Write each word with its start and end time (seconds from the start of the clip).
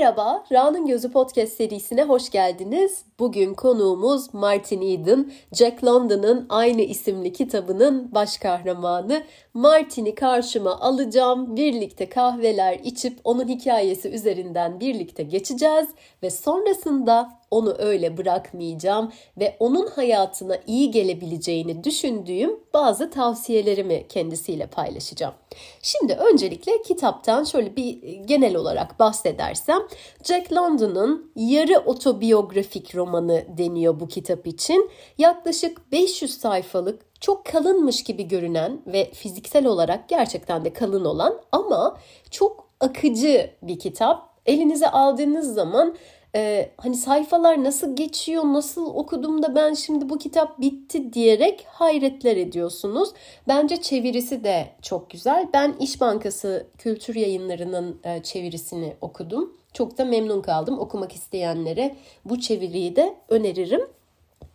Merhaba, 0.00 0.44
Ra'nın 0.52 0.86
Gözü 0.86 1.12
Podcast 1.12 1.52
serisine 1.52 2.04
hoş 2.04 2.30
geldiniz. 2.30 3.04
Bugün 3.18 3.54
konuğumuz 3.54 4.34
Martin 4.34 4.82
Eden, 4.82 5.32
Jack 5.52 5.84
London'ın 5.84 6.46
aynı 6.48 6.82
isimli 6.82 7.32
kitabının 7.32 8.14
baş 8.14 8.38
kahramanı. 8.38 9.22
Martin'i 9.54 10.14
karşıma 10.14 10.80
alacağım, 10.80 11.56
birlikte 11.56 12.08
kahveler 12.08 12.78
içip 12.84 13.18
onun 13.24 13.48
hikayesi 13.48 14.08
üzerinden 14.08 14.80
birlikte 14.80 15.22
geçeceğiz 15.22 15.88
ve 16.22 16.30
sonrasında 16.30 17.39
onu 17.50 17.74
öyle 17.78 18.16
bırakmayacağım 18.16 19.12
ve 19.38 19.56
onun 19.60 19.86
hayatına 19.86 20.56
iyi 20.66 20.90
gelebileceğini 20.90 21.84
düşündüğüm 21.84 22.60
bazı 22.74 23.10
tavsiyelerimi 23.10 24.08
kendisiyle 24.08 24.66
paylaşacağım. 24.66 25.34
Şimdi 25.82 26.12
öncelikle 26.12 26.82
kitaptan 26.82 27.44
şöyle 27.44 27.76
bir 27.76 28.02
genel 28.14 28.56
olarak 28.56 28.98
bahsedersem 28.98 29.82
Jack 30.24 30.52
London'un 30.52 31.32
yarı 31.36 31.78
otobiyografik 31.78 32.94
romanı 32.94 33.44
deniyor 33.58 34.00
bu 34.00 34.08
kitap 34.08 34.46
için. 34.46 34.90
Yaklaşık 35.18 35.92
500 35.92 36.38
sayfalık 36.38 37.10
çok 37.20 37.44
kalınmış 37.44 38.04
gibi 38.04 38.28
görünen 38.28 38.82
ve 38.86 39.10
fiziksel 39.10 39.66
olarak 39.66 40.08
gerçekten 40.08 40.64
de 40.64 40.72
kalın 40.72 41.04
olan 41.04 41.40
ama 41.52 41.96
çok 42.30 42.68
akıcı 42.80 43.50
bir 43.62 43.78
kitap. 43.78 44.30
Elinize 44.46 44.90
aldığınız 44.90 45.54
zaman 45.54 45.96
e, 46.34 46.70
hani 46.76 46.96
sayfalar 46.96 47.64
nasıl 47.64 47.96
geçiyor, 47.96 48.44
nasıl 48.44 48.86
okudum 48.86 49.42
da 49.42 49.54
ben 49.54 49.74
şimdi 49.74 50.08
bu 50.08 50.18
kitap 50.18 50.60
bitti 50.60 51.12
diyerek 51.12 51.66
hayretler 51.68 52.36
ediyorsunuz. 52.36 53.10
Bence 53.48 53.76
çevirisi 53.76 54.44
de 54.44 54.68
çok 54.82 55.10
güzel. 55.10 55.48
Ben 55.52 55.74
İş 55.80 56.00
Bankası 56.00 56.66
Kültür 56.78 57.14
Yayınları'nın 57.14 58.00
e, 58.04 58.22
çevirisini 58.22 58.96
okudum. 59.00 59.56
Çok 59.72 59.98
da 59.98 60.04
memnun 60.04 60.42
kaldım. 60.42 60.78
Okumak 60.78 61.12
isteyenlere 61.12 61.96
bu 62.24 62.40
çeviriyi 62.40 62.96
de 62.96 63.14
öneririm. 63.28 63.88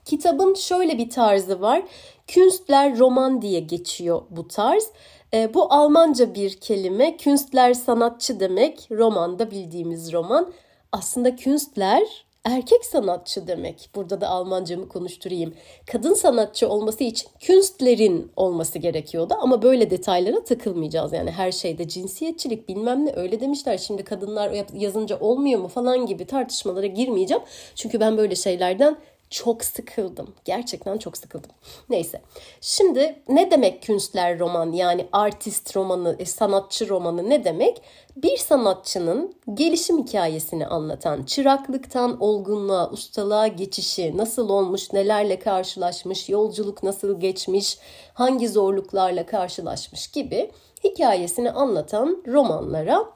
Kitabın 0.05 0.53
şöyle 0.53 0.97
bir 0.97 1.09
tarzı 1.09 1.61
var. 1.61 1.83
Künstler 2.27 2.99
roman 2.99 3.41
diye 3.41 3.59
geçiyor 3.59 4.21
bu 4.29 4.47
tarz. 4.47 4.89
E, 5.33 5.53
bu 5.53 5.73
Almanca 5.73 6.35
bir 6.35 6.59
kelime. 6.59 7.17
Künstler 7.17 7.73
sanatçı 7.73 8.39
demek. 8.39 8.87
Roman 8.91 9.39
da 9.39 9.51
bildiğimiz 9.51 10.13
roman 10.13 10.53
aslında 10.95 11.35
Künstler 11.35 12.25
erkek 12.43 12.85
sanatçı 12.85 13.47
demek. 13.47 13.89
Burada 13.95 14.21
da 14.21 14.29
Almancamı 14.29 14.89
konuşturayım. 14.89 15.53
Kadın 15.91 16.13
sanatçı 16.13 16.69
olması 16.69 17.03
için 17.03 17.29
Künstlerin 17.39 18.31
olması 18.35 18.79
gerekiyordu 18.79 19.33
ama 19.41 19.61
böyle 19.61 19.89
detaylara 19.91 20.43
takılmayacağız. 20.43 21.13
Yani 21.13 21.31
her 21.31 21.51
şeyde 21.51 21.88
cinsiyetçilik 21.88 22.69
bilmem 22.69 23.05
ne 23.05 23.13
öyle 23.16 23.39
demişler. 23.39 23.77
Şimdi 23.77 24.03
kadınlar 24.03 24.66
yazınca 24.73 25.19
olmuyor 25.19 25.59
mu 25.59 25.67
falan 25.67 26.05
gibi 26.05 26.25
tartışmalara 26.25 26.85
girmeyeceğim. 26.85 27.43
Çünkü 27.75 27.99
ben 27.99 28.17
böyle 28.17 28.35
şeylerden 28.35 28.97
çok 29.29 29.63
sıkıldım. 29.63 30.33
Gerçekten 30.45 30.97
çok 30.97 31.17
sıkıldım. 31.17 31.51
Neyse. 31.89 32.21
Şimdi 32.61 33.19
ne 33.29 33.51
demek 33.51 33.83
künstler 33.83 34.39
roman 34.39 34.71
yani 34.71 35.07
artist 35.11 35.75
romanı, 35.75 36.15
e, 36.19 36.25
sanatçı 36.25 36.89
romanı 36.89 37.29
ne 37.29 37.43
demek? 37.43 37.81
Bir 38.15 38.37
sanatçının 38.37 39.35
gelişim 39.53 40.03
hikayesini 40.03 40.67
anlatan, 40.67 41.23
çıraklıktan 41.23 42.21
olgunluğa, 42.21 42.89
ustalığa 42.91 43.47
geçişi, 43.47 44.17
nasıl 44.17 44.49
olmuş, 44.49 44.93
nelerle 44.93 45.39
karşılaşmış, 45.39 46.29
yolculuk 46.29 46.83
nasıl 46.83 47.19
geçmiş, 47.19 47.77
hangi 48.13 48.49
zorluklarla 48.49 49.25
karşılaşmış 49.25 50.07
gibi 50.07 50.51
hikayesini 50.83 51.51
anlatan 51.51 52.23
romanlara 52.27 53.15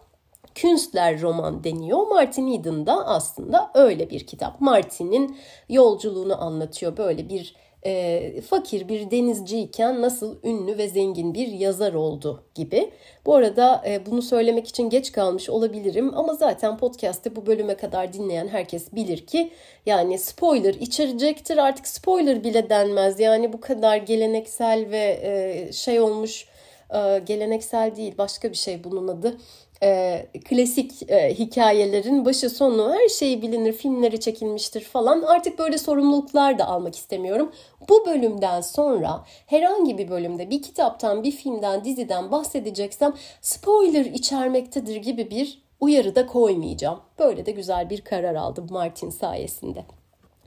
Künstler 0.55 1.21
roman 1.21 1.63
deniyor. 1.63 2.07
Martin 2.07 2.47
Eden 2.47 2.85
da 2.85 3.07
aslında 3.07 3.71
öyle 3.73 4.09
bir 4.09 4.27
kitap. 4.27 4.61
Martin'in 4.61 5.37
yolculuğunu 5.69 6.43
anlatıyor. 6.43 6.97
Böyle 6.97 7.29
bir 7.29 7.55
e, 7.85 8.41
fakir 8.41 8.87
bir 8.87 9.11
denizciyken 9.11 10.01
nasıl 10.01 10.35
ünlü 10.43 10.77
ve 10.77 10.89
zengin 10.89 11.33
bir 11.33 11.47
yazar 11.47 11.93
oldu 11.93 12.43
gibi. 12.55 12.91
Bu 13.25 13.35
arada 13.35 13.83
e, 13.87 14.05
bunu 14.05 14.21
söylemek 14.21 14.67
için 14.67 14.89
geç 14.89 15.11
kalmış 15.11 15.49
olabilirim 15.49 16.11
ama 16.15 16.33
zaten 16.33 16.77
podcast'te 16.77 17.35
bu 17.35 17.45
bölüme 17.45 17.75
kadar 17.75 18.13
dinleyen 18.13 18.47
herkes 18.47 18.93
bilir 18.93 19.25
ki 19.25 19.51
yani 19.85 20.17
spoiler 20.17 20.73
içerecektir. 20.73 21.57
Artık 21.57 21.87
spoiler 21.87 22.43
bile 22.43 22.69
denmez. 22.69 23.19
Yani 23.19 23.53
bu 23.53 23.61
kadar 23.61 23.97
geleneksel 23.97 24.85
ve 24.89 25.19
e, 25.23 25.71
şey 25.71 25.99
olmuş 25.99 26.47
e, 26.93 27.19
geleneksel 27.25 27.95
değil 27.95 28.13
başka 28.17 28.49
bir 28.49 28.57
şey 28.57 28.83
bunun 28.83 29.07
adı 29.07 29.37
e, 29.83 30.25
klasik 30.45 31.11
e, 31.11 31.33
hikayelerin 31.33 32.25
başı 32.25 32.49
sonu 32.49 32.93
her 32.93 33.09
şeyi 33.09 33.41
bilinir, 33.41 33.73
filmleri 33.73 34.19
çekilmiştir 34.19 34.81
falan. 34.81 35.21
Artık 35.21 35.59
böyle 35.59 35.77
sorumluluklar 35.77 36.59
da 36.59 36.67
almak 36.67 36.95
istemiyorum. 36.95 37.51
Bu 37.89 38.05
bölümden 38.05 38.61
sonra 38.61 39.25
herhangi 39.45 39.97
bir 39.97 40.09
bölümde 40.09 40.49
bir 40.49 40.61
kitaptan, 40.61 41.23
bir 41.23 41.31
filmden, 41.31 41.83
diziden 41.83 42.31
bahsedeceksem 42.31 43.13
spoiler 43.41 44.05
içermektedir 44.05 44.95
gibi 44.95 45.31
bir 45.31 45.61
uyarı 45.79 46.15
da 46.15 46.25
koymayacağım. 46.25 46.99
Böyle 47.19 47.45
de 47.45 47.51
güzel 47.51 47.89
bir 47.89 48.01
karar 48.01 48.35
aldım 48.35 48.67
Martin 48.69 49.09
sayesinde. 49.09 49.85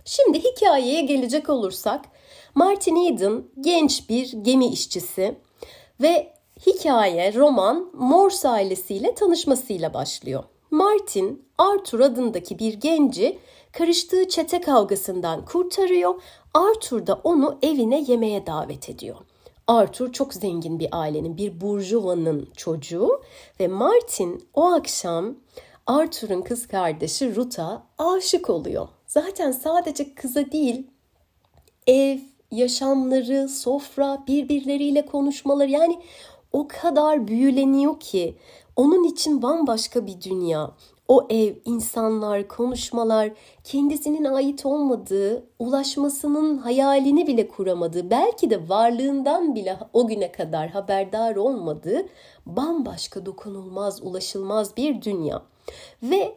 Şimdi 0.05 0.39
hikayeye 0.39 1.01
gelecek 1.01 1.49
olursak 1.49 2.05
Martin 2.55 2.97
Eden 2.97 3.45
genç 3.61 4.09
bir 4.09 4.33
gemi 4.33 4.67
işçisi 4.67 5.35
ve 6.01 6.33
Hikaye, 6.67 7.35
roman 7.35 7.91
Morse 7.93 8.49
ailesiyle 8.49 9.15
tanışmasıyla 9.15 9.95
başlıyor. 9.95 10.45
Martin, 10.71 11.45
Arthur 11.59 12.01
adındaki 12.01 12.59
bir 12.59 12.75
genci 12.75 13.39
karıştığı 13.73 14.29
çete 14.29 14.61
kavgasından 14.61 15.45
kurtarıyor. 15.45 16.23
Arthur 16.55 17.07
da 17.07 17.21
onu 17.25 17.59
evine 17.63 18.05
yemeğe 18.07 18.47
davet 18.47 18.89
ediyor. 18.89 19.17
Arthur 19.67 20.13
çok 20.13 20.35
zengin 20.35 20.79
bir 20.79 20.89
ailenin, 20.93 21.37
bir 21.37 21.61
burjuvanın 21.61 22.49
çocuğu 22.57 23.23
ve 23.61 23.69
Martin 23.69 24.49
o 24.55 24.73
akşam 24.73 25.35
Arthur'un 25.87 26.43
kız 26.43 26.67
kardeşi 26.69 27.37
Ruth'a 27.37 27.87
aşık 27.99 28.51
oluyor. 28.51 28.89
Zaten 29.07 29.53
sadece 29.53 30.15
kıza 30.15 30.53
değil, 30.53 30.87
ev, 31.87 32.19
yaşamları, 32.51 33.49
sofra, 33.49 34.25
birbirleriyle 34.27 35.07
konuşmaları 35.07 35.71
yani 35.71 35.99
o 36.53 36.69
kadar 36.69 37.29
büyüleniyor 37.29 38.01
ki 38.01 38.37
onun 38.77 39.05
için 39.05 39.43
bambaşka 39.43 40.07
bir 40.07 40.21
dünya. 40.21 40.71
O 41.09 41.27
ev, 41.31 41.55
insanlar, 41.65 42.49
konuşmalar, 42.49 43.31
kendisinin 43.65 44.25
ait 44.25 44.67
olmadığı, 44.67 45.47
ulaşmasının 45.59 46.59
hayalini 46.59 47.27
bile 47.27 47.49
kuramadığı, 47.49 48.11
belki 48.11 48.51
de 48.51 48.69
varlığından 48.69 49.55
bile 49.55 49.79
o 49.93 50.07
güne 50.07 50.33
kadar 50.33 50.69
haberdar 50.69 51.37
olmadığı 51.37 52.07
bambaşka 52.47 53.27
dokunulmaz, 53.27 54.03
ulaşılmaz 54.03 54.77
bir 54.77 55.03
dünya. 55.03 55.43
Ve 56.03 56.35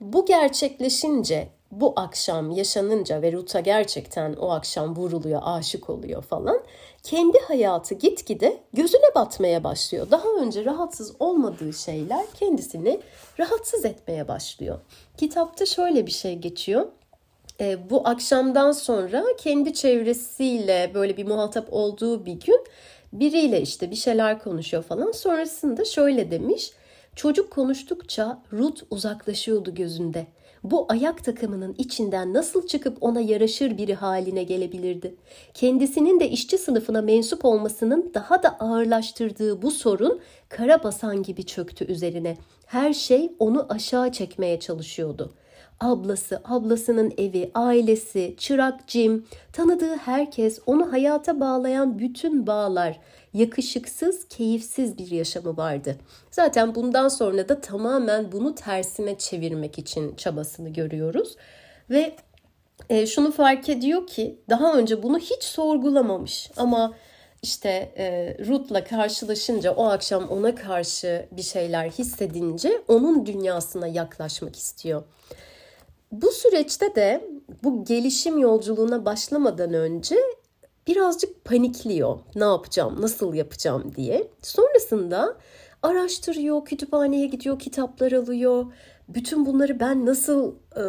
bu 0.00 0.26
gerçekleşince 0.26 1.48
bu 1.70 1.92
akşam 1.96 2.50
yaşanınca 2.50 3.22
ve 3.22 3.32
Ruta 3.32 3.60
gerçekten 3.60 4.32
o 4.32 4.50
akşam 4.50 4.96
vuruluyor, 4.96 5.40
aşık 5.44 5.90
oluyor 5.90 6.22
falan. 6.22 6.60
Kendi 7.02 7.38
hayatı 7.38 7.94
gitgide 7.94 8.60
gözüne 8.72 9.14
batmaya 9.14 9.64
başlıyor. 9.64 10.06
Daha 10.10 10.28
önce 10.28 10.64
rahatsız 10.64 11.12
olmadığı 11.20 11.72
şeyler 11.72 12.26
kendisini 12.34 13.00
rahatsız 13.38 13.84
etmeye 13.84 14.28
başlıyor. 14.28 14.78
Kitapta 15.16 15.66
şöyle 15.66 16.06
bir 16.06 16.12
şey 16.12 16.36
geçiyor. 16.36 16.86
E, 17.60 17.90
bu 17.90 18.08
akşamdan 18.08 18.72
sonra 18.72 19.24
kendi 19.38 19.74
çevresiyle 19.74 20.90
böyle 20.94 21.16
bir 21.16 21.26
muhatap 21.26 21.68
olduğu 21.70 22.26
bir 22.26 22.40
gün 22.40 22.64
biriyle 23.12 23.60
işte 23.60 23.90
bir 23.90 23.96
şeyler 23.96 24.38
konuşuyor 24.38 24.82
falan. 24.82 25.12
Sonrasında 25.12 25.84
şöyle 25.84 26.30
demiş. 26.30 26.72
Çocuk 27.16 27.50
konuştukça 27.50 28.42
Ruth 28.52 28.82
uzaklaşıyordu 28.90 29.74
gözünde 29.74 30.26
bu 30.64 30.86
ayak 30.88 31.24
takımının 31.24 31.74
içinden 31.78 32.34
nasıl 32.34 32.66
çıkıp 32.66 32.96
ona 33.00 33.20
yaraşır 33.20 33.78
biri 33.78 33.94
haline 33.94 34.42
gelebilirdi? 34.42 35.14
Kendisinin 35.54 36.20
de 36.20 36.30
işçi 36.30 36.58
sınıfına 36.58 37.02
mensup 37.02 37.44
olmasının 37.44 38.10
daha 38.14 38.42
da 38.42 38.48
ağırlaştırdığı 38.58 39.62
bu 39.62 39.70
sorun 39.70 40.20
kara 40.48 40.82
basan 40.84 41.22
gibi 41.22 41.46
çöktü 41.46 41.84
üzerine. 41.84 42.36
Her 42.66 42.92
şey 42.92 43.32
onu 43.38 43.66
aşağı 43.68 44.12
çekmeye 44.12 44.60
çalışıyordu. 44.60 45.32
Ablası, 45.80 46.40
ablasının 46.44 47.12
evi, 47.18 47.50
ailesi, 47.54 48.34
çırak 48.38 48.80
Jim, 48.86 49.26
tanıdığı 49.52 49.96
herkes, 49.96 50.60
onu 50.66 50.92
hayata 50.92 51.40
bağlayan 51.40 51.98
bütün 51.98 52.46
bağlar, 52.46 53.00
yakışıksız, 53.34 54.28
keyifsiz 54.28 54.98
bir 54.98 55.10
yaşamı 55.10 55.56
vardı. 55.56 55.96
Zaten 56.30 56.74
bundan 56.74 57.08
sonra 57.08 57.48
da 57.48 57.60
tamamen 57.60 58.32
bunu 58.32 58.54
tersine 58.54 59.18
çevirmek 59.18 59.78
için 59.78 60.16
çabasını 60.16 60.68
görüyoruz. 60.68 61.36
Ve 61.90 62.16
e, 62.90 63.06
şunu 63.06 63.32
fark 63.32 63.68
ediyor 63.68 64.06
ki 64.06 64.38
daha 64.48 64.74
önce 64.74 65.02
bunu 65.02 65.18
hiç 65.18 65.42
sorgulamamış 65.42 66.50
ama 66.56 66.94
işte 67.42 67.92
e, 67.98 68.36
Ruth'la 68.46 68.84
karşılaşınca 68.84 69.72
o 69.72 69.84
akşam 69.84 70.28
ona 70.28 70.54
karşı 70.54 71.26
bir 71.32 71.42
şeyler 71.42 71.90
hissedince 71.90 72.82
onun 72.88 73.26
dünyasına 73.26 73.86
yaklaşmak 73.86 74.56
istiyor. 74.56 75.02
Bu 76.12 76.30
süreçte 76.30 76.94
de 76.94 77.24
bu 77.62 77.84
gelişim 77.84 78.38
yolculuğuna 78.38 79.04
başlamadan 79.04 79.74
önce 79.74 80.16
birazcık 80.88 81.44
panikliyor. 81.44 82.18
Ne 82.34 82.44
yapacağım, 82.44 83.00
nasıl 83.00 83.34
yapacağım 83.34 83.92
diye. 83.96 84.30
Sonrasında 84.42 85.36
araştırıyor, 85.82 86.64
kütüphaneye 86.64 87.26
gidiyor, 87.26 87.58
kitaplar 87.58 88.12
alıyor. 88.12 88.66
Bütün 89.08 89.46
bunları 89.46 89.80
ben 89.80 90.06
nasıl 90.06 90.54
e, 90.76 90.82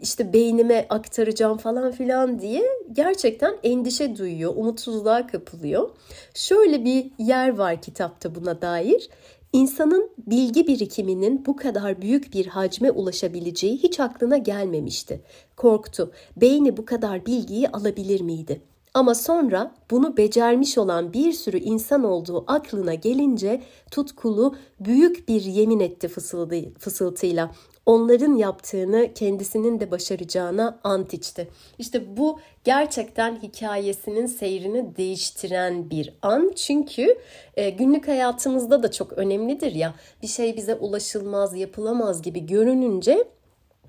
işte 0.00 0.32
beynime 0.32 0.86
aktaracağım 0.88 1.58
falan 1.58 1.92
filan 1.92 2.38
diye 2.40 2.62
gerçekten 2.92 3.56
endişe 3.62 4.16
duyuyor, 4.16 4.52
umutsuzluğa 4.56 5.26
kapılıyor. 5.26 5.90
Şöyle 6.34 6.84
bir 6.84 7.10
yer 7.18 7.56
var 7.56 7.82
kitapta 7.82 8.34
buna 8.34 8.62
dair. 8.62 9.08
İnsanın 9.52 10.10
bilgi 10.18 10.66
birikiminin 10.66 11.46
bu 11.46 11.56
kadar 11.56 12.02
büyük 12.02 12.34
bir 12.34 12.46
hacme 12.46 12.90
ulaşabileceği 12.90 13.76
hiç 13.78 14.00
aklına 14.00 14.36
gelmemişti. 14.36 15.20
Korktu. 15.56 16.12
Beyni 16.36 16.76
bu 16.76 16.84
kadar 16.84 17.26
bilgiyi 17.26 17.68
alabilir 17.68 18.20
miydi? 18.20 18.60
Ama 18.96 19.14
sonra 19.14 19.74
bunu 19.90 20.16
becermiş 20.16 20.78
olan 20.78 21.12
bir 21.12 21.32
sürü 21.32 21.58
insan 21.58 22.04
olduğu 22.04 22.44
aklına 22.46 22.94
gelince 22.94 23.62
tutkulu 23.90 24.56
büyük 24.80 25.28
bir 25.28 25.40
yemin 25.42 25.80
etti 25.80 26.08
fısıldı, 26.08 26.74
fısıltıyla. 26.78 27.50
Onların 27.86 28.36
yaptığını 28.36 29.14
kendisinin 29.14 29.80
de 29.80 29.90
başaracağına 29.90 30.80
ant 30.84 31.14
içti. 31.14 31.48
İşte 31.78 32.16
bu 32.16 32.40
gerçekten 32.64 33.42
hikayesinin 33.42 34.26
seyrini 34.26 34.96
değiştiren 34.96 35.90
bir 35.90 36.14
an. 36.22 36.52
Çünkü 36.56 37.18
e, 37.56 37.70
günlük 37.70 38.08
hayatımızda 38.08 38.82
da 38.82 38.90
çok 38.90 39.12
önemlidir 39.12 39.74
ya. 39.74 39.94
Bir 40.22 40.28
şey 40.28 40.56
bize 40.56 40.74
ulaşılmaz, 40.74 41.56
yapılamaz 41.56 42.22
gibi 42.22 42.46
görününce 42.46 43.28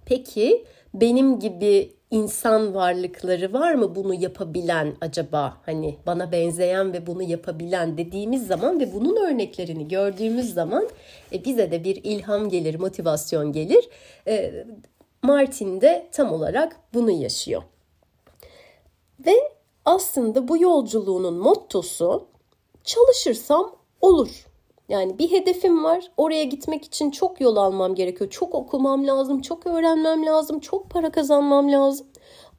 peki 0.06 0.65
benim 1.01 1.39
gibi 1.39 1.97
insan 2.11 2.75
varlıkları 2.75 3.53
var 3.53 3.73
mı 3.73 3.95
bunu 3.95 4.13
yapabilen 4.13 4.95
acaba 5.01 5.57
hani 5.65 5.97
bana 6.05 6.31
benzeyen 6.31 6.94
ve 6.94 7.07
bunu 7.07 7.23
yapabilen 7.23 7.97
dediğimiz 7.97 8.47
zaman 8.47 8.79
ve 8.79 8.94
bunun 8.94 9.15
örneklerini 9.15 9.88
gördüğümüz 9.88 10.53
zaman 10.53 10.89
e, 11.33 11.45
bize 11.45 11.71
de 11.71 11.83
bir 11.83 11.95
ilham 12.03 12.49
gelir, 12.49 12.79
motivasyon 12.79 13.51
gelir. 13.51 13.89
E, 14.27 14.65
Martin 15.21 15.81
de 15.81 16.07
tam 16.11 16.31
olarak 16.31 16.75
bunu 16.94 17.11
yaşıyor. 17.11 17.63
Ve 19.25 19.35
aslında 19.85 20.47
bu 20.47 20.61
yolculuğunun 20.61 21.33
mottosu 21.33 22.27
çalışırsam 22.83 23.75
olur. 24.01 24.46
Yani 24.89 25.19
bir 25.19 25.31
hedefim 25.31 25.84
var. 25.84 26.12
Oraya 26.18 26.44
gitmek 26.44 26.86
için 26.86 27.12
çok 27.12 27.42
yol 27.42 27.56
almam 27.56 27.95
gerekiyor. 27.95 28.30
Çok 28.30 28.56
okumam 28.56 29.07
lazım, 29.07 29.42
çok 29.42 29.68
öğrenmem 29.68 30.25
lazım, 30.25 30.60
çok 30.60 30.89
para 30.89 31.12
kazanmam 31.12 31.72
lazım. 31.72 32.07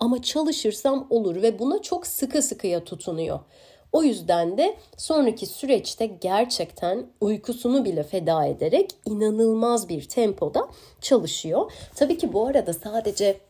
Ama 0.01 0.23
çalışırsam 0.23 1.07
olur 1.11 1.43
ve 1.43 1.59
buna 1.59 1.83
çok 1.83 2.07
sıkı 2.07 2.43
sıkıya 2.43 2.85
tutunuyor. 2.85 3.41
O 3.93 4.03
yüzden 4.03 4.59
de 4.59 4.77
sonraki 4.97 5.47
süreçte 5.47 6.07
gerçekten 6.07 7.07
uykusunu 7.21 7.85
bile 7.85 8.03
feda 8.03 8.47
ederek 8.47 8.91
inanılmaz 9.07 9.89
bir 9.89 10.09
tempoda 10.09 10.69
çalışıyor. 11.01 11.73
Tabii 11.95 12.19
ki 12.19 12.33
bu 12.33 12.47
arada 12.47 12.73
sadece 12.73 13.41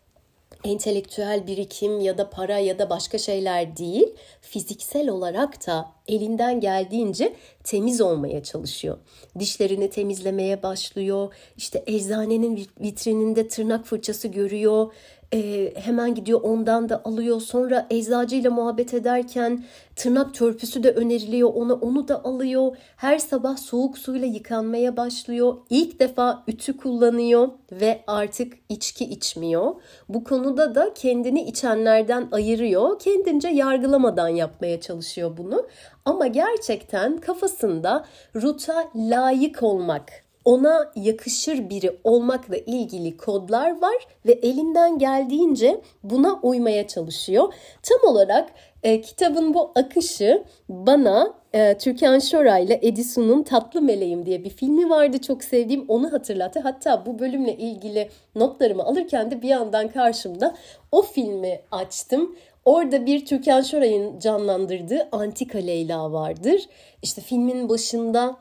entelektüel 0.65 1.47
birikim 1.47 2.01
ya 2.01 2.19
da 2.19 2.31
para 2.31 2.59
ya 2.59 2.79
da 2.79 2.91
başka 2.91 3.19
şeyler 3.19 3.77
değil, 3.77 4.15
fiziksel 4.41 5.09
olarak 5.09 5.67
da 5.67 5.93
elinden 6.09 6.61
geldiğince 6.61 7.35
temiz 7.65 8.01
olmaya 8.01 8.43
çalışıyor. 8.43 8.99
Dişlerini 9.39 9.91
temizlemeye 9.91 10.63
başlıyor. 10.63 11.35
İşte 11.57 11.83
eczanenin 11.87 12.69
vitrininde 12.81 13.49
tırnak 13.49 13.87
fırçası 13.87 14.29
görüyor 14.29 14.93
e, 15.35 15.73
hemen 15.77 16.15
gidiyor 16.15 16.41
ondan 16.43 16.89
da 16.89 17.03
alıyor. 17.05 17.41
Sonra 17.41 17.87
eczacıyla 17.91 18.51
muhabbet 18.51 18.95
ederken 18.95 19.65
tırnak 19.97 20.35
törpüsü 20.35 20.83
de 20.83 20.91
öneriliyor 20.91 21.51
ona 21.55 21.75
onu 21.75 22.09
da 22.09 22.25
alıyor. 22.25 22.77
Her 22.97 23.19
sabah 23.19 23.57
soğuk 23.57 23.99
suyla 23.99 24.27
yıkanmaya 24.27 24.97
başlıyor. 24.97 25.57
İlk 25.71 26.01
defa 26.01 26.45
ütü 26.49 26.77
kullanıyor 26.77 27.49
ve 27.73 28.05
artık 28.07 28.53
içki 28.69 29.05
içmiyor. 29.05 29.75
Bu 30.09 30.25
konuda 30.25 30.75
da 30.75 30.95
kendini 30.95 31.43
içenlerden 31.43 32.29
ayırıyor. 32.33 32.99
Kendince 32.99 33.49
yargılamadan 33.49 34.29
yapmaya 34.29 34.81
çalışıyor 34.81 35.37
bunu. 35.37 35.67
Ama 36.05 36.27
gerçekten 36.27 37.17
kafasında 37.17 38.05
Ruta 38.37 38.91
layık 38.95 39.63
olmak 39.63 40.28
ona 40.49 40.93
yakışır 40.97 41.71
biri 41.71 41.97
olmakla 42.05 42.57
ilgili 42.57 43.17
kodlar 43.17 43.81
var 43.83 43.97
ve 44.27 44.33
elinden 44.33 44.99
geldiğince 44.99 45.81
buna 46.03 46.41
uymaya 46.43 46.87
çalışıyor. 46.87 47.55
Tam 47.83 48.11
olarak 48.11 48.51
e, 48.83 49.01
kitabın 49.01 49.55
bu 49.55 49.73
akışı 49.75 50.45
bana 50.69 51.35
e, 51.53 51.79
Türkan 51.79 52.19
Şoray 52.19 52.65
ile 52.65 52.81
Edison'un 52.83 53.43
Tatlı 53.43 53.83
Meleğim 53.83 54.27
diye 54.27 54.45
bir 54.45 54.51
filmi 54.51 54.91
vardı 54.91 55.19
çok 55.19 55.45
sevdiğim 55.45 55.85
onu 55.89 56.13
hatırlattı. 56.13 56.61
Hatta 56.61 57.07
bu 57.07 57.19
bölümle 57.19 57.57
ilgili 57.57 58.09
notlarımı 58.35 58.83
alırken 58.83 59.31
de 59.31 59.43
bir 59.43 59.49
yandan 59.49 59.89
karşımda 59.89 60.55
o 60.93 61.03
filmi 61.03 61.61
açtım. 61.71 62.37
Orada 62.65 63.07
bir 63.07 63.27
Türkan 63.27 63.63
Şoray'ın 63.63 64.19
canlandırdığı 64.19 65.09
Antika 65.13 65.59
Leyla 65.59 66.13
vardır. 66.13 66.61
İşte 67.03 67.21
filmin 67.23 67.69
başında 67.69 68.37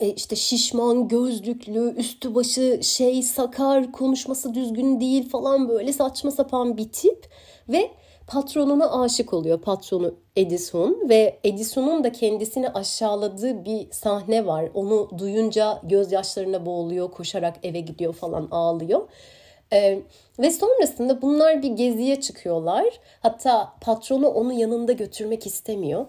e, 0.00 0.08
işte 0.08 0.36
şişman, 0.36 1.08
gözlüklü, 1.08 1.94
üstü 1.96 2.34
başı 2.34 2.80
şey 2.82 3.22
sakar, 3.22 3.92
konuşması 3.92 4.54
düzgün 4.54 5.00
değil 5.00 5.28
falan 5.28 5.68
böyle 5.68 5.92
saçma 5.92 6.30
sapan 6.30 6.76
bir 6.76 6.88
tip 6.92 7.28
ve 7.68 7.90
patronuna 8.26 9.02
aşık 9.02 9.34
oluyor 9.34 9.60
patronu 9.60 10.14
Edison 10.36 11.08
ve 11.08 11.38
Edison'un 11.44 12.04
da 12.04 12.12
kendisini 12.12 12.68
aşağıladığı 12.68 13.64
bir 13.64 13.90
sahne 13.90 14.46
var. 14.46 14.70
Onu 14.74 15.10
duyunca 15.18 15.80
gözyaşlarına 15.82 16.66
boğuluyor, 16.66 17.10
koşarak 17.10 17.56
eve 17.62 17.80
gidiyor 17.80 18.12
falan 18.12 18.48
ağlıyor. 18.50 19.08
Ee, 19.72 20.02
ve 20.38 20.50
sonrasında 20.50 21.22
bunlar 21.22 21.62
bir 21.62 21.70
geziye 21.70 22.20
çıkıyorlar. 22.20 22.84
Hatta 23.20 23.72
patronu 23.80 24.28
onu 24.28 24.52
yanında 24.52 24.92
götürmek 24.92 25.46
istemiyor. 25.46 26.06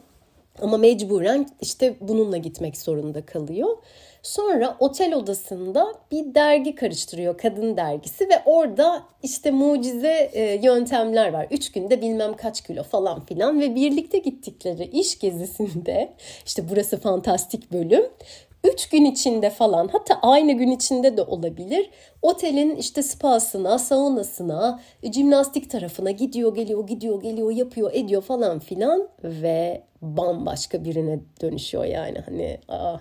Ama 0.62 0.78
mecburen 0.78 1.48
işte 1.62 1.96
bununla 2.02 2.38
gitmek 2.38 2.78
zorunda 2.78 3.26
kalıyor. 3.26 3.78
Sonra 4.24 4.78
otel 4.80 5.14
odasında 5.14 5.94
bir 6.12 6.36
dergi 6.36 6.76
karıştırıyor, 6.76 7.38
kadın 7.38 7.78
dergisi 7.78 8.30
ve 8.30 8.42
orada 8.46 9.04
işte 9.24 9.52
mucize 9.52 10.30
e, 10.34 10.60
yöntemler 10.64 11.34
var. 11.34 11.48
Üç 11.52 11.72
günde 11.72 12.02
bilmem 12.02 12.36
kaç 12.36 12.62
kilo 12.62 12.84
falan 12.84 13.26
filan 13.26 13.62
ve 13.62 13.76
birlikte 13.76 14.18
gittikleri 14.18 14.84
iş 14.84 15.20
gezisinde 15.20 16.14
işte 16.46 16.70
burası 16.70 17.00
fantastik 17.00 17.72
bölüm. 17.72 18.06
Üç 18.64 18.90
gün 18.90 19.06
içinde 19.06 19.50
falan 19.50 19.88
hatta 19.88 20.20
aynı 20.22 20.52
gün 20.52 20.72
içinde 20.72 21.18
de 21.18 21.22
olabilir. 21.22 21.90
Otelin 22.22 22.76
işte 22.76 23.04
spasına, 23.04 23.80
saunasına, 23.80 24.80
jimnastik 25.14 25.72
tarafına 25.72 26.12
gidiyor, 26.12 26.56
geliyor, 26.56 26.88
gidiyor, 26.88 27.22
geliyor, 27.22 27.52
yapıyor, 27.52 27.92
ediyor 27.94 28.22
falan 28.22 28.60
filan 28.60 29.10
ve 29.24 29.84
bambaşka 30.02 30.84
birine 30.84 31.20
dönüşüyor 31.42 31.86
yani. 31.86 32.20
Hani 32.20 32.60
ah, 32.68 33.00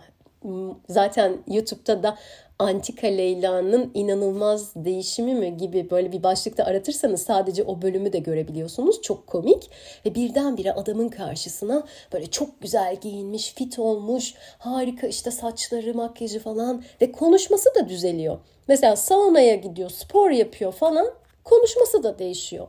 zaten 0.89 1.37
YouTube'da 1.47 2.03
da 2.03 2.19
Antika 2.59 3.07
Leyla'nın 3.07 3.91
inanılmaz 3.95 4.75
değişimi 4.77 5.35
mi 5.35 5.57
gibi 5.57 5.91
böyle 5.91 6.13
bir 6.13 6.23
başlıkta 6.23 6.65
aratırsanız 6.65 7.23
sadece 7.23 7.63
o 7.63 7.83
bölümü 7.83 8.13
de 8.13 8.19
görebiliyorsunuz. 8.19 9.03
Çok 9.03 9.27
komik 9.27 9.71
ve 10.07 10.15
birdenbire 10.15 10.73
adamın 10.73 11.09
karşısına 11.09 11.87
böyle 12.13 12.27
çok 12.27 12.61
güzel 12.61 12.97
giyinmiş, 13.01 13.55
fit 13.55 13.79
olmuş, 13.79 14.35
harika 14.59 15.07
işte 15.07 15.31
saçları, 15.31 15.95
makyajı 15.95 16.41
falan 16.41 16.85
ve 17.01 17.13
konuşması 17.13 17.75
da 17.75 17.89
düzeliyor. 17.89 18.39
Mesela 18.69 18.97
saunaya 18.97 19.55
gidiyor, 19.55 19.91
spor 19.91 20.31
yapıyor 20.31 20.73
falan 20.73 21.07
konuşması 21.45 22.03
da 22.03 22.19
değişiyor. 22.19 22.67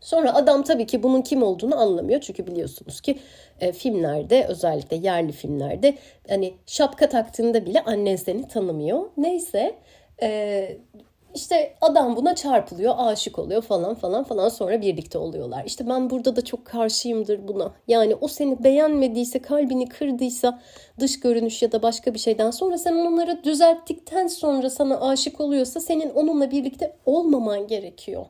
Sonra 0.00 0.34
adam 0.34 0.62
tabii 0.62 0.86
ki 0.86 1.02
bunun 1.02 1.22
kim 1.22 1.42
olduğunu 1.42 1.80
anlamıyor. 1.80 2.20
Çünkü 2.20 2.46
biliyorsunuz 2.46 3.00
ki 3.00 3.18
e, 3.60 3.72
filmlerde 3.72 4.46
özellikle 4.48 4.96
yerli 4.96 5.32
filmlerde 5.32 5.94
hani 6.28 6.54
şapka 6.66 7.08
taktığında 7.08 7.66
bile 7.66 7.84
annen 7.84 8.16
seni 8.16 8.48
tanımıyor. 8.48 9.10
Neyse 9.16 9.74
e, 10.22 10.78
işte 11.34 11.74
adam 11.80 12.16
buna 12.16 12.34
çarpılıyor, 12.34 12.94
aşık 12.98 13.38
oluyor 13.38 13.62
falan 13.62 13.94
falan 13.94 14.24
falan 14.24 14.48
sonra 14.48 14.80
birlikte 14.80 15.18
oluyorlar. 15.18 15.64
İşte 15.66 15.88
ben 15.88 16.10
burada 16.10 16.36
da 16.36 16.44
çok 16.44 16.64
karşıyımdır 16.64 17.48
buna. 17.48 17.72
Yani 17.88 18.14
o 18.14 18.28
seni 18.28 18.64
beğenmediyse, 18.64 19.42
kalbini 19.42 19.88
kırdıysa 19.88 20.60
dış 21.00 21.20
görünüş 21.20 21.62
ya 21.62 21.72
da 21.72 21.82
başka 21.82 22.14
bir 22.14 22.18
şeyden 22.18 22.50
sonra 22.50 22.78
sen 22.78 22.94
onları 22.94 23.44
düzelttikten 23.44 24.26
sonra 24.26 24.70
sana 24.70 25.00
aşık 25.08 25.40
oluyorsa 25.40 25.80
senin 25.80 26.10
onunla 26.10 26.50
birlikte 26.50 26.96
olmaman 27.06 27.66
gerekiyor. 27.66 28.26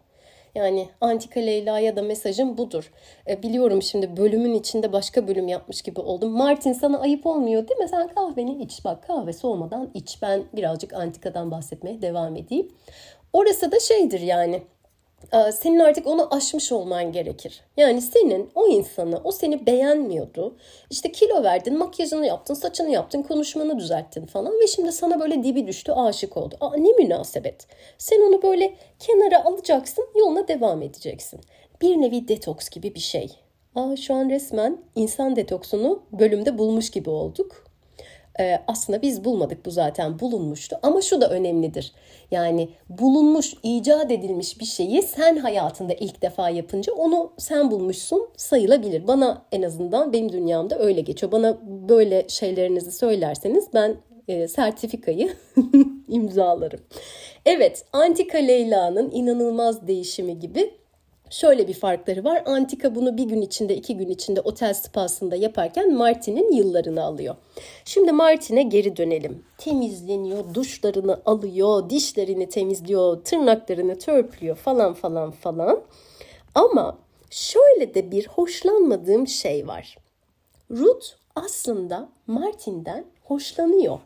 Yani 0.55 0.89
Antika 1.01 1.41
Leyla'ya 1.41 1.97
da 1.97 2.03
mesajım 2.03 2.59
budur. 2.59 2.93
E, 3.29 3.43
biliyorum 3.43 3.83
şimdi 3.83 4.17
bölümün 4.17 4.55
içinde 4.55 4.93
başka 4.93 5.29
bölüm 5.29 5.49
yapmış 5.49 5.83
gibi 5.83 6.01
oldum. 6.01 6.31
Martin 6.31 6.73
sana 6.73 7.01
ayıp 7.01 7.27
olmuyor 7.27 7.69
değil 7.69 7.81
mi? 7.81 7.89
Sen 7.89 8.09
kahveni 8.09 8.63
iç. 8.63 8.85
Bak 8.85 9.07
kahve 9.07 9.33
soğumadan 9.33 9.91
iç. 9.95 10.19
Ben 10.23 10.45
birazcık 10.57 10.93
Antika'dan 10.93 11.51
bahsetmeye 11.51 12.03
devam 12.03 12.37
edeyim. 12.37 12.69
Orası 13.33 13.73
da 13.73 13.81
şeydir 13.81 14.21
yani 14.21 14.63
senin 15.53 15.79
artık 15.79 16.07
onu 16.07 16.35
aşmış 16.35 16.73
olman 16.73 17.13
gerekir. 17.13 17.61
Yani 17.77 18.01
senin 18.01 18.51
o 18.55 18.69
insanı, 18.69 19.21
o 19.25 19.33
seni 19.33 19.67
beğenmiyordu. 19.67 20.57
İşte 20.91 21.13
kilo 21.13 21.43
verdin, 21.43 21.79
makyajını 21.79 22.27
yaptın, 22.27 22.55
saçını 22.55 22.91
yaptın, 22.91 23.23
konuşmanı 23.23 23.79
düzelttin 23.79 24.27
falan 24.27 24.53
ve 24.53 24.67
şimdi 24.67 24.93
sana 24.93 25.21
böyle 25.21 25.45
dibi 25.45 25.67
düştü, 25.67 25.93
aşık 25.93 26.37
oldu. 26.37 26.57
Aa 26.61 26.77
ne 26.77 26.93
münasebet. 26.93 27.67
Sen 27.99 28.21
onu 28.29 28.43
böyle 28.43 28.75
kenara 28.99 29.45
alacaksın, 29.45 30.07
yoluna 30.17 30.49
devam 30.49 30.83
edeceksin. 30.83 31.41
Bir 31.81 31.97
nevi 31.97 32.29
detoks 32.29 32.69
gibi 32.69 32.95
bir 32.95 33.01
şey. 33.01 33.31
Aa 33.75 33.97
şu 33.97 34.15
an 34.15 34.31
resmen 34.31 34.79
insan 34.97 35.37
detoksunu 35.37 36.03
bölümde 36.13 36.59
bulmuş 36.59 36.91
gibi 36.91 37.11
olduk 37.11 37.64
e, 38.41 38.59
aslında 38.69 39.03
biz 39.03 39.25
bulmadık 39.25 39.67
bu 39.67 39.71
zaten 39.71 40.19
bulunmuştu. 40.19 40.77
Ama 40.83 41.01
şu 41.01 41.21
da 41.21 41.31
önemlidir. 41.31 41.93
Yani 42.31 42.69
bulunmuş, 42.89 43.55
icat 43.63 44.11
edilmiş 44.11 44.61
bir 44.61 44.65
şeyi 44.65 45.03
sen 45.03 45.37
hayatında 45.37 45.93
ilk 45.93 46.23
defa 46.23 46.51
yapınca 46.51 46.93
onu 46.93 47.33
sen 47.39 47.71
bulmuşsun 47.71 48.29
sayılabilir. 48.37 49.07
Bana 49.07 49.43
en 49.53 49.63
azından 49.63 50.13
benim 50.13 50.33
dünyamda 50.33 50.79
öyle 50.79 51.01
geçiyor. 51.01 51.33
Bana 51.33 51.59
böyle 51.89 52.29
şeylerinizi 52.29 52.93
söylerseniz 52.93 53.69
ben 53.75 53.97
e, 54.29 54.49
sertifikayı 54.49 55.33
imzalarım. 56.09 56.81
Evet, 57.47 57.85
Antika 57.93 58.39
Leyla'nın 58.39 59.11
inanılmaz 59.11 59.87
değişimi 59.87 60.39
gibi 60.39 60.71
Şöyle 61.35 61.69
bir 61.69 61.75
farkları 61.75 62.25
var. 62.25 62.43
Antika 62.47 62.95
bunu 62.95 63.17
bir 63.17 63.25
gün 63.25 63.41
içinde, 63.41 63.77
iki 63.77 63.97
gün 63.97 64.09
içinde 64.09 64.41
otel 64.41 64.75
spasında 64.75 65.37
yaparken 65.37 65.95
Martin'in 65.95 66.53
yıllarını 66.53 67.03
alıyor. 67.05 67.37
Şimdi 67.85 68.13
Martin'e 68.13 68.63
geri 68.63 68.97
dönelim. 68.97 69.45
Temizleniyor, 69.59 70.55
duşlarını 70.55 71.21
alıyor, 71.25 71.91
dişlerini 71.91 72.49
temizliyor, 72.49 73.25
tırnaklarını 73.25 73.99
törpülüyor 73.99 74.57
falan 74.57 74.95
falan 74.95 75.31
falan. 75.31 75.81
Ama 76.55 76.99
şöyle 77.31 77.95
de 77.95 78.11
bir 78.11 78.29
hoşlanmadığım 78.29 79.27
şey 79.27 79.67
var. 79.67 79.99
Ruth 80.71 81.07
aslında 81.37 82.09
Martin'den 82.27 83.05
hoşlanıyor. 83.25 83.99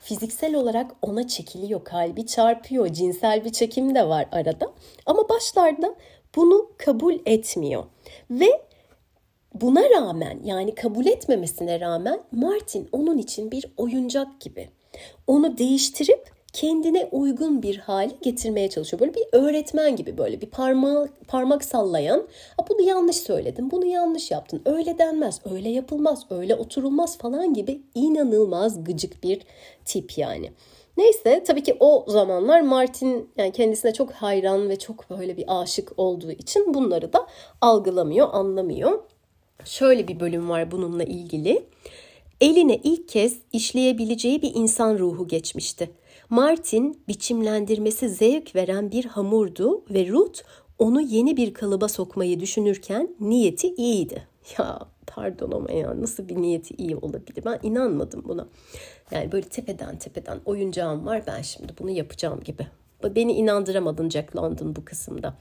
Fiziksel 0.00 0.54
olarak 0.54 0.90
ona 1.02 1.28
çekiliyor, 1.28 1.84
kalbi 1.84 2.26
çarpıyor, 2.26 2.88
cinsel 2.88 3.44
bir 3.44 3.52
çekim 3.52 3.94
de 3.94 4.08
var 4.08 4.28
arada. 4.32 4.72
Ama 5.06 5.28
başlarda 5.28 5.94
bunu 6.36 6.70
kabul 6.78 7.14
etmiyor. 7.26 7.84
Ve 8.30 8.60
buna 9.54 9.90
rağmen 9.90 10.40
yani 10.44 10.74
kabul 10.74 11.06
etmemesine 11.06 11.80
rağmen 11.80 12.20
Martin 12.32 12.88
onun 12.92 13.18
için 13.18 13.50
bir 13.50 13.66
oyuncak 13.76 14.40
gibi. 14.40 14.68
Onu 15.26 15.58
değiştirip 15.58 16.36
kendine 16.52 17.08
uygun 17.12 17.62
bir 17.62 17.76
hale 17.76 18.12
getirmeye 18.22 18.70
çalışıyor. 18.70 19.00
Böyle 19.00 19.14
bir 19.14 19.24
öğretmen 19.32 19.96
gibi 19.96 20.18
böyle 20.18 20.40
bir 20.40 20.46
parmak 20.46 21.28
parmak 21.28 21.64
sallayan, 21.64 22.28
bunu 22.68 22.82
yanlış 22.82 23.16
söyledin, 23.16 23.70
bunu 23.70 23.86
yanlış 23.86 24.30
yaptın, 24.30 24.62
öyle 24.64 24.98
denmez, 24.98 25.40
öyle 25.50 25.68
yapılmaz, 25.68 26.26
öyle 26.30 26.54
oturulmaz 26.54 27.18
falan 27.18 27.54
gibi 27.54 27.80
inanılmaz 27.94 28.84
gıcık 28.84 29.22
bir 29.22 29.42
tip 29.84 30.18
yani. 30.18 30.52
Neyse 30.96 31.44
tabii 31.46 31.62
ki 31.62 31.76
o 31.80 32.04
zamanlar 32.08 32.60
Martin 32.60 33.30
yani 33.36 33.52
kendisine 33.52 33.92
çok 33.92 34.12
hayran 34.12 34.68
ve 34.68 34.78
çok 34.78 35.10
böyle 35.10 35.36
bir 35.36 35.44
aşık 35.48 35.92
olduğu 35.96 36.32
için 36.32 36.74
bunları 36.74 37.12
da 37.12 37.26
algılamıyor, 37.60 38.28
anlamıyor. 38.32 38.98
Şöyle 39.64 40.08
bir 40.08 40.20
bölüm 40.20 40.50
var 40.50 40.70
bununla 40.70 41.04
ilgili. 41.04 41.66
Eline 42.40 42.76
ilk 42.76 43.08
kez 43.08 43.38
işleyebileceği 43.52 44.42
bir 44.42 44.52
insan 44.54 44.98
ruhu 44.98 45.28
geçmişti. 45.28 45.90
Martin 46.30 47.00
biçimlendirmesi 47.08 48.08
zevk 48.08 48.54
veren 48.54 48.90
bir 48.90 49.04
hamurdu 49.04 49.84
ve 49.90 50.08
Ruth 50.08 50.40
onu 50.78 51.00
yeni 51.00 51.36
bir 51.36 51.54
kalıba 51.54 51.88
sokmayı 51.88 52.40
düşünürken 52.40 53.16
niyeti 53.20 53.74
iyiydi. 53.74 54.28
Ya 54.58 54.78
pardon 55.06 55.50
ama 55.50 55.72
ya 55.72 56.00
nasıl 56.00 56.28
bir 56.28 56.36
niyeti 56.36 56.74
iyi 56.74 56.96
olabilir? 56.96 57.44
Ben 57.44 57.58
inanmadım 57.62 58.24
buna. 58.28 58.48
Yani 59.10 59.32
böyle 59.32 59.48
tepeden 59.48 59.98
tepeden 59.98 60.40
oyuncağım 60.44 61.06
var 61.06 61.22
ben 61.26 61.42
şimdi 61.42 61.72
bunu 61.78 61.90
yapacağım 61.90 62.40
gibi. 62.44 62.66
Beni 63.16 63.32
inandıramadın 63.32 64.10
Jack 64.10 64.36
London 64.36 64.76
bu 64.76 64.84
kısımda. 64.84 65.34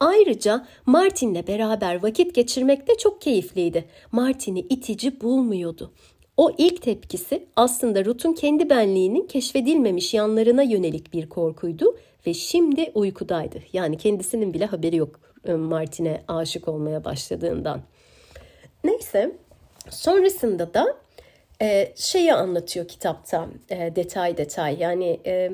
Ayrıca 0.00 0.66
Martin'le 0.86 1.46
beraber 1.46 2.02
vakit 2.02 2.34
geçirmek 2.34 2.88
de 2.88 2.96
çok 2.96 3.20
keyifliydi. 3.20 3.84
Martin'i 4.12 4.60
itici 4.60 5.20
bulmuyordu. 5.20 5.92
O 6.36 6.52
ilk 6.58 6.82
tepkisi 6.82 7.46
aslında 7.56 8.04
Ruth'un 8.04 8.32
kendi 8.32 8.70
benliğinin 8.70 9.26
keşfedilmemiş 9.26 10.14
yanlarına 10.14 10.62
yönelik 10.62 11.12
bir 11.12 11.28
korkuydu 11.28 11.96
ve 12.26 12.34
şimdi 12.34 12.92
uykudaydı. 12.94 13.58
Yani 13.72 13.96
kendisinin 13.96 14.54
bile 14.54 14.66
haberi 14.66 14.96
yok 14.96 15.20
ıı, 15.48 15.58
Martin'e 15.58 16.24
aşık 16.28 16.68
olmaya 16.68 17.04
başladığından. 17.04 17.80
Neyse 18.84 19.36
sonrasında 19.90 20.74
da 20.74 20.96
e, 21.62 21.92
şeyi 21.96 22.34
anlatıyor 22.34 22.88
kitapta 22.88 23.48
e, 23.70 23.96
detay 23.96 24.36
detay 24.36 24.76
yani 24.80 25.20
e, 25.26 25.50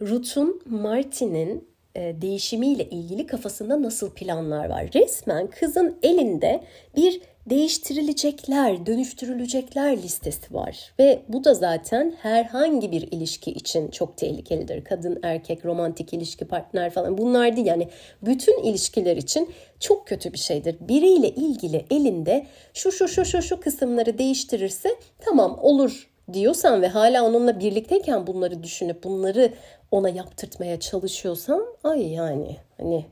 Ruth'un 0.00 0.62
Martin'in 0.66 1.68
e, 1.94 2.14
değişimiyle 2.22 2.84
ilgili 2.84 3.26
kafasında 3.26 3.82
nasıl 3.82 4.10
planlar 4.10 4.68
var. 4.68 4.90
Resmen 4.94 5.46
kızın 5.46 5.98
elinde 6.02 6.64
bir 6.96 7.20
değiştirilecekler, 7.46 8.86
dönüştürülecekler 8.86 9.96
listesi 9.96 10.54
var. 10.54 10.92
Ve 10.98 11.22
bu 11.28 11.44
da 11.44 11.54
zaten 11.54 12.14
herhangi 12.22 12.92
bir 12.92 13.02
ilişki 13.02 13.50
için 13.50 13.90
çok 13.90 14.16
tehlikelidir. 14.16 14.84
Kadın, 14.84 15.20
erkek, 15.22 15.64
romantik 15.64 16.12
ilişki, 16.12 16.44
partner 16.44 16.90
falan 16.90 17.18
bunlar 17.18 17.56
değil. 17.56 17.66
Yani 17.66 17.88
bütün 18.22 18.62
ilişkiler 18.62 19.16
için 19.16 19.50
çok 19.80 20.06
kötü 20.06 20.32
bir 20.32 20.38
şeydir. 20.38 20.76
Biriyle 20.80 21.28
ilgili 21.28 21.86
elinde 21.90 22.46
şu 22.74 22.92
şu 22.92 23.08
şu 23.08 23.24
şu 23.24 23.42
şu 23.42 23.60
kısımları 23.60 24.18
değiştirirse 24.18 24.88
tamam 25.18 25.58
olur 25.62 26.10
diyorsan 26.32 26.82
ve 26.82 26.88
hala 26.88 27.24
onunla 27.24 27.60
birlikteyken 27.60 28.26
bunları 28.26 28.62
düşünüp 28.62 29.04
bunları 29.04 29.52
ona 29.90 30.08
yaptırtmaya 30.08 30.80
çalışıyorsan 30.80 31.66
ay 31.84 32.12
yani 32.12 32.56
hani 32.76 33.06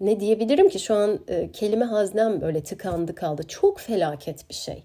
ne 0.00 0.20
diyebilirim 0.20 0.68
ki 0.68 0.78
şu 0.78 0.94
an 0.94 1.20
e, 1.28 1.52
kelime 1.52 1.84
haznem 1.84 2.40
böyle 2.40 2.62
tıkandı 2.62 3.14
kaldı. 3.14 3.42
Çok 3.48 3.80
felaket 3.80 4.48
bir 4.48 4.54
şey. 4.54 4.82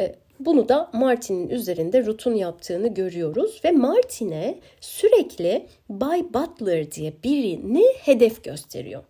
E, 0.00 0.14
bunu 0.40 0.68
da 0.68 0.90
Martin'in 0.92 1.48
üzerinde 1.48 2.04
Ruth'un 2.06 2.34
yaptığını 2.34 2.94
görüyoruz 2.94 3.60
ve 3.64 3.70
Martin'e 3.70 4.58
sürekli 4.80 5.66
Bay 5.88 6.24
Butler 6.34 6.92
diye 6.92 7.12
birini 7.24 7.84
hedef 7.98 8.44
gösteriyor. 8.44 9.02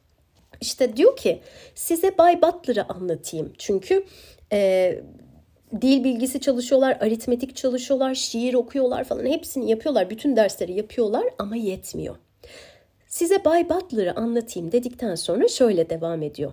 İşte 0.61 0.97
diyor 0.97 1.17
ki 1.17 1.41
size 1.75 2.19
Bay 2.19 2.43
Butler'ı 2.43 2.85
anlatayım. 2.89 3.53
Çünkü 3.59 4.05
e, 4.53 5.01
dil 5.81 6.05
bilgisi 6.05 6.41
çalışıyorlar, 6.41 6.97
aritmetik 7.01 7.57
çalışıyorlar, 7.57 8.15
şiir 8.15 8.55
okuyorlar 8.55 9.05
falan 9.05 9.27
hepsini 9.27 9.71
yapıyorlar. 9.71 10.11
Bütün 10.11 10.37
dersleri 10.37 10.73
yapıyorlar 10.73 11.25
ama 11.39 11.57
yetmiyor. 11.57 12.17
Size 13.21 13.45
Bay 13.45 13.69
Butler'ı 13.69 14.17
anlatayım 14.17 14.73
dedikten 14.73 15.15
sonra 15.15 15.49
şöyle 15.49 15.91
devam 15.91 16.23
ediyor. 16.23 16.53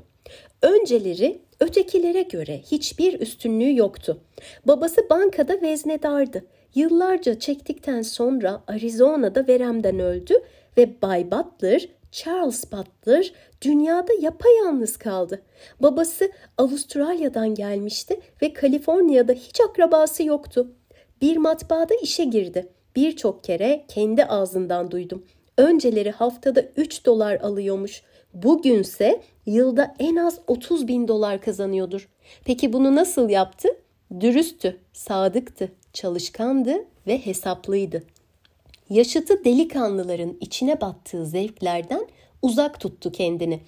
Önceleri 0.61 1.41
ötekilere 1.59 2.21
göre 2.21 2.61
hiçbir 2.71 3.19
üstünlüğü 3.19 3.77
yoktu. 3.77 4.21
Babası 4.65 5.09
bankada 5.09 5.61
veznedardı. 5.61 6.45
Yıllarca 6.75 7.39
çektikten 7.39 8.01
sonra 8.01 8.63
Arizona'da 8.67 9.47
veremden 9.47 9.99
öldü 9.99 10.33
ve 10.77 11.01
Bay 11.01 11.31
Butler, 11.31 11.89
Charles 12.11 12.71
Butler 12.71 13.33
dünyada 13.61 14.13
yapayalnız 14.21 14.97
kaldı. 14.97 15.41
Babası 15.79 16.31
Avustralya'dan 16.57 17.55
gelmişti 17.55 18.19
ve 18.41 18.53
Kaliforniya'da 18.53 19.33
hiç 19.33 19.61
akrabası 19.69 20.23
yoktu. 20.23 20.71
Bir 21.21 21.37
matbaada 21.37 21.93
işe 21.95 22.23
girdi. 22.23 22.69
Birçok 22.95 23.43
kere 23.43 23.85
kendi 23.87 24.25
ağzından 24.25 24.91
duydum. 24.91 25.23
Önceleri 25.57 26.11
haftada 26.11 26.61
3 26.77 27.05
dolar 27.05 27.35
alıyormuş. 27.35 28.01
Bugünse 28.33 29.21
yılda 29.45 29.95
en 29.99 30.15
az 30.15 30.39
30 30.47 30.87
bin 30.87 31.07
dolar 31.07 31.41
kazanıyordur. 31.41 32.09
Peki 32.45 32.73
bunu 32.73 32.95
nasıl 32.95 33.29
yaptı? 33.29 33.69
Dürüsttü, 34.19 34.77
sadıktı, 34.93 35.71
çalışkandı 35.93 36.85
ve 37.07 37.25
hesaplıydı. 37.25 38.03
Yaşıtı 38.89 39.45
delikanlıların 39.45 40.37
içine 40.41 40.81
battığı 40.81 41.25
zevklerden 41.25 42.07
uzak 42.41 42.79
tuttu 42.79 43.11
kendini. 43.11 43.59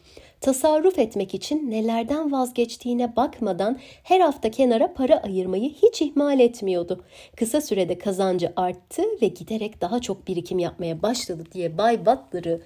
Tasarruf 0.41 0.99
etmek 0.99 1.33
için 1.33 1.71
nelerden 1.71 2.31
vazgeçtiğine 2.31 3.15
bakmadan 3.15 3.79
her 4.03 4.19
hafta 4.19 4.51
kenara 4.51 4.93
para 4.93 5.17
ayırmayı 5.23 5.69
hiç 5.69 6.01
ihmal 6.01 6.39
etmiyordu. 6.39 7.03
Kısa 7.35 7.61
sürede 7.61 7.97
kazancı 7.97 8.53
arttı 8.55 9.03
ve 9.21 9.27
giderek 9.27 9.81
daha 9.81 9.99
çok 10.01 10.27
birikim 10.27 10.59
yapmaya 10.59 11.01
başladı 11.01 11.43
diye 11.53 11.77
Bay 11.77 12.05
Butler'ı 12.05 12.61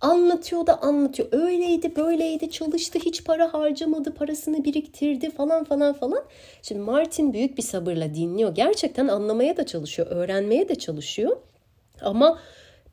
Anlatıyor 0.00 0.66
da 0.66 0.82
anlatıyor. 0.82 1.28
Öyleydi 1.32 1.96
böyleydi 1.96 2.50
çalıştı 2.50 2.98
hiç 2.98 3.24
para 3.24 3.54
harcamadı 3.54 4.14
parasını 4.14 4.64
biriktirdi 4.64 5.30
falan 5.30 5.64
falan 5.64 5.92
falan. 5.92 6.24
Şimdi 6.62 6.80
Martin 6.80 7.32
büyük 7.32 7.56
bir 7.56 7.62
sabırla 7.62 8.14
dinliyor. 8.14 8.54
Gerçekten 8.54 9.08
anlamaya 9.08 9.56
da 9.56 9.66
çalışıyor. 9.66 10.08
Öğrenmeye 10.10 10.68
de 10.68 10.74
çalışıyor. 10.74 11.36
Ama 12.00 12.38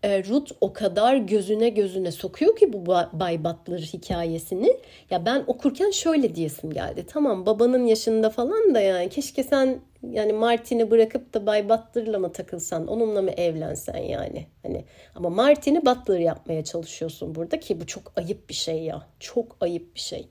Ruth 0.04 0.52
o 0.62 0.74
kadar 0.74 1.16
gözüne 1.16 1.70
gözüne 1.70 2.12
sokuyor 2.12 2.56
ki 2.56 2.74
bu 2.74 2.88
Bay 3.14 3.44
Butler 3.44 3.80
hikayesini. 3.80 4.78
Ya 5.10 5.26
ben 5.26 5.44
okurken 5.48 5.92
şöyle 5.92 6.36
diyesim 6.36 6.74
geldi. 6.74 7.06
Tamam 7.08 7.46
babanın 7.46 7.86
yaşında 7.86 8.30
falan 8.30 8.76
da 8.76 8.80
yani 8.80 9.10
keşke 9.10 9.44
sen 9.44 9.80
yani 10.12 10.34
Martin'i 10.34 10.92
bırakıp 10.92 11.34
da 11.34 11.46
Bay 11.46 11.70
Butler'la 11.70 12.20
mı 12.20 12.32
takılsan, 12.32 12.88
onunla 12.88 13.22
mı 13.22 13.32
evlensen 13.32 13.98
yani. 13.98 14.48
Hani 14.64 14.86
ama 15.16 15.30
Martin'i 15.30 15.86
Butler 15.86 16.20
yapmaya 16.20 16.64
çalışıyorsun 16.64 17.36
burada 17.36 17.60
ki 17.60 17.82
bu 17.82 17.88
çok 17.88 18.14
ayıp 18.16 18.50
bir 18.50 18.54
şey 18.54 18.84
ya. 18.84 19.08
Çok 19.20 19.58
ayıp 19.62 19.96
bir 19.96 20.00
şey. 20.00 20.28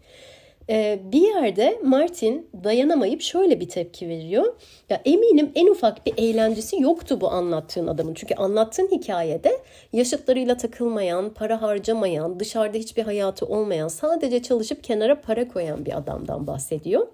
Ee, 0.71 1.01
bir 1.13 1.21
yerde 1.21 1.79
Martin 1.83 2.51
dayanamayıp 2.65 3.23
şöyle 3.23 3.61
bir 3.61 3.69
tepki 3.69 4.09
veriyor. 4.09 4.55
Ya 4.91 5.03
eminim 5.05 5.53
en 5.55 5.67
ufak 5.67 6.07
bir 6.07 6.15
eğlencesi 6.17 6.83
yoktu 6.83 7.21
bu 7.21 7.31
anlattığın 7.31 7.87
adamın. 7.87 8.15
Çünkü 8.15 8.35
anlattığın 8.35 8.89
hikayede 8.93 9.61
yaşıtlarıyla 9.93 10.57
takılmayan, 10.57 11.35
para 11.35 11.63
harcamayan, 11.63 12.41
dışarıda 12.41 12.79
hiçbir 12.79 13.03
hayatı 13.03 13.47
olmayan, 13.47 13.89
sadece 13.89 14.43
çalışıp 14.43 14.85
kenara 14.85 15.21
para 15.21 15.49
koyan 15.49 15.87
bir 15.87 15.97
adamdan 15.99 16.47
bahsediyor. 16.47 17.07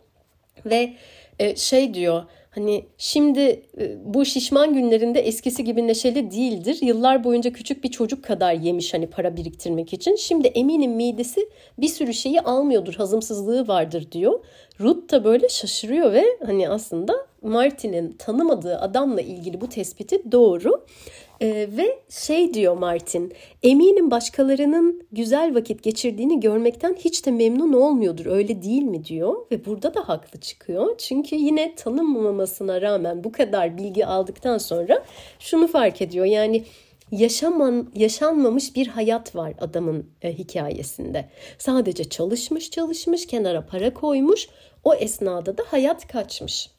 Ve 0.66 0.92
e, 1.38 1.57
şey 1.57 1.95
diyor 1.95 2.23
Hani 2.50 2.85
şimdi 2.99 3.40
e, 3.78 3.97
bu 4.04 4.25
şişman 4.25 4.75
günlerinde 4.75 5.21
eskisi 5.21 5.64
gibi 5.64 5.87
neşeli 5.87 6.30
değildir. 6.30 6.78
Yıllar 6.83 7.25
boyunca 7.25 7.52
küçük 7.52 7.85
bir 7.85 7.90
çocuk 7.90 8.25
kadar 8.25 8.52
yemiş 8.52 8.95
hani 8.95 9.07
para 9.07 9.37
biriktirmek 9.37 9.92
için. 9.92 10.16
Şimdi 10.16 10.49
eminim 10.49 10.92
midesi 10.92 11.49
bir 11.78 11.88
sürü 11.88 12.14
şeyi 12.14 12.40
almıyordur. 12.40 12.95
Hazımsızlığı 12.95 13.69
vardır 13.69 14.12
diyor. 14.12 14.45
Ruth 14.80 15.12
da 15.12 15.25
böyle 15.25 15.49
şaşırıyor 15.49 16.12
ve 16.12 16.25
hani 16.47 16.69
aslında 16.69 17.26
Martin'in 17.42 18.12
tanımadığı 18.12 18.78
adamla 18.78 19.21
ilgili 19.21 19.61
bu 19.61 19.69
tespiti 19.69 20.33
doğru. 20.33 20.87
Ee, 21.42 21.68
ve 21.76 21.99
şey 22.09 22.54
diyor 22.54 22.76
Martin, 22.76 23.32
eminim 23.62 24.11
başkalarının 24.11 25.06
güzel 25.12 25.54
vakit 25.54 25.82
geçirdiğini 25.82 26.40
görmekten 26.40 26.94
hiç 26.94 27.26
de 27.26 27.30
memnun 27.30 27.73
olmuyordur 27.73 28.26
öyle 28.26 28.62
değil 28.62 28.82
mi 28.82 29.04
diyor. 29.04 29.35
Ve 29.50 29.64
burada 29.64 29.94
da 29.94 30.09
haklı 30.09 30.40
çıkıyor. 30.40 30.99
Çünkü 30.99 31.37
yine 31.37 31.75
tanınmamasına 31.75 32.82
rağmen 32.82 33.25
bu 33.25 33.32
kadar 33.32 33.78
bilgi 33.78 34.06
aldıktan 34.06 34.59
sonra 34.59 35.04
şunu 35.38 35.66
fark 35.66 36.02
ediyor. 36.02 36.25
Yani 36.25 36.64
yaşaman, 37.12 37.90
yaşanmamış 37.94 38.76
bir 38.76 38.87
hayat 38.87 39.37
var 39.37 39.52
adamın 39.61 40.11
e, 40.23 40.38
hikayesinde. 40.38 41.28
Sadece 41.59 42.04
çalışmış 42.04 42.70
çalışmış 42.70 43.26
kenara 43.26 43.66
para 43.66 43.94
koymuş 43.94 44.49
o 44.85 44.94
esnada 44.94 45.59
da 45.59 45.62
hayat 45.66 46.09
kaçmış. 46.09 46.70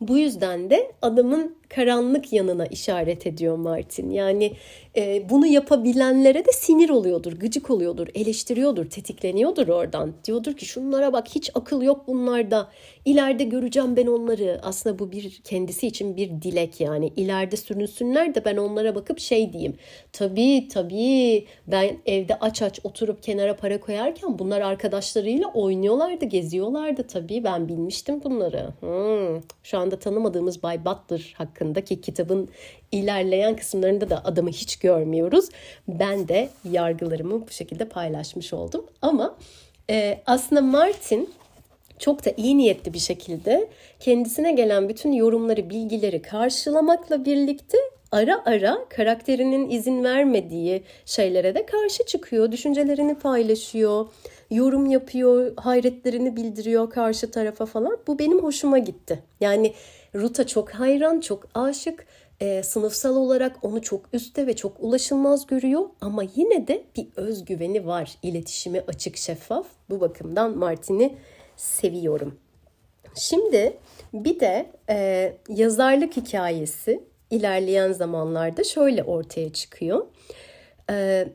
Bu 0.00 0.18
yüzden 0.18 0.70
de 0.70 0.92
adamın 1.02 1.56
karanlık 1.68 2.32
yanına 2.32 2.66
işaret 2.66 3.26
ediyor 3.26 3.56
Martin. 3.56 4.10
Yani 4.10 4.52
e, 4.96 5.30
bunu 5.30 5.46
yapabilenlere 5.46 6.44
de 6.44 6.52
sinir 6.52 6.90
oluyordur, 6.90 7.32
gıcık 7.32 7.70
oluyordur, 7.70 8.08
eleştiriyordur, 8.14 8.90
tetikleniyordur 8.90 9.68
oradan. 9.68 10.12
Diyordur 10.24 10.52
ki 10.52 10.66
şunlara 10.66 11.12
bak 11.12 11.28
hiç 11.28 11.50
akıl 11.54 11.82
yok 11.82 12.06
bunlarda. 12.06 12.68
İleride 13.04 13.44
göreceğim 13.44 13.96
ben 13.96 14.06
onları. 14.06 14.60
Aslında 14.62 14.98
bu 14.98 15.12
bir 15.12 15.40
kendisi 15.44 15.86
için 15.86 16.16
bir 16.16 16.28
dilek 16.42 16.80
yani. 16.80 17.12
İleride 17.16 17.56
sürünsünler 17.56 18.34
de 18.34 18.44
ben 18.44 18.56
onlara 18.56 18.94
bakıp 18.94 19.18
şey 19.18 19.52
diyeyim. 19.52 19.76
Tabii 20.12 20.68
tabii 20.68 21.46
ben 21.66 21.98
evde 22.06 22.38
aç 22.40 22.62
aç 22.62 22.80
oturup 22.84 23.22
kenara 23.22 23.56
para 23.56 23.80
koyarken 23.80 24.38
bunlar 24.38 24.60
arkadaşlarıyla 24.60 25.48
oynuyorlardı, 25.54 26.24
geziyorlardı 26.24 27.06
tabii. 27.06 27.44
Ben 27.44 27.68
bilmiştim 27.68 28.24
bunları. 28.24 28.68
Hmm. 28.80 29.42
Şu 29.62 29.78
anda 29.78 29.98
tanımadığımız 29.98 30.62
Bay 30.62 30.84
Butler 30.84 31.34
hakkındaki 31.56 32.00
kitabın 32.00 32.48
ilerleyen 32.92 33.56
kısımlarında 33.56 34.10
da 34.10 34.24
adamı 34.24 34.50
hiç 34.50 34.76
görmüyoruz. 34.76 35.48
Ben 35.88 36.28
de 36.28 36.48
yargılarımı 36.70 37.46
bu 37.46 37.50
şekilde 37.50 37.88
paylaşmış 37.88 38.52
oldum. 38.52 38.86
Ama 39.02 39.36
e, 39.90 40.18
aslında 40.26 40.60
Martin 40.60 41.30
çok 41.98 42.24
da 42.24 42.30
iyi 42.36 42.58
niyetli 42.58 42.92
bir 42.92 42.98
şekilde 42.98 43.68
kendisine 44.00 44.52
gelen 44.52 44.88
bütün 44.88 45.12
yorumları, 45.12 45.70
bilgileri 45.70 46.22
karşılamakla 46.22 47.24
birlikte 47.24 47.78
ara 48.12 48.42
ara 48.44 48.78
karakterinin 48.88 49.70
izin 49.70 50.04
vermediği 50.04 50.82
şeylere 51.06 51.54
de 51.54 51.66
karşı 51.66 52.06
çıkıyor. 52.06 52.52
Düşüncelerini 52.52 53.14
paylaşıyor, 53.14 54.06
yorum 54.50 54.86
yapıyor, 54.86 55.52
hayretlerini 55.56 56.36
bildiriyor 56.36 56.90
karşı 56.90 57.30
tarafa 57.30 57.66
falan. 57.66 57.98
Bu 58.06 58.18
benim 58.18 58.42
hoşuma 58.42 58.78
gitti. 58.78 59.22
Yani 59.40 59.72
Ruta 60.16 60.46
çok 60.46 60.70
hayran, 60.70 61.20
çok 61.20 61.48
aşık. 61.54 62.06
E, 62.40 62.62
sınıfsal 62.62 63.16
olarak 63.16 63.64
onu 63.64 63.82
çok 63.82 64.04
üstte 64.12 64.46
ve 64.46 64.56
çok 64.56 64.76
ulaşılmaz 64.80 65.46
görüyor 65.46 65.82
ama 66.00 66.22
yine 66.36 66.68
de 66.68 66.84
bir 66.96 67.06
özgüveni 67.16 67.86
var. 67.86 68.18
İletişimi 68.22 68.80
açık, 68.88 69.16
şeffaf. 69.16 69.66
Bu 69.90 70.00
bakımdan 70.00 70.58
Martin'i 70.58 71.16
seviyorum. 71.56 72.38
Şimdi 73.14 73.76
bir 74.12 74.40
de 74.40 74.66
e, 74.90 75.36
yazarlık 75.48 76.16
hikayesi 76.16 77.04
ilerleyen 77.30 77.92
zamanlarda 77.92 78.64
şöyle 78.64 79.02
ortaya 79.02 79.52
çıkıyor. 79.52 80.06
E, 80.90 81.26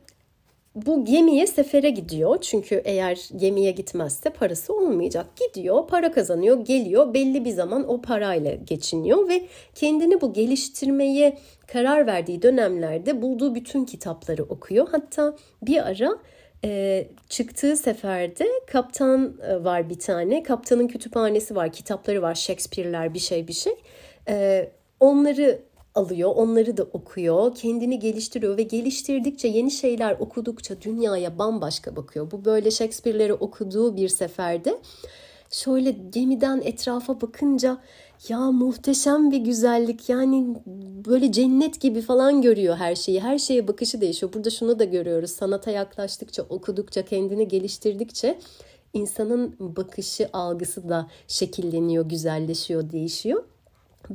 bu 0.75 1.05
gemiye 1.05 1.47
sefere 1.47 1.89
gidiyor. 1.89 2.41
Çünkü 2.41 2.81
eğer 2.85 3.29
gemiye 3.35 3.71
gitmezse 3.71 4.29
parası 4.29 4.73
olmayacak. 4.73 5.25
Gidiyor, 5.35 5.87
para 5.87 6.11
kazanıyor, 6.11 6.65
geliyor. 6.65 7.13
Belli 7.13 7.45
bir 7.45 7.51
zaman 7.51 7.89
o 7.89 8.01
parayla 8.01 8.53
geçiniyor 8.53 9.29
ve 9.29 9.45
kendini 9.75 10.21
bu 10.21 10.33
geliştirmeye 10.33 11.37
karar 11.67 12.07
verdiği 12.07 12.41
dönemlerde 12.41 13.21
bulduğu 13.21 13.55
bütün 13.55 13.85
kitapları 13.85 14.43
okuyor. 14.43 14.87
Hatta 14.91 15.35
bir 15.61 15.87
ara 15.87 16.17
e, 16.63 17.07
çıktığı 17.29 17.77
seferde 17.77 18.47
kaptan 18.67 19.37
e, 19.47 19.63
var 19.63 19.89
bir 19.89 19.99
tane. 19.99 20.43
Kaptanın 20.43 20.87
kütüphanesi 20.87 21.55
var, 21.55 21.71
kitapları 21.71 22.21
var, 22.21 22.35
Shakespeare'ler 22.35 23.13
bir 23.13 23.19
şey 23.19 23.47
bir 23.47 23.53
şey. 23.53 23.73
E, 24.27 24.67
onları 24.99 25.61
alıyor, 25.95 26.31
onları 26.35 26.77
da 26.77 26.83
okuyor, 26.83 27.55
kendini 27.55 27.99
geliştiriyor 27.99 28.57
ve 28.57 28.63
geliştirdikçe 28.63 29.47
yeni 29.47 29.71
şeyler 29.71 30.15
okudukça 30.19 30.81
dünyaya 30.81 31.39
bambaşka 31.39 31.95
bakıyor. 31.95 32.31
Bu 32.31 32.45
böyle 32.45 32.71
Shakespeare'leri 32.71 33.33
okuduğu 33.33 33.95
bir 33.97 34.09
seferde 34.09 34.79
şöyle 35.51 35.91
gemiden 35.91 36.61
etrafa 36.61 37.21
bakınca 37.21 37.77
ya 38.29 38.51
muhteşem 38.51 39.31
bir 39.31 39.37
güzellik 39.37 40.09
yani 40.09 40.55
böyle 41.05 41.31
cennet 41.31 41.81
gibi 41.81 42.01
falan 42.01 42.41
görüyor 42.41 42.75
her 42.75 42.95
şeyi. 42.95 43.21
Her 43.21 43.37
şeye 43.37 43.67
bakışı 43.67 44.01
değişiyor. 44.01 44.33
Burada 44.33 44.49
şunu 44.49 44.79
da 44.79 44.83
görüyoruz. 44.83 45.31
Sanata 45.31 45.71
yaklaştıkça, 45.71 46.43
okudukça, 46.43 47.05
kendini 47.05 47.47
geliştirdikçe 47.47 48.39
insanın 48.93 49.55
bakışı, 49.59 50.29
algısı 50.33 50.89
da 50.89 51.07
şekilleniyor, 51.27 52.09
güzelleşiyor, 52.09 52.91
değişiyor. 52.91 53.43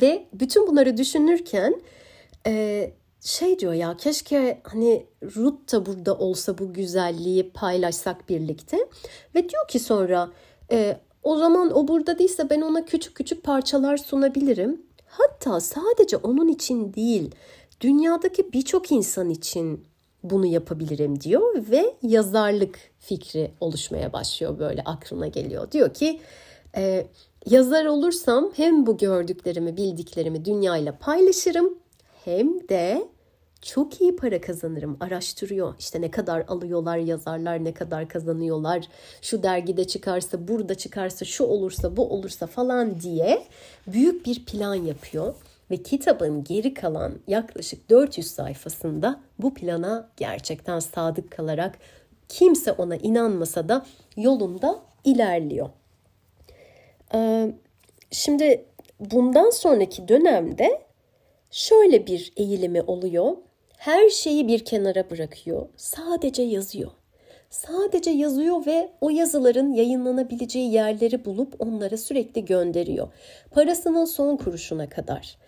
Ve 0.00 0.26
bütün 0.32 0.66
bunları 0.66 0.96
düşünürken 0.96 1.82
e, 2.46 2.90
şey 3.20 3.58
diyor 3.58 3.72
ya 3.72 3.96
keşke 3.96 4.60
hani 4.64 5.06
Ruth 5.22 5.72
da 5.72 5.86
burada 5.86 6.18
olsa 6.18 6.58
bu 6.58 6.72
güzelliği 6.72 7.50
paylaşsak 7.50 8.28
birlikte. 8.28 8.76
Ve 9.34 9.48
diyor 9.48 9.68
ki 9.68 9.78
sonra 9.78 10.30
e, 10.72 10.96
o 11.22 11.36
zaman 11.36 11.76
o 11.76 11.88
burada 11.88 12.18
değilse 12.18 12.50
ben 12.50 12.60
ona 12.60 12.84
küçük 12.84 13.14
küçük 13.14 13.44
parçalar 13.44 13.96
sunabilirim. 13.96 14.82
Hatta 15.06 15.60
sadece 15.60 16.16
onun 16.16 16.48
için 16.48 16.94
değil 16.94 17.30
dünyadaki 17.80 18.52
birçok 18.52 18.92
insan 18.92 19.30
için 19.30 19.84
bunu 20.22 20.46
yapabilirim 20.46 21.20
diyor 21.20 21.70
ve 21.70 21.94
yazarlık 22.02 22.78
fikri 22.98 23.50
oluşmaya 23.60 24.12
başlıyor 24.12 24.58
böyle 24.58 24.82
aklına 24.82 25.26
geliyor. 25.26 25.72
Diyor 25.72 25.94
ki 25.94 26.20
e, 26.76 27.06
Yazar 27.50 27.84
olursam 27.84 28.50
hem 28.56 28.86
bu 28.86 28.96
gördüklerimi, 28.96 29.76
bildiklerimi 29.76 30.44
dünyayla 30.44 30.98
paylaşırım 30.98 31.78
hem 32.24 32.68
de 32.68 33.08
çok 33.62 34.00
iyi 34.00 34.16
para 34.16 34.40
kazanırım. 34.40 34.96
Araştırıyor. 35.00 35.74
İşte 35.78 36.00
ne 36.00 36.10
kadar 36.10 36.44
alıyorlar 36.48 36.96
yazarlar, 36.96 37.64
ne 37.64 37.74
kadar 37.74 38.08
kazanıyorlar. 38.08 38.88
Şu 39.22 39.42
dergide 39.42 39.86
çıkarsa, 39.86 40.48
burada 40.48 40.74
çıkarsa, 40.74 41.24
şu 41.24 41.44
olursa, 41.44 41.96
bu 41.96 42.12
olursa 42.12 42.46
falan 42.46 43.00
diye 43.00 43.42
büyük 43.86 44.26
bir 44.26 44.44
plan 44.44 44.74
yapıyor 44.74 45.34
ve 45.70 45.76
kitabın 45.76 46.44
geri 46.44 46.74
kalan 46.74 47.12
yaklaşık 47.26 47.90
400 47.90 48.26
sayfasında 48.26 49.20
bu 49.38 49.54
plana 49.54 50.08
gerçekten 50.16 50.78
sadık 50.78 51.30
kalarak 51.30 51.78
kimse 52.28 52.72
ona 52.72 52.96
inanmasa 52.96 53.68
da 53.68 53.86
yolunda 54.16 54.78
ilerliyor. 55.04 55.68
Ee, 57.14 57.50
şimdi 58.10 58.64
bundan 59.00 59.50
sonraki 59.50 60.08
dönemde 60.08 60.82
şöyle 61.50 62.06
bir 62.06 62.32
eğilimi 62.36 62.82
oluyor. 62.82 63.36
her 63.76 64.08
şeyi 64.10 64.48
bir 64.48 64.64
kenara 64.64 65.10
bırakıyor. 65.10 65.68
Sadece 65.76 66.42
yazıyor. 66.42 66.90
Sadece 67.50 68.10
yazıyor 68.10 68.66
ve 68.66 68.90
o 69.00 69.10
yazıların 69.10 69.72
yayınlanabileceği 69.72 70.72
yerleri 70.72 71.24
bulup 71.24 71.54
onlara 71.58 71.96
sürekli 71.96 72.44
gönderiyor. 72.44 73.08
Parasının 73.50 74.04
son 74.04 74.36
kuruşuna 74.36 74.88
kadar. 74.88 75.38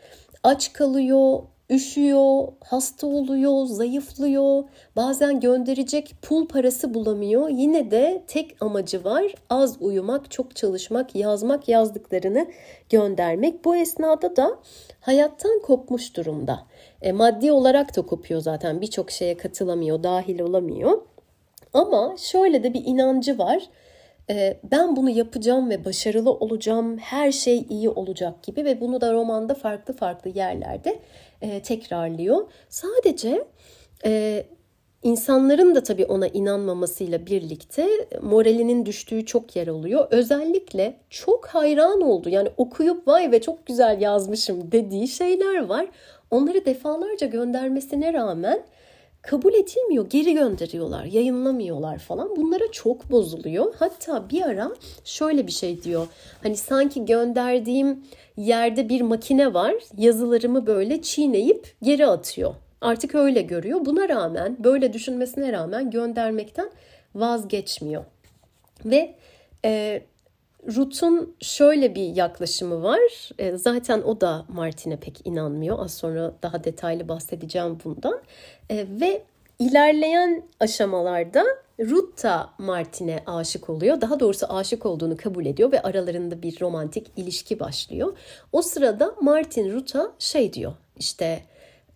Aç 0.43 0.73
kalıyor, 0.73 1.43
üşüyor, 1.71 2.49
hasta 2.65 3.07
oluyor, 3.07 3.67
zayıflıyor. 3.67 4.65
Bazen 4.97 5.41
gönderecek 5.41 6.15
pul 6.23 6.49
parası 6.49 6.95
bulamıyor. 6.95 7.49
Yine 7.49 7.91
de 7.91 8.23
tek 8.27 8.57
amacı 8.61 9.05
var. 9.05 9.35
Az 9.51 9.77
uyumak, 9.81 10.31
çok 10.31 10.57
çalışmak, 10.57 11.15
yazmak, 11.15 11.69
yazdıklarını 11.69 12.47
göndermek. 12.91 13.65
Bu 13.65 13.77
esnada 13.77 14.37
da 14.37 14.59
hayattan 15.01 15.63
kopmuş 15.63 16.17
durumda. 16.17 16.61
E, 17.03 17.13
maddi 17.13 17.53
olarak 17.53 17.97
da 17.97 18.03
kopuyor 18.03 18.41
zaten. 18.41 18.81
Birçok 18.81 19.11
şeye 19.11 19.37
katılamıyor, 19.37 20.03
dahil 20.03 20.41
olamıyor. 20.41 21.03
Ama 21.73 22.15
şöyle 22.19 22.63
de 22.63 22.75
bir 22.75 22.83
inancı 22.85 23.39
var. 23.39 23.63
E, 24.31 24.57
ben 24.71 24.97
bunu 24.97 25.11
yapacağım 25.11 25.71
ve 25.71 25.85
başarılı 25.85 26.33
olacağım, 26.33 26.99
her 26.99 27.33
şey 27.33 27.67
iyi 27.69 27.91
olacak 27.91 28.43
gibi 28.43 28.65
ve 28.65 28.81
bunu 28.81 29.01
da 29.01 29.13
romanda 29.13 29.55
farklı 29.55 29.95
farklı 29.97 30.31
yerlerde 30.31 30.99
e, 31.43 31.63
tekrarlıyor. 31.63 32.51
Sadece 32.69 33.45
e, 34.05 34.45
insanların 35.03 35.75
da 35.75 35.83
tabii 35.83 36.05
ona 36.05 36.27
inanmamasıyla 36.27 37.27
birlikte 37.27 37.89
moralinin 38.23 38.87
düştüğü 38.87 39.27
çok 39.27 39.57
yer 39.57 39.67
oluyor. 39.67 40.07
Özellikle 40.11 41.01
çok 41.11 41.47
hayran 41.47 42.01
oldu. 42.01 42.29
Yani 42.29 42.49
okuyup 42.57 43.09
vay 43.09 43.33
ve 43.33 43.41
çok 43.41 43.67
güzel 43.67 44.01
yazmışım 44.01 44.73
dediği 44.73 45.09
şeyler 45.09 45.65
var. 45.65 45.87
Onları 46.31 46.65
defalarca 46.65 47.27
göndermesine 47.27 48.13
rağmen 48.13 48.63
kabul 49.31 49.55
edilmiyor, 49.55 50.11
geri 50.11 50.35
gönderiyorlar, 50.35 51.05
yayınlamıyorlar 51.05 51.99
falan. 51.99 52.37
Bunlara 52.37 52.73
çok 52.73 53.11
bozuluyor. 53.11 53.75
Hatta 53.79 54.31
bir 54.31 54.43
ara 54.43 54.71
şöyle 55.05 55.47
bir 55.47 55.53
şey 55.53 55.83
diyor. 55.83 56.07
Hani 56.43 56.57
sanki 56.57 57.05
gönderdiğim 57.05 58.05
yerde 58.37 58.89
bir 58.89 59.01
makine 59.01 59.55
var. 59.55 59.75
Yazılarımı 59.97 60.67
böyle 60.67 61.03
çiğneyip 61.03 61.75
geri 61.83 62.07
atıyor. 62.07 62.55
Artık 62.81 63.15
öyle 63.15 63.43
görüyor. 63.43 63.87
Buna 63.87 64.09
rağmen, 64.09 64.57
böyle 64.65 64.93
düşünmesine 64.93 65.53
rağmen 65.53 65.91
göndermekten 65.91 66.71
vazgeçmiyor. 67.15 68.05
Ve 68.85 69.15
e, 69.65 70.03
Ruth'un 70.67 71.37
şöyle 71.41 71.95
bir 71.95 72.17
yaklaşımı 72.17 72.83
var. 72.83 73.31
E, 73.39 73.57
zaten 73.57 74.03
o 74.03 74.21
da 74.21 74.45
Martin'e 74.49 74.97
pek 74.97 75.27
inanmıyor. 75.27 75.79
Az 75.79 75.95
sonra 75.95 76.33
daha 76.43 76.65
detaylı 76.65 77.09
bahsedeceğim 77.09 77.79
bundan. 77.85 78.21
E, 78.71 78.87
ve 79.01 79.23
ilerleyen 79.59 80.43
aşamalarda 80.61 81.45
Ruth 81.81 82.25
da 82.25 82.51
Martin'e 82.59 83.23
aşık 83.27 83.71
oluyor. 83.71 84.01
Daha 84.01 84.21
doğrusu 84.21 84.47
aşık 84.47 84.87
olduğunu 84.87 85.17
kabul 85.17 85.47
ediyor 85.47 85.73
ve 85.73 85.83
aralarında 85.83 86.43
bir 86.43 86.61
romantik 86.61 87.07
ilişki 87.17 87.61
başlıyor. 87.61 88.17
O 88.53 88.63
sırada 88.63 89.15
Martin 89.21 89.73
Ruth'a 89.73 90.13
şey 90.19 90.53
diyor 90.53 90.73
işte 90.97 91.43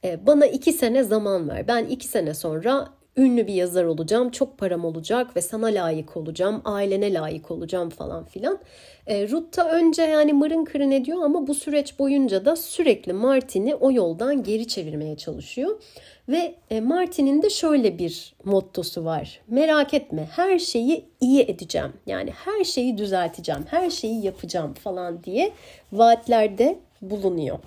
e, 0.05 0.27
bana 0.27 0.47
iki 0.47 0.73
sene 0.73 1.03
zaman 1.03 1.49
ver. 1.49 1.69
Ben 1.69 1.85
iki 1.85 2.09
sene 2.09 2.35
sonra 2.35 2.89
ünlü 3.17 3.47
bir 3.47 3.55
yazar 3.55 3.85
olacağım, 3.85 4.31
çok 4.31 4.59
param 4.59 4.85
olacak 4.85 5.37
ve 5.37 5.41
sana 5.41 5.67
layık 5.67 6.17
olacağım, 6.17 6.63
ailene 6.65 7.15
layık 7.15 7.51
olacağım 7.51 7.91
falan 7.91 8.25
filan. 8.25 8.59
E, 9.07 9.29
Ruth 9.29 9.57
da 9.57 9.71
önce 9.71 10.03
yani 10.03 10.33
mırın 10.33 10.65
kırın 10.65 10.91
ediyor 10.91 11.25
ama 11.25 11.47
bu 11.47 11.55
süreç 11.55 11.99
boyunca 11.99 12.45
da 12.45 12.57
sürekli 12.57 13.13
Martin'i 13.13 13.75
o 13.75 13.93
yoldan 13.93 14.43
geri 14.43 14.69
çevirmeye 14.69 15.17
çalışıyor. 15.17 15.83
Ve 16.29 16.55
e, 16.71 16.81
Martin'in 16.81 17.43
de 17.43 17.51
şöyle 17.51 17.99
bir 17.99 18.35
mottosu 18.45 19.05
var. 19.05 19.41
Merak 19.49 19.95
etme 19.95 20.29
her 20.37 20.59
şeyi 20.59 21.05
iyi 21.21 21.43
edeceğim. 21.43 21.93
Yani 22.07 22.31
her 22.31 22.65
şeyi 22.65 22.99
düzelteceğim, 22.99 23.65
her 23.71 23.91
şeyi 23.91 24.25
yapacağım 24.25 24.75
falan 24.75 25.25
diye 25.25 25.53
vaatlerde 25.93 26.79
bulunuyor. 27.03 27.59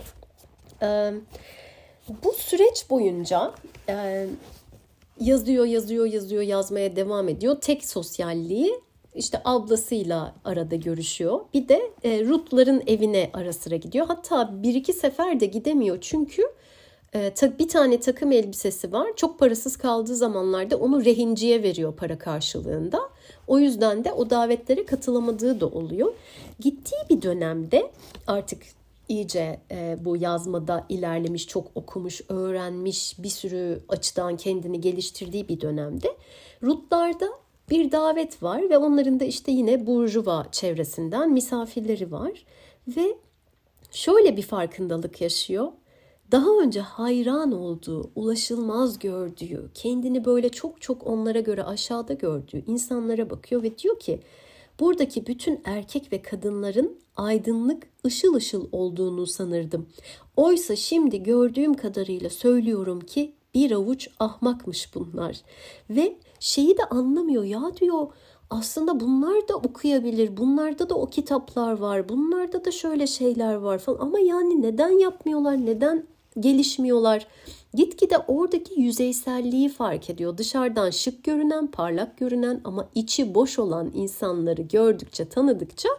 E, 0.81 1.12
bu 2.23 2.34
süreç 2.34 2.89
boyunca 2.89 3.51
e, 3.89 4.25
yazıyor, 5.19 5.65
yazıyor, 5.65 6.06
yazıyor, 6.06 6.41
yazmaya 6.41 6.95
devam 6.95 7.30
ediyor. 7.30 7.62
Tek 7.62 7.86
sosyalliği 7.86 8.82
işte 9.15 9.41
ablasıyla 9.45 10.36
arada 10.45 10.75
görüşüyor. 10.75 11.39
Bir 11.54 11.67
de 11.67 11.91
e, 12.04 12.25
Ruth'ların 12.25 12.84
evine 12.88 13.30
ara 13.34 13.54
sıra 13.54 13.75
gidiyor. 13.75 14.08
Hatta 14.08 14.63
bir 14.63 14.75
iki 14.75 14.93
sefer 14.93 15.39
de 15.39 15.45
gidemiyor 15.45 15.97
çünkü 16.01 16.43
e, 17.15 17.34
bir 17.60 17.67
tane 17.67 17.99
takım 17.99 18.32
elbisesi 18.32 18.91
var. 18.91 19.08
Çok 19.15 19.39
parasız 19.39 19.78
kaldığı 19.78 20.15
zamanlarda 20.15 20.78
onu 20.78 21.06
rehinciye 21.06 21.63
veriyor 21.63 21.95
para 21.95 22.17
karşılığında. 22.17 22.99
O 23.47 23.60
yüzden 23.60 24.04
de 24.04 24.12
o 24.12 24.30
davetlere 24.30 24.86
katılamadığı 24.86 25.60
da 25.60 25.67
oluyor. 25.67 26.13
Gittiği 26.60 27.10
bir 27.10 27.21
dönemde 27.21 27.91
artık 28.28 28.63
iyice 29.09 29.59
e, 29.71 29.97
bu 30.05 30.17
yazmada 30.17 30.85
ilerlemiş, 30.89 31.47
çok 31.47 31.67
okumuş, 31.75 32.21
öğrenmiş, 32.29 33.15
bir 33.19 33.29
sürü 33.29 33.79
açıdan 33.89 34.37
kendini 34.37 34.81
geliştirdiği 34.81 35.47
bir 35.47 35.61
dönemde 35.61 36.17
Rutlarda 36.63 37.29
bir 37.69 37.91
davet 37.91 38.43
var 38.43 38.69
ve 38.69 38.77
onların 38.77 39.19
da 39.19 39.25
işte 39.25 39.51
yine 39.51 39.87
Burjuva 39.87 40.45
çevresinden 40.51 41.31
misafirleri 41.31 42.11
var 42.11 42.45
ve 42.87 43.17
şöyle 43.91 44.37
bir 44.37 44.41
farkındalık 44.41 45.21
yaşıyor. 45.21 45.67
Daha 46.31 46.49
önce 46.61 46.79
hayran 46.79 47.51
olduğu, 47.51 48.11
ulaşılmaz 48.15 48.99
gördüğü, 48.99 49.69
kendini 49.73 50.25
böyle 50.25 50.49
çok 50.49 50.81
çok 50.81 51.07
onlara 51.07 51.39
göre 51.39 51.63
aşağıda 51.63 52.13
gördüğü 52.13 52.63
insanlara 52.67 53.29
bakıyor 53.29 53.63
ve 53.63 53.77
diyor 53.77 53.99
ki 53.99 54.19
buradaki 54.79 55.27
bütün 55.27 55.61
erkek 55.65 56.11
ve 56.13 56.21
kadınların 56.21 56.99
aydınlık, 57.15 57.88
ışıl 58.06 58.34
ışıl 58.34 58.67
olduğunu 58.71 59.28
sanırdım. 59.28 59.88
Oysa 60.36 60.75
şimdi 60.75 61.23
gördüğüm 61.23 61.73
kadarıyla 61.73 62.30
söylüyorum 62.30 62.99
ki 62.99 63.34
bir 63.54 63.71
avuç 63.71 64.08
ahmakmış 64.19 64.95
bunlar. 64.95 65.41
Ve 65.89 66.17
şeyi 66.39 66.78
de 66.78 66.84
anlamıyor 66.84 67.43
ya 67.43 67.71
diyor 67.82 68.08
aslında 68.49 68.99
bunlar 68.99 69.47
da 69.47 69.56
okuyabilir. 69.56 70.38
Bunlarda 70.38 70.89
da 70.89 70.95
o 70.95 71.10
kitaplar 71.10 71.71
var. 71.71 72.10
Bunlarda 72.10 72.65
da 72.65 72.71
şöyle 72.71 73.08
şeyler 73.08 73.56
var 73.56 73.78
falan. 73.78 73.99
Ama 73.99 74.19
yani 74.19 74.62
neden 74.62 74.99
yapmıyorlar? 74.99 75.65
Neden 75.65 76.06
gelişmiyorlar? 76.39 77.28
Gitgide 77.73 78.17
oradaki 78.17 78.82
yüzeyselliği 78.82 79.69
fark 79.69 80.10
ediyor. 80.10 80.38
Dışarıdan 80.38 80.89
şık 80.89 81.23
görünen, 81.23 81.67
parlak 81.67 82.17
görünen 82.17 82.62
ama 82.63 82.89
içi 82.95 83.36
boş 83.36 83.60
olan 83.60 83.91
insanları 83.95 84.62
gördükçe, 84.62 85.30
tanıdıkça 85.30 85.89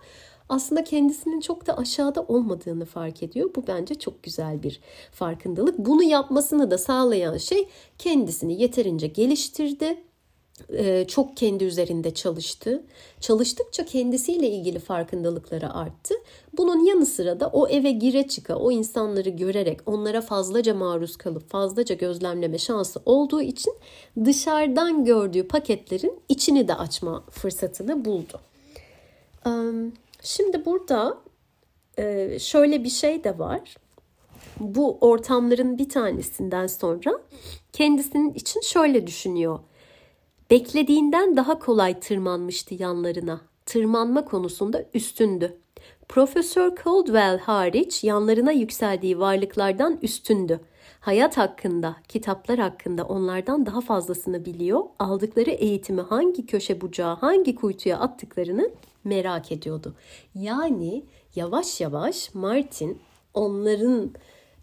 aslında 0.49 0.85
kendisinin 0.85 1.41
çok 1.41 1.67
da 1.67 1.79
aşağıda 1.79 2.23
olmadığını 2.23 2.85
fark 2.85 3.23
ediyor. 3.23 3.51
Bu 3.57 3.67
bence 3.67 3.95
çok 3.95 4.23
güzel 4.23 4.63
bir 4.63 4.81
farkındalık. 5.13 5.79
Bunu 5.79 6.03
yapmasını 6.03 6.71
da 6.71 6.79
sağlayan 6.79 7.37
şey 7.37 7.69
kendisini 7.99 8.63
yeterince 8.63 9.07
geliştirdi. 9.07 10.03
Ee, 10.73 11.05
çok 11.09 11.37
kendi 11.37 11.65
üzerinde 11.65 12.15
çalıştı. 12.15 12.83
Çalıştıkça 13.21 13.85
kendisiyle 13.85 14.51
ilgili 14.51 14.79
farkındalıkları 14.79 15.75
arttı. 15.75 16.15
Bunun 16.57 16.85
yanı 16.85 17.07
sıra 17.07 17.41
da 17.41 17.49
o 17.49 17.69
eve 17.69 17.91
gire 17.91 18.29
çıka, 18.29 18.57
o 18.57 18.73
insanları 18.73 19.31
görerek 19.31 19.81
onlara 19.87 20.21
fazlaca 20.21 20.75
maruz 20.75 21.17
kalıp 21.17 21.51
fazlaca 21.51 21.95
gözlemleme 21.95 22.59
şansı 22.59 23.01
olduğu 23.07 23.43
için 23.43 23.75
dışarıdan 24.25 25.05
gördüğü 25.05 25.49
paketlerin 25.49 26.21
içini 26.29 26.69
de 26.69 26.75
açma 26.75 27.25
fırsatını 27.31 28.05
buldu. 28.05 28.41
Şimdi 30.27 30.65
burada 30.65 31.19
e, 31.99 32.39
şöyle 32.39 32.85
bir 32.85 32.89
şey 32.89 33.25
de 33.25 33.39
var. 33.39 33.77
Bu 34.61 34.99
ortamların 35.01 35.79
bir 35.79 35.89
tanesinden 35.89 36.67
sonra 36.67 37.21
kendisinin 37.73 38.35
için 38.35 38.61
şöyle 38.61 39.07
düşünüyor. 39.07 39.59
Beklediğinden 40.51 41.37
daha 41.37 41.59
kolay 41.59 42.01
tırmanmıştı 42.01 42.75
yanlarına. 42.75 43.41
Tırmanma 43.67 44.25
konusunda 44.25 44.85
üstündü. 44.95 45.59
Profesör 46.09 46.73
Caldwell 46.85 47.39
hariç 47.39 48.05
yanlarına 48.05 48.53
yükseldiği 48.53 49.19
varlıklardan 49.19 49.99
üstündü. 50.03 50.61
Hayat 51.07 51.37
hakkında, 51.37 51.97
kitaplar 52.09 52.59
hakkında 52.59 53.05
onlardan 53.05 53.67
daha 53.67 53.81
fazlasını 53.81 54.45
biliyor. 54.45 54.81
Aldıkları 54.99 55.51
eğitimi 55.51 56.01
hangi 56.01 56.47
köşe 56.47 56.81
bucağı, 56.81 57.17
hangi 57.17 57.55
kuytuya 57.55 57.99
attıklarını 57.99 58.71
merak 59.05 59.53
ediyordu. 59.53 59.95
Yani 60.35 61.05
yavaş 61.35 61.81
yavaş 61.81 62.35
Martin 62.35 62.99
onların 63.35 64.11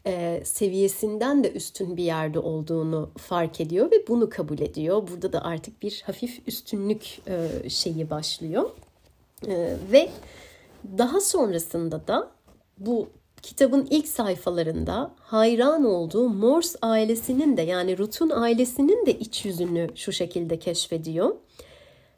e, 0.06 0.42
seviyesinden 0.46 1.44
de 1.44 1.52
üstün 1.52 1.98
bir 1.98 2.04
yerde 2.04 2.40
olduğunu 2.40 3.10
fark 3.18 3.62
ediyor 3.62 3.92
ve 3.92 4.08
bunu 4.08 4.30
kabul 4.30 4.60
ediyor. 4.60 5.08
Burada 5.12 5.34
da 5.34 5.44
artık 5.44 5.82
bir 5.82 6.04
hafif 6.06 6.48
üstünlük 6.48 7.20
e, 7.28 7.70
şeyi 7.70 8.10
başlıyor. 8.10 8.70
E, 9.48 9.78
ve 9.92 10.10
daha 10.98 11.22
sonrasında 11.22 12.08
da 12.08 12.32
bu 12.78 13.08
kitabın 13.44 13.88
ilk 13.90 14.08
sayfalarında 14.08 15.12
hayran 15.20 15.86
olduğu 15.86 16.30
Morse 16.30 16.80
ailesinin 16.82 17.58
de 17.58 17.62
yani 17.62 17.98
Ruth'un 17.98 18.30
ailesinin 18.30 19.06
de 19.06 19.20
iç 19.20 19.46
yüzünü 19.46 19.90
şu 19.96 20.12
şekilde 20.12 20.60
keşfediyor. 20.60 21.36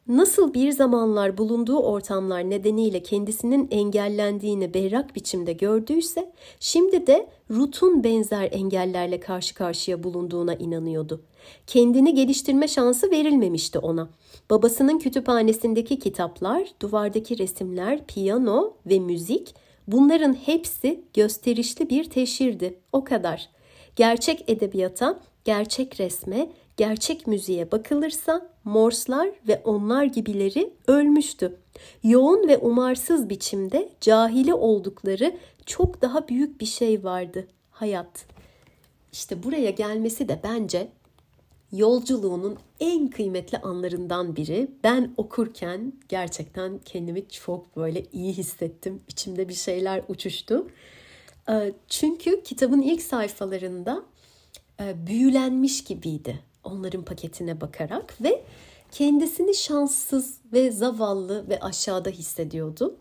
Nasıl 0.07 0.53
bir 0.53 0.71
zamanlar 0.71 1.37
bulunduğu 1.37 1.79
ortamlar 1.79 2.49
nedeniyle 2.49 3.03
kendisinin 3.03 3.67
engellendiğini 3.71 4.73
berrak 4.73 5.15
biçimde 5.15 5.53
gördüyse, 5.53 6.31
şimdi 6.59 7.07
de 7.07 7.29
Ruth'un 7.51 8.03
benzer 8.03 8.49
engellerle 8.51 9.19
karşı 9.19 9.55
karşıya 9.55 10.03
bulunduğuna 10.03 10.53
inanıyordu. 10.53 11.21
Kendini 11.67 12.13
geliştirme 12.13 12.67
şansı 12.67 13.11
verilmemişti 13.11 13.79
ona. 13.79 14.09
Babasının 14.49 14.99
kütüphanesindeki 14.99 15.99
kitaplar, 15.99 16.67
duvardaki 16.81 17.37
resimler, 17.37 18.05
piyano 18.07 18.73
ve 18.85 18.99
müzik 18.99 19.55
bunların 19.87 20.33
hepsi 20.33 21.03
gösterişli 21.13 21.89
bir 21.89 22.03
teşhirdi. 22.03 22.79
O 22.91 23.03
kadar. 23.03 23.49
Gerçek 23.95 24.49
edebiyata, 24.49 25.19
gerçek 25.43 25.99
resme, 25.99 26.49
gerçek 26.77 27.27
müziğe 27.27 27.71
bakılırsa 27.71 28.49
Morslar 28.63 29.29
ve 29.47 29.61
onlar 29.63 30.03
gibileri 30.03 30.73
ölmüştü. 30.87 31.57
Yoğun 32.03 32.47
ve 32.47 32.57
umarsız 32.57 33.29
biçimde 33.29 33.89
cahili 34.01 34.53
oldukları 34.53 35.37
çok 35.65 36.01
daha 36.01 36.27
büyük 36.27 36.61
bir 36.61 36.65
şey 36.65 37.03
vardı. 37.03 37.47
Hayat. 37.71 38.25
İşte 39.11 39.43
buraya 39.43 39.69
gelmesi 39.69 40.29
de 40.29 40.39
bence 40.43 40.87
yolculuğunun 41.77 42.57
en 42.79 43.09
kıymetli 43.09 43.57
anlarından 43.57 44.35
biri. 44.35 44.71
Ben 44.83 45.13
okurken 45.17 45.93
gerçekten 46.09 46.79
kendimi 46.85 47.29
çok 47.29 47.77
böyle 47.77 48.05
iyi 48.13 48.33
hissettim. 48.33 49.01
İçimde 49.07 49.49
bir 49.49 49.53
şeyler 49.53 50.01
uçuştu. 50.07 50.67
Ee, 51.49 51.73
çünkü 51.87 52.43
kitabın 52.43 52.81
ilk 52.81 53.01
sayfalarında 53.01 54.03
e, 54.79 55.07
büyülenmiş 55.07 55.83
gibiydi 55.83 56.39
onların 56.63 57.05
paketine 57.05 57.61
bakarak 57.61 58.21
ve 58.21 58.43
kendisini 58.91 59.55
şanssız 59.55 60.37
ve 60.53 60.71
zavallı 60.71 61.49
ve 61.49 61.59
aşağıda 61.59 62.09
hissediyordu. 62.09 62.95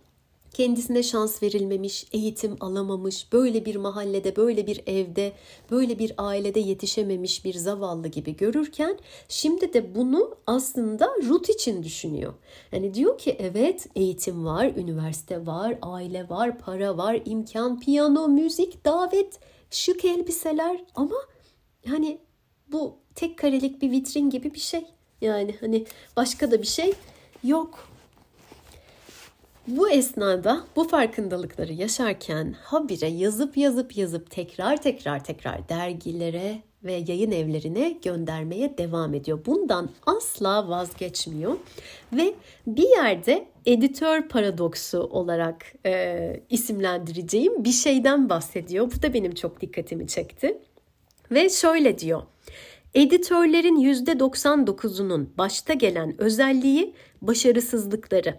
Kendisine 0.55 1.03
şans 1.03 1.43
verilmemiş, 1.43 2.07
eğitim 2.13 2.57
alamamış, 2.61 3.33
böyle 3.33 3.65
bir 3.65 3.77
mahallede, 3.77 4.37
böyle 4.37 4.67
bir 4.67 4.81
evde, 4.87 5.33
böyle 5.71 5.99
bir 5.99 6.13
ailede 6.19 6.61
yetişememiş 6.61 7.45
bir 7.45 7.55
zavallı 7.55 8.09
gibi 8.09 8.37
görürken 8.37 8.99
şimdi 9.29 9.73
de 9.73 9.95
bunu 9.95 10.37
aslında 10.47 11.11
Ruth 11.29 11.51
için 11.51 11.83
düşünüyor. 11.83 12.35
Yani 12.73 12.95
diyor 12.95 13.19
ki 13.19 13.37
evet 13.39 13.87
eğitim 13.97 14.45
var, 14.45 14.67
üniversite 14.77 15.47
var, 15.47 15.79
aile 15.83 16.29
var, 16.29 16.59
para 16.59 16.97
var, 16.97 17.21
imkan, 17.25 17.81
piyano, 17.81 18.29
müzik, 18.29 18.85
davet, 18.85 19.41
şık 19.71 20.05
elbiseler 20.05 20.85
ama 20.95 21.17
yani 21.87 22.19
bu 22.73 22.97
tek 23.15 23.39
karelik 23.39 23.83
bir 23.83 23.91
vitrin 23.91 24.31
gibi 24.31 24.55
bir 24.55 24.61
şey. 24.61 24.87
Yani 25.21 25.55
hani 25.61 25.87
başka 26.17 26.51
da 26.51 26.63
bir 26.63 26.67
şey 26.67 26.93
yok. 27.45 27.94
Bu 29.69 29.91
esnada 29.91 30.65
bu 30.77 30.89
farkındalıkları 30.89 31.73
yaşarken 31.73 32.55
habire 32.63 33.07
yazıp 33.07 33.57
yazıp 33.57 33.97
yazıp 33.97 34.31
tekrar 34.31 34.83
tekrar 34.83 35.25
tekrar 35.25 35.69
dergilere 35.69 36.63
ve 36.85 36.93
yayın 36.93 37.31
evlerine 37.31 37.91
göndermeye 38.05 38.79
devam 38.79 39.15
ediyor. 39.15 39.41
Bundan 39.47 39.91
asla 40.07 40.69
vazgeçmiyor 40.69 41.57
ve 42.13 42.35
bir 42.67 42.89
yerde 42.89 43.47
editör 43.67 44.29
paradoksu 44.29 45.01
olarak 45.01 45.73
e, 45.87 46.41
isimlendireceğim 46.51 47.65
bir 47.65 47.73
şeyden 47.73 48.29
bahsediyor. 48.29 48.93
Bu 48.97 49.03
da 49.03 49.15
benim 49.15 49.35
çok 49.35 49.61
dikkatimi 49.61 50.09
çekti. 50.09 50.59
Ve 51.31 51.49
şöyle 51.49 51.99
diyor. 51.99 52.23
Editörlerin 52.95 53.77
%99'unun 53.77 55.27
başta 55.39 55.75
gelen 55.75 56.21
özelliği 56.21 56.95
başarısızlıkları. 57.23 58.35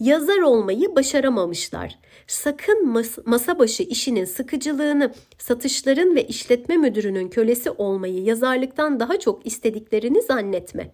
Yazar 0.00 0.38
olmayı 0.38 0.96
başaramamışlar. 0.96 1.98
Sakın 2.26 3.04
masa 3.26 3.58
başı 3.58 3.82
işinin 3.82 4.24
sıkıcılığını, 4.24 5.14
satışların 5.38 6.16
ve 6.16 6.26
işletme 6.26 6.76
müdürünün 6.76 7.28
kölesi 7.28 7.70
olmayı 7.70 8.22
yazarlıktan 8.22 9.00
daha 9.00 9.18
çok 9.18 9.46
istediklerini 9.46 10.22
zannetme. 10.22 10.90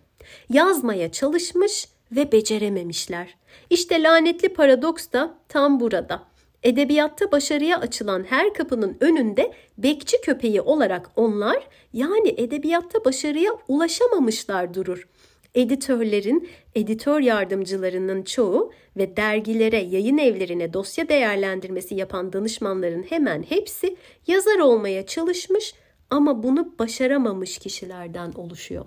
Yazmaya 0.51 1.12
çalışmış 1.12 1.88
ve 2.12 2.33
becerememişler. 2.33 3.35
İşte 3.71 4.03
lanetli 4.03 4.49
paradoks 4.49 5.12
da 5.12 5.35
tam 5.49 5.81
burada. 5.81 6.23
Edebiyatta 6.62 7.33
başarıya 7.33 7.81
açılan 7.81 8.25
her 8.25 8.55
kapının 8.55 8.97
önünde 9.01 9.53
bekçi 9.79 10.21
köpeği 10.21 10.61
olarak 10.61 11.11
onlar 11.16 11.68
yani 11.92 12.35
edebiyatta 12.37 13.05
başarıya 13.05 13.53
ulaşamamışlar 13.68 14.75
durur. 14.75 15.09
Editörlerin, 15.55 16.49
editör 16.75 17.21
yardımcılarının 17.21 18.23
çoğu 18.23 18.73
ve 18.97 19.17
dergilere, 19.17 19.83
yayın 19.83 20.19
evlerine 20.19 20.73
dosya 20.73 21.09
değerlendirmesi 21.09 21.95
yapan 21.95 22.33
danışmanların 22.33 23.03
hemen 23.03 23.43
hepsi 23.43 23.97
yazar 24.27 24.59
olmaya 24.59 25.07
çalışmış 25.07 25.75
ama 26.11 26.43
bunu 26.43 26.75
başaramamış 26.79 27.59
kişilerden 27.59 28.33
oluşuyor. 28.33 28.85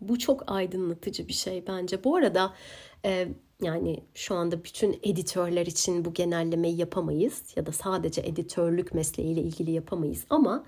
Bu 0.00 0.18
çok 0.18 0.42
aydınlatıcı 0.46 1.28
bir 1.28 1.32
şey 1.32 1.64
bence. 1.66 2.04
Bu 2.04 2.16
arada 2.16 2.54
e, 3.04 3.28
yani 3.62 4.04
şu 4.14 4.34
anda 4.34 4.64
bütün 4.64 4.98
editörler 5.02 5.66
için 5.66 6.04
bu 6.04 6.14
genellemeyi 6.14 6.76
yapamayız 6.76 7.42
ya 7.56 7.66
da 7.66 7.72
sadece 7.72 8.20
editörlük 8.20 8.94
mesleğiyle 8.94 9.40
ilgili 9.40 9.70
yapamayız 9.70 10.24
ama 10.30 10.64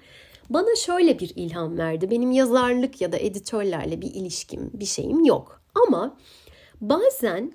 bana 0.50 0.76
şöyle 0.76 1.18
bir 1.18 1.32
ilham 1.36 1.78
verdi. 1.78 2.10
Benim 2.10 2.30
yazarlık 2.30 3.00
ya 3.00 3.12
da 3.12 3.18
editörlerle 3.18 4.02
bir 4.02 4.14
ilişkim, 4.14 4.70
bir 4.74 4.84
şeyim 4.84 5.24
yok. 5.24 5.62
Ama 5.86 6.16
bazen 6.80 7.52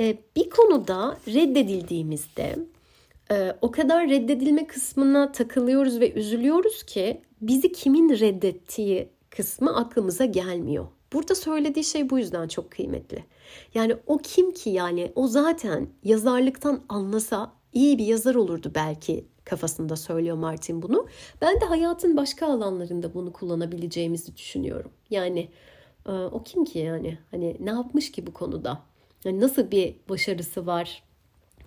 e, 0.00 0.18
bir 0.36 0.50
konuda 0.50 1.18
reddedildiğimizde 1.28 2.56
e, 3.30 3.56
o 3.60 3.70
kadar 3.70 4.08
reddedilme 4.08 4.66
kısmına 4.66 5.32
takılıyoruz 5.32 6.00
ve 6.00 6.12
üzülüyoruz 6.12 6.82
ki 6.82 7.22
bizi 7.40 7.72
kimin 7.72 8.08
reddettiği 8.08 9.08
kısmı 9.30 9.76
aklımıza 9.76 10.24
gelmiyor. 10.24 10.86
Burada 11.12 11.34
söylediği 11.34 11.84
şey 11.84 12.10
bu 12.10 12.18
yüzden 12.18 12.48
çok 12.48 12.70
kıymetli. 12.70 13.24
Yani 13.74 13.96
o 14.06 14.18
kim 14.18 14.52
ki 14.52 14.70
yani 14.70 15.12
o 15.14 15.26
zaten 15.26 15.88
yazarlıktan 16.04 16.82
anlasa 16.88 17.52
iyi 17.74 17.98
bir 17.98 18.06
yazar 18.06 18.34
olurdu 18.34 18.72
belki 18.74 19.24
kafasında 19.44 19.96
söylüyor 19.96 20.36
Martin 20.36 20.82
bunu. 20.82 21.06
Ben 21.40 21.60
de 21.60 21.64
hayatın 21.64 22.16
başka 22.16 22.46
alanlarında 22.46 23.14
bunu 23.14 23.32
kullanabileceğimizi 23.32 24.36
düşünüyorum. 24.36 24.90
Yani 25.10 25.48
e, 26.06 26.10
o 26.10 26.42
kim 26.42 26.64
ki 26.64 26.78
yani? 26.78 27.18
Hani 27.30 27.56
ne 27.60 27.70
yapmış 27.70 28.12
ki 28.12 28.26
bu 28.26 28.32
konuda? 28.32 28.80
Yani 29.24 29.40
nasıl 29.40 29.70
bir 29.70 29.96
başarısı 30.08 30.66
var? 30.66 31.02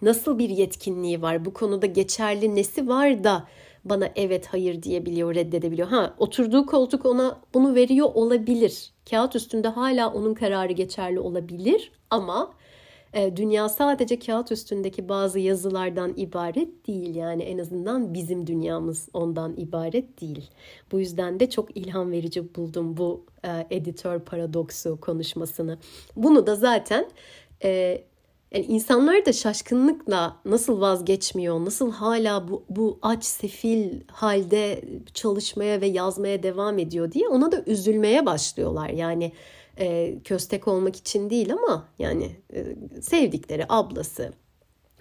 Nasıl 0.01 0.39
bir 0.39 0.49
yetkinliği 0.49 1.21
var? 1.21 1.45
Bu 1.45 1.53
konuda 1.53 1.85
geçerli 1.85 2.55
nesi 2.55 2.87
var 2.87 3.23
da 3.23 3.47
bana 3.85 4.09
evet 4.15 4.47
hayır 4.47 4.83
diyebiliyor, 4.83 5.35
reddedebiliyor. 5.35 5.87
Ha 5.87 6.13
oturduğu 6.17 6.65
koltuk 6.65 7.05
ona 7.05 7.41
bunu 7.53 7.75
veriyor 7.75 8.09
olabilir. 8.13 8.91
Kağıt 9.09 9.35
üstünde 9.35 9.67
hala 9.67 10.13
onun 10.13 10.33
kararı 10.33 10.73
geçerli 10.73 11.19
olabilir 11.19 11.91
ama 12.09 12.53
dünya 13.13 13.69
sadece 13.69 14.19
kağıt 14.19 14.51
üstündeki 14.51 15.09
bazı 15.09 15.39
yazılardan 15.39 16.13
ibaret 16.17 16.87
değil. 16.87 17.15
Yani 17.15 17.43
en 17.43 17.57
azından 17.57 18.13
bizim 18.13 18.47
dünyamız 18.47 19.09
ondan 19.13 19.53
ibaret 19.57 20.21
değil. 20.21 20.49
Bu 20.91 20.99
yüzden 20.99 21.39
de 21.39 21.49
çok 21.49 21.77
ilham 21.77 22.11
verici 22.11 22.55
buldum 22.55 22.97
bu 22.97 23.25
e, 23.45 23.67
editör 23.69 24.19
paradoksu 24.19 24.99
konuşmasını. 25.01 25.77
Bunu 26.15 26.47
da 26.47 26.55
zaten 26.55 27.09
e, 27.63 28.01
yani 28.51 28.65
insanlar 28.65 29.25
da 29.25 29.33
şaşkınlıkla 29.33 30.37
nasıl 30.45 30.81
vazgeçmiyor, 30.81 31.65
nasıl 31.65 31.91
hala 31.91 32.47
bu, 32.47 32.63
bu 32.69 32.99
aç 33.01 33.23
sefil 33.25 34.01
halde 34.11 34.81
çalışmaya 35.13 35.81
ve 35.81 35.87
yazmaya 35.87 36.43
devam 36.43 36.79
ediyor 36.79 37.11
diye 37.11 37.27
ona 37.27 37.51
da 37.51 37.63
üzülmeye 37.65 38.25
başlıyorlar. 38.25 38.89
Yani 38.89 39.31
e, 39.79 40.19
köstek 40.23 40.67
olmak 40.67 40.95
için 40.95 41.29
değil 41.29 41.53
ama 41.53 41.89
yani 41.99 42.31
e, 42.53 42.65
sevdikleri 43.01 43.65
ablası. 43.69 44.33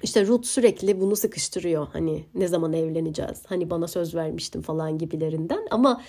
İşte 0.02 0.26
Ruth 0.26 0.46
sürekli 0.46 1.00
bunu 1.00 1.16
sıkıştırıyor. 1.16 1.86
Hani 1.92 2.24
ne 2.34 2.48
zaman 2.48 2.72
evleneceğiz? 2.72 3.42
Hani 3.46 3.70
bana 3.70 3.88
söz 3.88 4.14
vermiştin 4.14 4.62
falan 4.62 4.98
gibilerinden. 4.98 5.66
Ama 5.70 6.02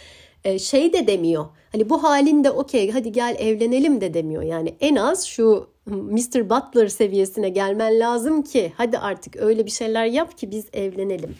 e, 0.44 0.60
şey 0.60 0.94
de 0.94 1.08
demiyor. 1.08 1.46
Hani 1.72 1.90
bu 1.90 2.04
halinde 2.04 2.52
okey 2.52 2.92
hadi 2.92 3.12
gel 3.12 3.36
evlenelim 3.40 4.02
de 4.02 4.14
demiyor. 4.14 4.44
Yani 4.44 4.76
en 4.80 4.96
az 4.96 5.26
şu 5.26 5.68
Mr. 5.86 6.50
Butler 6.50 6.88
seviyesine 6.88 7.50
gelmen 7.50 8.00
lazım 8.00 8.42
ki 8.42 8.74
hadi 8.78 8.98
artık 8.98 9.36
öyle 9.36 9.66
bir 9.66 9.72
şeyler 9.72 10.06
yap 10.06 10.38
ki 10.38 10.52
biz 10.52 10.66
evlenelim 10.74 11.36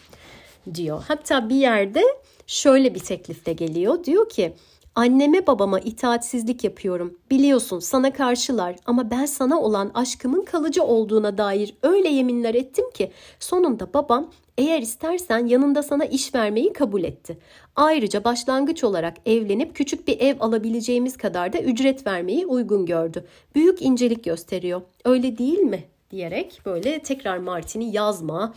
diyor. 0.74 1.04
Hatta 1.08 1.48
bir 1.48 1.56
yerde 1.56 2.02
şöyle 2.46 2.94
bir 2.94 3.00
teklifle 3.00 3.52
geliyor. 3.52 4.04
Diyor 4.04 4.28
ki 4.28 4.52
Anneme 4.98 5.46
babama 5.46 5.80
itaatsizlik 5.80 6.64
yapıyorum. 6.64 7.18
Biliyorsun 7.30 7.78
sana 7.78 8.12
karşılar 8.12 8.76
ama 8.86 9.10
ben 9.10 9.26
sana 9.26 9.60
olan 9.60 9.90
aşkımın 9.94 10.44
kalıcı 10.44 10.82
olduğuna 10.82 11.38
dair 11.38 11.74
öyle 11.82 12.08
yeminler 12.08 12.54
ettim 12.54 12.90
ki 12.94 13.12
sonunda 13.40 13.94
babam 13.94 14.30
eğer 14.58 14.82
istersen 14.82 15.46
yanında 15.46 15.82
sana 15.82 16.04
iş 16.04 16.34
vermeyi 16.34 16.72
kabul 16.72 17.04
etti. 17.04 17.38
Ayrıca 17.76 18.24
başlangıç 18.24 18.84
olarak 18.84 19.16
evlenip 19.26 19.74
küçük 19.74 20.08
bir 20.08 20.20
ev 20.20 20.36
alabileceğimiz 20.40 21.16
kadar 21.16 21.52
da 21.52 21.58
ücret 21.58 22.06
vermeyi 22.06 22.46
uygun 22.46 22.86
gördü. 22.86 23.24
Büyük 23.54 23.82
incelik 23.82 24.24
gösteriyor. 24.24 24.82
Öyle 25.04 25.38
değil 25.38 25.58
mi? 25.58 25.84
diyerek 26.10 26.60
böyle 26.66 26.98
tekrar 26.98 27.38
Martin'i 27.38 27.96
yazma, 27.96 28.54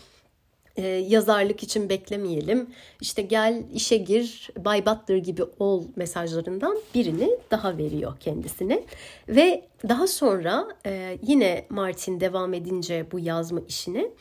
e, 0.77 0.88
yazarlık 0.88 1.63
için 1.63 1.89
beklemeyelim. 1.89 2.69
İşte 3.01 3.21
gel 3.21 3.63
işe 3.73 3.97
gir, 3.97 4.49
Bay 4.57 4.86
Butler 4.86 5.17
gibi 5.17 5.43
ol 5.60 5.84
mesajlarından 5.95 6.77
birini 6.95 7.29
daha 7.51 7.77
veriyor 7.77 8.13
kendisine. 8.19 8.84
Ve 9.29 9.65
daha 9.89 10.07
sonra 10.07 10.67
e, 10.86 11.17
yine 11.21 11.65
Martin 11.69 12.19
devam 12.19 12.53
edince 12.53 13.05
bu 13.12 13.19
yazma 13.19 13.60
işini 13.67 14.12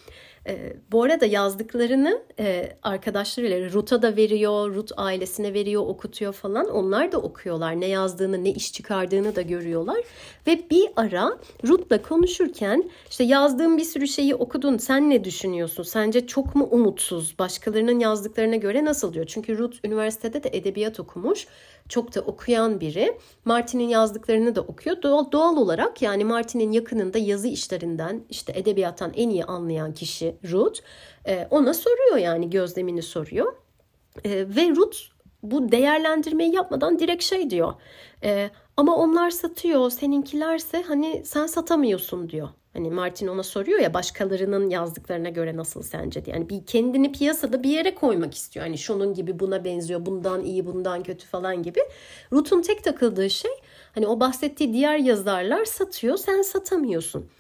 e, 0.49 0.77
bu 0.93 1.03
arada 1.03 1.27
yazdıklarını 1.27 2.23
e, 2.39 2.77
arkadaşlarıyla 2.83 3.73
Ruth'a 3.73 4.03
da 4.03 4.17
veriyor, 4.17 4.75
Ruth 4.75 4.93
ailesine 4.97 5.55
veriyor, 5.55 5.83
okutuyor 5.87 6.33
falan. 6.33 6.71
Onlar 6.71 7.13
da 7.13 7.19
okuyorlar. 7.19 7.81
Ne 7.81 7.87
yazdığını, 7.87 8.45
ne 8.45 8.51
iş 8.51 8.73
çıkardığını 8.73 9.37
da 9.37 9.43
görüyorlar. 9.43 10.01
Ve 10.47 10.71
bir 10.71 10.89
ara 10.97 11.39
Ruth'la 11.67 12.03
konuşurken 12.03 12.91
işte 13.11 13.25
yazdığım 13.25 13.77
bir 13.77 13.85
sürü 13.85 14.09
şeyi 14.09 14.35
okudun. 14.35 14.79
Sen 14.79 15.11
ne 15.11 15.25
düşünüyorsun? 15.25 15.83
Sence 15.83 16.27
çok 16.27 16.55
mu 16.55 16.69
umutsuz? 16.71 17.39
Başkalarının 17.39 17.99
yazdıklarına 17.99 18.57
göre 18.57 18.85
nasıl 18.85 19.13
diyor? 19.13 19.27
Çünkü 19.27 19.59
Ruth 19.59 19.77
üniversitede 19.85 20.43
de 20.43 20.49
edebiyat 20.53 21.01
okumuş 21.01 21.47
çok 21.91 22.15
da 22.15 22.21
okuyan 22.21 22.81
biri. 22.81 23.19
Martin'in 23.45 23.89
yazdıklarını 23.89 24.55
da 24.55 24.61
okuyor. 24.61 25.03
Doğal, 25.03 25.33
doğal 25.33 25.57
olarak 25.57 26.03
yani 26.03 26.25
Martin'in 26.25 26.73
yakınında 26.73 27.19
yazı 27.19 27.49
işlerinden 27.49 28.25
işte 28.31 28.53
edebiyattan 28.57 29.13
en 29.15 29.31
iyi 29.31 29.45
anlayan 29.45 29.95
kişi 29.95 30.37
Ruth. 30.51 30.81
E, 31.27 31.47
ona 31.51 31.75
soruyor 31.75 32.17
yani 32.17 32.51
gözlemini 32.51 33.03
soruyor. 33.03 33.53
E, 34.25 34.31
ve 34.31 34.69
Ruth 34.69 34.99
bu 35.43 35.73
değerlendirmeyi 35.73 36.55
yapmadan 36.55 36.99
direkt 36.99 37.23
şey 37.23 37.51
diyor. 37.51 37.75
E, 38.25 38.51
ama 38.77 38.97
onlar 38.97 39.31
satıyor, 39.31 39.91
seninkilerse 39.91 40.83
hani 40.83 41.23
sen 41.25 41.47
satamıyorsun 41.47 42.31
diyor. 42.31 42.49
Hani 42.73 42.91
Martin 42.91 43.27
ona 43.27 43.43
soruyor 43.43 43.79
ya 43.79 43.95
başkalarının 43.95 44.71
yazdıklarına 44.71 45.29
göre 45.29 45.57
nasıl 45.57 45.83
sence 45.83 46.25
diye. 46.25 46.37
Yani 46.37 46.49
bir 46.49 46.67
kendini 46.67 47.13
piyasada 47.13 47.63
bir 47.63 47.71
yere 47.71 47.95
koymak 47.95 48.35
istiyor. 48.35 48.67
Hani 48.67 48.79
şunun 48.79 49.15
gibi 49.15 49.41
buna 49.41 49.65
benziyor, 49.65 50.07
bundan 50.07 50.45
iyi, 50.45 50.67
bundan 50.67 51.03
kötü 51.03 51.27
falan 51.27 51.63
gibi. 51.63 51.81
Ruth'un 52.33 52.63
tek 52.63 52.85
takıldığı 52.85 53.31
şey 53.31 53.51
hani 53.95 54.07
o 54.07 54.21
bahsettiği 54.21 54.73
diğer 54.73 54.99
yazarlar 54.99 55.65
satıyor, 55.65 56.17
sen 56.17 56.43
satamıyorsun. 56.43 57.31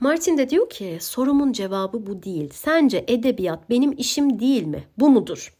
Martin 0.00 0.38
de 0.38 0.50
diyor 0.50 0.68
ki 0.70 0.98
sorumun 1.00 1.52
cevabı 1.52 2.06
bu 2.06 2.22
değil. 2.22 2.50
Sence 2.52 3.04
edebiyat 3.08 3.70
benim 3.70 3.92
işim 3.92 4.40
değil 4.40 4.64
mi? 4.64 4.84
Bu 4.98 5.10
mudur? 5.10 5.54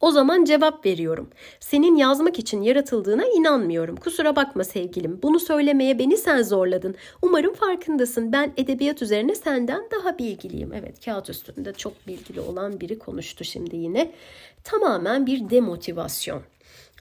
O 0.00 0.10
zaman 0.10 0.44
cevap 0.44 0.86
veriyorum. 0.86 1.30
Senin 1.60 1.96
yazmak 1.96 2.38
için 2.38 2.62
yaratıldığına 2.62 3.24
inanmıyorum. 3.26 3.96
Kusura 3.96 4.36
bakma 4.36 4.64
sevgilim. 4.64 5.20
Bunu 5.22 5.40
söylemeye 5.40 5.98
beni 5.98 6.16
sen 6.16 6.42
zorladın. 6.42 6.94
Umarım 7.22 7.54
farkındasın. 7.54 8.32
Ben 8.32 8.52
edebiyat 8.56 9.02
üzerine 9.02 9.34
senden 9.34 9.88
daha 9.90 10.18
bilgiliyim. 10.18 10.72
Evet 10.72 11.04
kağıt 11.04 11.30
üstünde 11.30 11.72
çok 11.72 12.06
bilgili 12.06 12.40
olan 12.40 12.80
biri 12.80 12.98
konuştu 12.98 13.44
şimdi 13.44 13.76
yine. 13.76 14.12
Tamamen 14.64 15.26
bir 15.26 15.50
demotivasyon. 15.50 16.42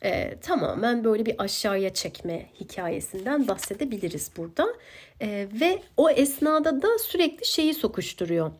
Ee, 0.03 0.37
tamamen 0.41 1.03
böyle 1.03 1.25
bir 1.25 1.35
aşağıya 1.37 1.93
çekme 1.93 2.45
hikayesinden 2.59 3.47
bahsedebiliriz 3.47 4.31
burada. 4.37 4.67
Ee, 5.21 5.47
ve 5.61 5.81
o 5.97 6.09
esnada 6.09 6.81
da 6.81 6.99
sürekli 6.99 7.45
şeyi 7.45 7.73
sokuşturuyor 7.73 8.51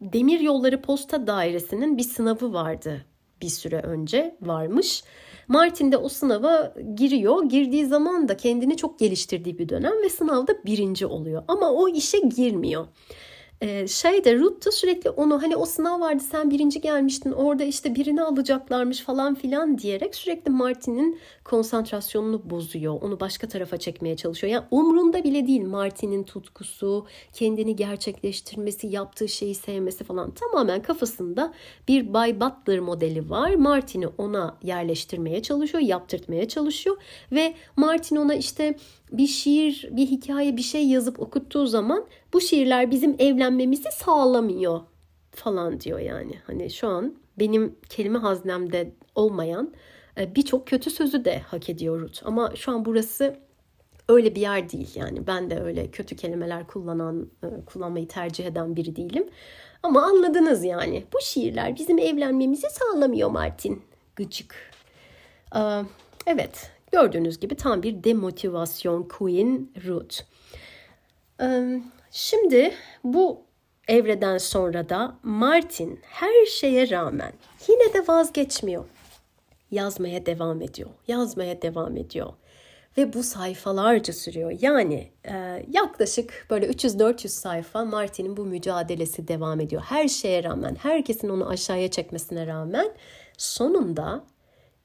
Demir 0.00 0.40
Yolları 0.40 0.82
Posta 0.82 1.26
Dairesi'nin 1.26 1.98
bir 1.98 2.02
sınavı 2.02 2.52
vardı 2.52 3.04
bir 3.42 3.48
süre 3.48 3.80
önce 3.80 4.36
varmış. 4.42 5.04
Martin 5.48 5.92
de 5.92 5.96
o 5.96 6.08
sınava 6.08 6.74
giriyor. 6.94 7.44
Girdiği 7.44 7.86
zaman 7.86 8.28
da 8.28 8.36
kendini 8.36 8.76
çok 8.76 8.98
geliştirdiği 8.98 9.58
bir 9.58 9.68
dönem 9.68 9.92
ve 10.04 10.08
sınavda 10.08 10.64
birinci 10.64 11.06
oluyor. 11.06 11.42
Ama 11.48 11.72
o 11.72 11.88
işe 11.88 12.18
girmiyor 12.18 12.86
e, 13.60 13.88
şey 13.88 14.24
de 14.24 14.38
Ruth 14.38 14.66
da 14.66 14.72
sürekli 14.72 15.10
onu 15.10 15.42
hani 15.42 15.56
o 15.56 15.64
sınav 15.64 16.00
vardı 16.00 16.22
sen 16.30 16.50
birinci 16.50 16.80
gelmiştin 16.80 17.32
orada 17.32 17.64
işte 17.64 17.94
birini 17.94 18.22
alacaklarmış 18.22 19.00
falan 19.00 19.34
filan 19.34 19.78
diyerek 19.78 20.14
sürekli 20.14 20.50
Martin'in 20.50 21.18
konsantrasyonunu 21.44 22.50
bozuyor. 22.50 22.98
Onu 23.02 23.20
başka 23.20 23.48
tarafa 23.48 23.76
çekmeye 23.76 24.16
çalışıyor. 24.16 24.52
Yani 24.52 24.64
umrunda 24.70 25.24
bile 25.24 25.46
değil 25.46 25.62
Martin'in 25.62 26.24
tutkusu, 26.24 27.06
kendini 27.32 27.76
gerçekleştirmesi, 27.76 28.86
yaptığı 28.86 29.28
şeyi 29.28 29.54
sevmesi 29.54 30.04
falan 30.04 30.30
tamamen 30.30 30.82
kafasında 30.82 31.52
bir 31.88 32.14
Bay 32.14 32.40
Butler 32.40 32.80
modeli 32.80 33.30
var. 33.30 33.54
Martin'i 33.54 34.08
ona 34.08 34.58
yerleştirmeye 34.62 35.42
çalışıyor, 35.42 35.82
yaptırtmaya 35.82 36.48
çalışıyor 36.48 36.96
ve 37.32 37.54
Martin 37.76 38.16
ona 38.16 38.34
işte 38.34 38.74
bir 39.12 39.26
şiir, 39.26 39.88
bir 39.90 40.06
hikaye, 40.06 40.56
bir 40.56 40.62
şey 40.62 40.88
yazıp 40.88 41.20
okuttuğu 41.20 41.66
zaman 41.66 42.06
bu 42.32 42.40
şiirler 42.40 42.90
bizim 42.90 43.16
evlenmemizi 43.18 43.88
sağlamıyor 43.92 44.80
falan 45.30 45.80
diyor 45.80 45.98
yani. 45.98 46.34
Hani 46.46 46.70
şu 46.70 46.88
an 46.88 47.14
benim 47.38 47.76
kelime 47.88 48.18
haznemde 48.18 48.92
olmayan 49.14 49.74
e, 50.18 50.34
birçok 50.34 50.66
kötü 50.66 50.90
sözü 50.90 51.24
de 51.24 51.38
hak 51.38 51.70
ediyor 51.70 52.00
Ruth. 52.00 52.26
Ama 52.26 52.52
şu 52.56 52.72
an 52.72 52.84
burası 52.84 53.36
öyle 54.08 54.34
bir 54.34 54.40
yer 54.40 54.70
değil 54.70 54.90
yani. 54.94 55.26
Ben 55.26 55.50
de 55.50 55.60
öyle 55.60 55.90
kötü 55.90 56.16
kelimeler 56.16 56.66
kullanan, 56.66 57.30
e, 57.42 57.64
kullanmayı 57.66 58.08
tercih 58.08 58.46
eden 58.46 58.76
biri 58.76 58.96
değilim. 58.96 59.28
Ama 59.82 60.02
anladınız 60.02 60.64
yani. 60.64 61.04
Bu 61.12 61.20
şiirler 61.20 61.76
bizim 61.76 61.98
evlenmemizi 61.98 62.66
sağlamıyor 62.70 63.30
Martin. 63.30 63.82
Gıcık. 64.16 64.70
Evet, 66.26 66.70
Gördüğünüz 66.92 67.40
gibi 67.40 67.54
tam 67.54 67.82
bir 67.82 68.04
demotivasyon 68.04 69.02
queen 69.02 69.70
Ruth. 69.86 70.20
Şimdi 72.10 72.74
bu 73.04 73.42
evreden 73.88 74.38
sonra 74.38 74.88
da 74.88 75.16
Martin 75.22 76.00
her 76.02 76.46
şeye 76.46 76.90
rağmen 76.90 77.32
yine 77.68 77.94
de 77.94 78.08
vazgeçmiyor. 78.08 78.84
Yazmaya 79.70 80.26
devam 80.26 80.62
ediyor. 80.62 80.90
Yazmaya 81.08 81.62
devam 81.62 81.96
ediyor. 81.96 82.32
Ve 82.98 83.12
bu 83.12 83.22
sayfalarca 83.22 84.12
sürüyor. 84.12 84.52
Yani 84.60 85.10
e, 85.24 85.66
yaklaşık 85.70 86.46
böyle 86.50 86.66
300-400 86.66 87.28
sayfa 87.28 87.84
Martin'in 87.84 88.36
bu 88.36 88.44
mücadelesi 88.44 89.28
devam 89.28 89.60
ediyor. 89.60 89.82
Her 89.82 90.08
şeye 90.08 90.44
rağmen, 90.44 90.74
herkesin 90.74 91.28
onu 91.28 91.48
aşağıya 91.48 91.90
çekmesine 91.90 92.46
rağmen 92.46 92.92
sonunda 93.38 94.24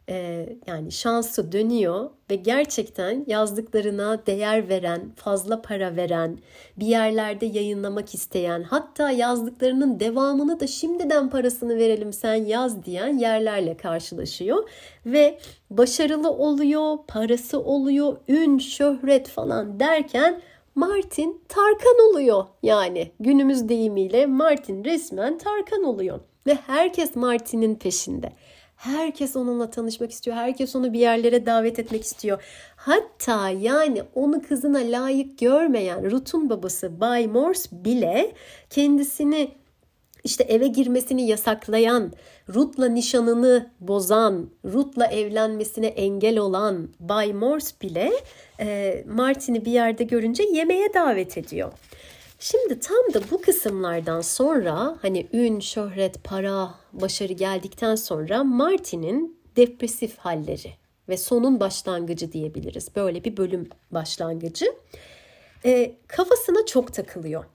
e, 0.09 0.49
yani 0.67 0.91
şansı 0.91 1.51
dönüyor 1.51 2.09
ve 2.31 2.35
gerçekten 2.35 3.23
yazdıklarına 3.27 4.25
değer 4.25 4.69
veren, 4.69 5.11
fazla 5.15 5.61
para 5.61 5.95
veren, 5.95 6.37
bir 6.77 6.85
yerlerde 6.85 7.45
yayınlamak 7.45 8.13
isteyen, 8.13 8.63
hatta 8.63 9.11
yazdıklarının 9.11 9.99
devamını 9.99 10.59
da 10.59 10.67
şimdiden 10.67 11.29
parasını 11.29 11.77
verelim 11.77 12.13
sen 12.13 12.35
yaz 12.35 12.85
diyen 12.85 13.17
yerlerle 13.17 13.77
karşılaşıyor 13.77 14.69
ve 15.05 15.39
başarılı 15.69 16.31
oluyor, 16.31 16.97
parası 17.07 17.59
oluyor, 17.59 18.17
ün, 18.27 18.57
şöhret 18.57 19.27
falan 19.27 19.79
derken 19.79 20.41
Martin 20.75 21.41
Tarkan 21.47 21.95
oluyor. 22.09 22.45
Yani 22.63 23.11
günümüz 23.19 23.69
deyimiyle 23.69 24.25
Martin 24.25 24.83
resmen 24.83 25.37
Tarkan 25.37 25.83
oluyor 25.83 26.19
ve 26.47 26.55
herkes 26.55 27.15
Martin'in 27.15 27.75
peşinde. 27.75 28.31
Herkes 28.86 29.36
onunla 29.36 29.69
tanışmak 29.69 30.12
istiyor. 30.12 30.38
Herkes 30.38 30.76
onu 30.76 30.93
bir 30.93 31.00
yerlere 31.00 31.45
davet 31.45 31.80
etmek 31.80 32.04
istiyor. 32.04 32.43
Hatta 32.76 33.50
yani 33.50 34.04
onu 34.15 34.41
kızına 34.41 34.78
layık 34.80 35.39
görmeyen 35.39 36.12
Ruth'un 36.12 36.50
babası 36.50 37.00
Bay 37.00 37.28
Morse 37.28 37.69
bile 37.71 38.32
kendisini 38.69 39.52
işte 40.24 40.43
eve 40.43 40.67
girmesini 40.67 41.28
yasaklayan, 41.28 42.12
Ruth'la 42.54 42.88
nişanını 42.88 43.69
bozan, 43.80 44.50
Ruth'la 44.65 45.06
evlenmesine 45.06 45.88
engel 45.88 46.38
olan 46.38 46.89
Bay 47.00 47.34
Morse 47.34 47.76
bile 47.82 48.12
e, 48.60 49.04
Martin'i 49.08 49.65
bir 49.65 49.71
yerde 49.71 50.04
görünce 50.04 50.44
yemeğe 50.44 50.94
davet 50.94 51.38
ediyor. 51.38 51.71
Şimdi 52.40 52.79
tam 52.79 53.13
da 53.13 53.21
bu 53.31 53.42
kısımlardan 53.42 54.21
sonra 54.21 54.98
hani 55.02 55.27
ün, 55.33 55.60
şöhret, 55.60 56.23
para, 56.23 56.69
başarı 57.02 57.33
geldikten 57.33 57.96
sonra 57.96 58.43
Martin'in 58.43 59.39
depresif 59.56 60.17
halleri 60.17 60.73
ve 61.10 61.17
sonun 61.17 61.60
başlangıcı 61.60 62.31
diyebiliriz. 62.31 62.96
Böyle 62.96 63.23
bir 63.23 63.37
bölüm 63.37 63.69
başlangıcı. 63.91 64.65
E, 65.65 65.96
kafasına 66.08 66.65
çok 66.65 66.93
takılıyor. 66.93 67.46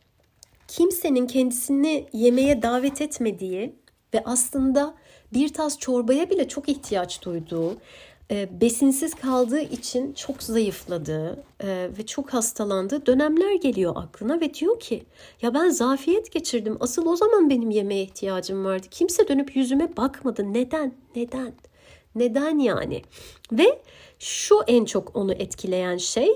Kimsenin 0.69 1.27
kendisini 1.27 2.07
yemeğe 2.13 2.63
davet 2.63 3.01
etmediği 3.01 3.75
ve 4.15 4.23
aslında 4.25 4.95
bir 5.33 5.53
tas 5.53 5.79
çorbaya 5.79 6.31
bile 6.31 6.49
çok 6.49 6.69
ihtiyaç 6.69 7.23
duyduğu, 7.23 7.77
besinsiz 8.31 9.15
kaldığı 9.15 9.61
için 9.61 10.13
çok 10.13 10.43
zayıfladığı 10.43 11.45
e, 11.61 11.91
ve 11.99 12.07
çok 12.07 12.35
hastalandığı 12.35 13.07
dönemler 13.07 13.55
geliyor 13.55 13.93
aklına 13.97 14.41
ve 14.41 14.55
diyor 14.55 14.81
ki 14.81 15.03
ya 15.43 15.55
ben 15.55 15.69
zafiyet 15.69 16.33
geçirdim. 16.33 16.77
Asıl 16.81 17.07
o 17.07 17.17
zaman 17.17 17.51
benim 17.51 17.71
yemeğe 17.71 18.03
ihtiyacım 18.03 18.65
vardı. 18.65 18.87
Kimse 18.91 19.29
dönüp 19.29 19.57
yüzüme 19.57 19.97
bakmadı. 19.97 20.53
Neden? 20.53 20.95
Neden? 21.17 21.53
Neden 22.15 22.59
yani? 22.59 23.03
Ve 23.53 23.83
şu 24.19 24.61
en 24.67 24.85
çok 24.85 25.17
onu 25.17 25.33
etkileyen 25.33 25.97
şey 25.97 26.29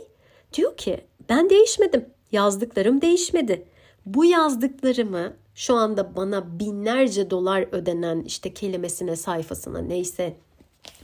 diyor 0.52 0.76
ki 0.76 1.00
ben 1.28 1.50
değişmedim. 1.50 2.04
Yazdıklarım 2.32 3.00
değişmedi. 3.00 3.64
Bu 4.06 4.24
yazdıklarımı 4.24 5.32
şu 5.54 5.74
anda 5.74 6.16
bana 6.16 6.58
binlerce 6.58 7.30
dolar 7.30 7.66
ödenen 7.72 8.22
işte 8.22 8.54
kelimesine 8.54 9.16
sayfasına 9.16 9.78
neyse 9.78 10.36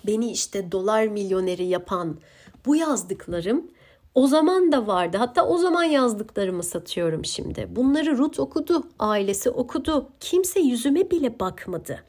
beni 0.07 0.33
işte 0.33 0.73
dolar 0.73 1.07
milyoneri 1.07 1.65
yapan 1.65 2.19
bu 2.67 2.77
yazdıklarım 2.77 3.71
o 4.15 4.27
zaman 4.27 4.73
da 4.73 4.87
vardı. 4.87 5.17
Hatta 5.17 5.47
o 5.47 5.59
zaman 5.59 5.85
yazdıklarımı 5.85 6.63
satıyorum 6.63 7.25
şimdi. 7.25 7.69
Bunları 7.71 8.19
Ruth 8.19 8.41
okudu, 8.41 8.83
ailesi 8.99 9.51
okudu. 9.51 10.09
Kimse 10.21 10.61
yüzüme 10.61 11.11
bile 11.11 11.41
bakmadı. 11.41 12.05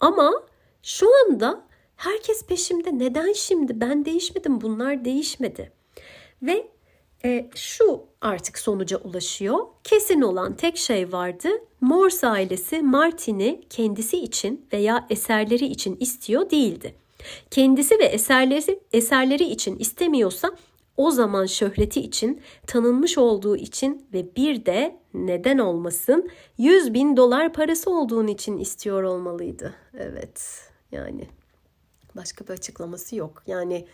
Ama 0.00 0.32
şu 0.82 1.06
anda 1.26 1.60
herkes 1.96 2.46
peşimde. 2.46 2.98
Neden 2.98 3.32
şimdi? 3.32 3.80
Ben 3.80 4.04
değişmedim, 4.04 4.60
bunlar 4.60 5.04
değişmedi. 5.04 5.72
Ve 6.42 6.68
e, 7.24 7.50
şu 7.54 8.02
artık 8.20 8.58
sonuca 8.58 8.96
ulaşıyor. 8.96 9.58
Kesin 9.84 10.20
olan 10.20 10.56
tek 10.56 10.76
şey 10.76 11.12
vardı. 11.12 11.48
Morse 11.80 12.26
ailesi 12.26 12.82
Martin'i 12.82 13.60
kendisi 13.70 14.18
için 14.18 14.66
veya 14.72 15.06
eserleri 15.10 15.66
için 15.66 15.96
istiyor 16.00 16.50
değildi. 16.50 16.94
Kendisi 17.50 17.98
ve 17.98 18.04
eserleri, 18.04 18.80
eserleri 18.92 19.44
için 19.44 19.78
istemiyorsa 19.78 20.50
o 20.96 21.10
zaman 21.10 21.46
şöhreti 21.46 22.00
için, 22.00 22.40
tanınmış 22.66 23.18
olduğu 23.18 23.56
için 23.56 24.06
ve 24.12 24.36
bir 24.36 24.66
de 24.66 25.00
neden 25.14 25.58
olmasın 25.58 26.30
100 26.58 26.94
bin 26.94 27.16
dolar 27.16 27.52
parası 27.52 27.90
olduğun 27.90 28.26
için 28.26 28.58
istiyor 28.58 29.02
olmalıydı. 29.02 29.74
Evet 29.94 30.70
yani 30.92 31.28
başka 32.16 32.46
bir 32.46 32.52
açıklaması 32.52 33.16
yok. 33.16 33.42
Yani 33.46 33.86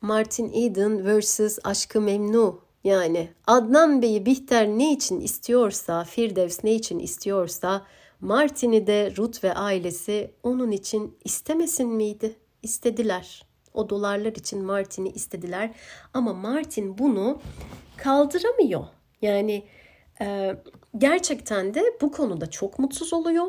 Martin 0.00 0.52
Eden 0.52 1.20
vs. 1.20 1.58
Aşkı 1.64 2.00
Memnu 2.00 2.60
yani 2.84 3.28
Adnan 3.46 4.02
Bey'i 4.02 4.26
Bihter 4.26 4.68
ne 4.68 4.92
için 4.92 5.20
istiyorsa, 5.20 6.04
Firdevs 6.04 6.64
ne 6.64 6.74
için 6.74 6.98
istiyorsa 6.98 7.86
Martin'i 8.20 8.86
de 8.86 9.16
Ruth 9.16 9.44
ve 9.44 9.54
ailesi 9.54 10.30
onun 10.42 10.70
için 10.70 11.18
istemesin 11.24 11.88
miydi? 11.88 12.36
İstediler. 12.62 13.46
O 13.74 13.90
dolarlar 13.90 14.32
için 14.32 14.64
Martin'i 14.64 15.08
istediler. 15.08 15.70
Ama 16.14 16.32
Martin 16.32 16.98
bunu 16.98 17.40
kaldıramıyor. 17.96 18.86
Yani 19.22 19.64
e, 20.20 20.56
gerçekten 20.98 21.74
de 21.74 21.84
bu 22.00 22.12
konuda 22.12 22.50
çok 22.50 22.78
mutsuz 22.78 23.12
oluyor. 23.12 23.46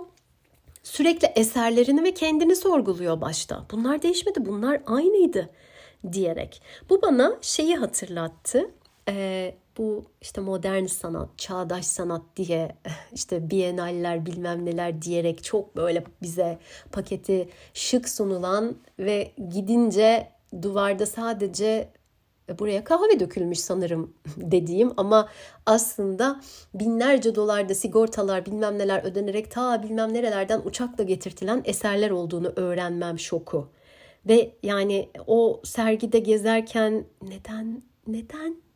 Sürekli 0.84 1.28
eserlerini 1.36 2.04
ve 2.04 2.14
kendini 2.14 2.56
sorguluyor 2.56 3.22
başta. 3.22 3.66
Bunlar 3.72 4.02
değişmedi, 4.02 4.46
bunlar 4.46 4.82
aynıydı 4.86 5.50
diyerek. 6.12 6.62
Bu 6.90 7.02
bana 7.02 7.38
şeyi 7.42 7.76
hatırlattı. 7.76 8.72
Ee, 9.10 9.56
bu 9.80 10.06
işte 10.22 10.42
modern 10.42 10.86
sanat, 10.86 11.30
çağdaş 11.38 11.86
sanat 11.86 12.22
diye 12.36 12.76
işte 13.14 13.52
bienaller 13.52 14.26
bilmem 14.26 14.66
neler 14.66 15.02
diyerek 15.02 15.44
çok 15.44 15.76
böyle 15.76 16.04
bize 16.22 16.58
paketi 16.92 17.50
şık 17.74 18.10
sunulan 18.10 18.76
ve 19.00 19.32
gidince 19.50 20.28
duvarda 20.62 21.06
sadece 21.06 21.90
e, 22.50 22.60
buraya 22.60 22.84
kahve 22.84 23.20
dökülmüş 23.20 23.60
sanırım 23.60 24.14
dediğim 24.38 24.92
ama 24.98 25.30
aslında 25.66 26.42
binlerce 26.74 27.36
dolarda 27.36 27.76
sigortalar 27.76 28.46
bilmem 28.46 28.78
neler 28.78 29.04
ödenerek 29.04 29.52
ta 29.52 29.84
bilmem 29.84 30.14
nerelerden 30.14 30.62
uçakla 30.66 31.04
getirtilen 31.04 31.62
eserler 31.66 32.10
olduğunu 32.12 32.54
öğrenmem 32.56 33.20
şoku. 33.20 33.70
Ve 34.28 34.56
yani 34.64 35.10
o 35.28 35.62
sergide 35.64 36.20
gezerken 36.20 37.06
neden 37.22 37.84
neden 38.08 38.69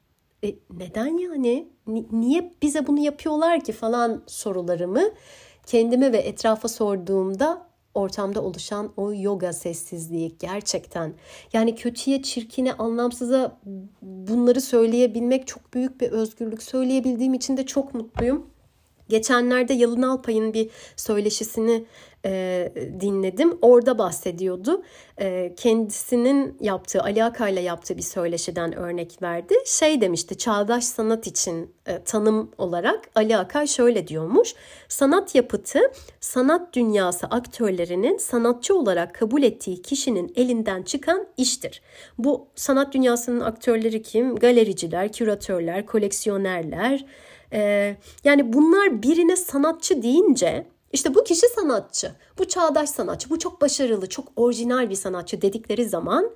e, 0.43 0.55
neden 0.77 1.17
yani 1.17 1.67
niye 2.11 2.53
bize 2.61 2.87
bunu 2.87 2.99
yapıyorlar 2.99 3.63
ki 3.63 3.71
falan 3.71 4.23
sorularımı 4.27 5.03
kendime 5.65 6.11
ve 6.11 6.17
etrafa 6.17 6.67
sorduğumda 6.67 7.67
ortamda 7.93 8.41
oluşan 8.41 8.91
o 8.97 9.13
yoga 9.13 9.53
sessizliği 9.53 10.35
gerçekten 10.39 11.13
yani 11.53 11.75
kötüye, 11.75 12.21
çirkine, 12.21 12.73
anlamsıza 12.73 13.59
bunları 14.01 14.61
söyleyebilmek 14.61 15.47
çok 15.47 15.73
büyük 15.73 16.01
bir 16.01 16.11
özgürlük. 16.11 16.63
Söyleyebildiğim 16.63 17.33
için 17.33 17.57
de 17.57 17.65
çok 17.65 17.93
mutluyum. 17.93 18.47
Geçenlerde 19.09 19.73
Yalın 19.73 20.01
Alpay'ın 20.01 20.53
bir 20.53 20.69
söyleşisini 20.95 21.85
e, 22.25 22.71
dinledim. 22.99 23.57
Orada 23.61 23.97
bahsediyordu. 23.97 24.83
E, 25.19 25.53
kendisinin 25.57 26.57
yaptığı, 26.59 27.01
Ali 27.01 27.23
Akay'la 27.23 27.61
yaptığı 27.61 27.97
bir 27.97 28.01
söyleşiden 28.01 28.75
örnek 28.75 29.21
verdi. 29.21 29.55
Şey 29.65 30.01
demişti, 30.01 30.37
çağdaş 30.37 30.83
sanat 30.83 31.27
için 31.27 31.73
e, 31.87 32.03
tanım 32.03 32.51
olarak 32.57 33.09
Ali 33.15 33.37
Akay 33.37 33.67
şöyle 33.67 34.07
diyormuş. 34.07 34.53
Sanat 34.87 35.35
yapıtı, 35.35 35.79
sanat 36.19 36.73
dünyası 36.73 37.27
aktörlerinin 37.27 38.17
sanatçı 38.17 38.75
olarak 38.75 39.15
kabul 39.15 39.43
ettiği 39.43 39.81
kişinin 39.81 40.33
elinden 40.35 40.83
çıkan 40.83 41.27
iştir. 41.37 41.81
Bu 42.17 42.47
sanat 42.55 42.93
dünyasının 42.93 43.39
aktörleri 43.39 44.01
kim? 44.01 44.35
Galericiler, 44.35 45.11
küratörler, 45.11 45.85
koleksiyonerler. 45.85 47.05
E, 47.53 47.95
yani 48.23 48.53
bunlar 48.53 49.03
birine 49.03 49.35
sanatçı 49.35 50.01
deyince 50.03 50.65
işte 50.93 51.15
bu 51.15 51.23
kişi 51.23 51.47
sanatçı, 51.55 52.15
bu 52.37 52.47
çağdaş 52.47 52.89
sanatçı, 52.89 53.29
bu 53.29 53.39
çok 53.39 53.61
başarılı, 53.61 54.09
çok 54.09 54.25
orijinal 54.35 54.89
bir 54.89 54.95
sanatçı 54.95 55.41
dedikleri 55.41 55.85
zaman 55.89 56.31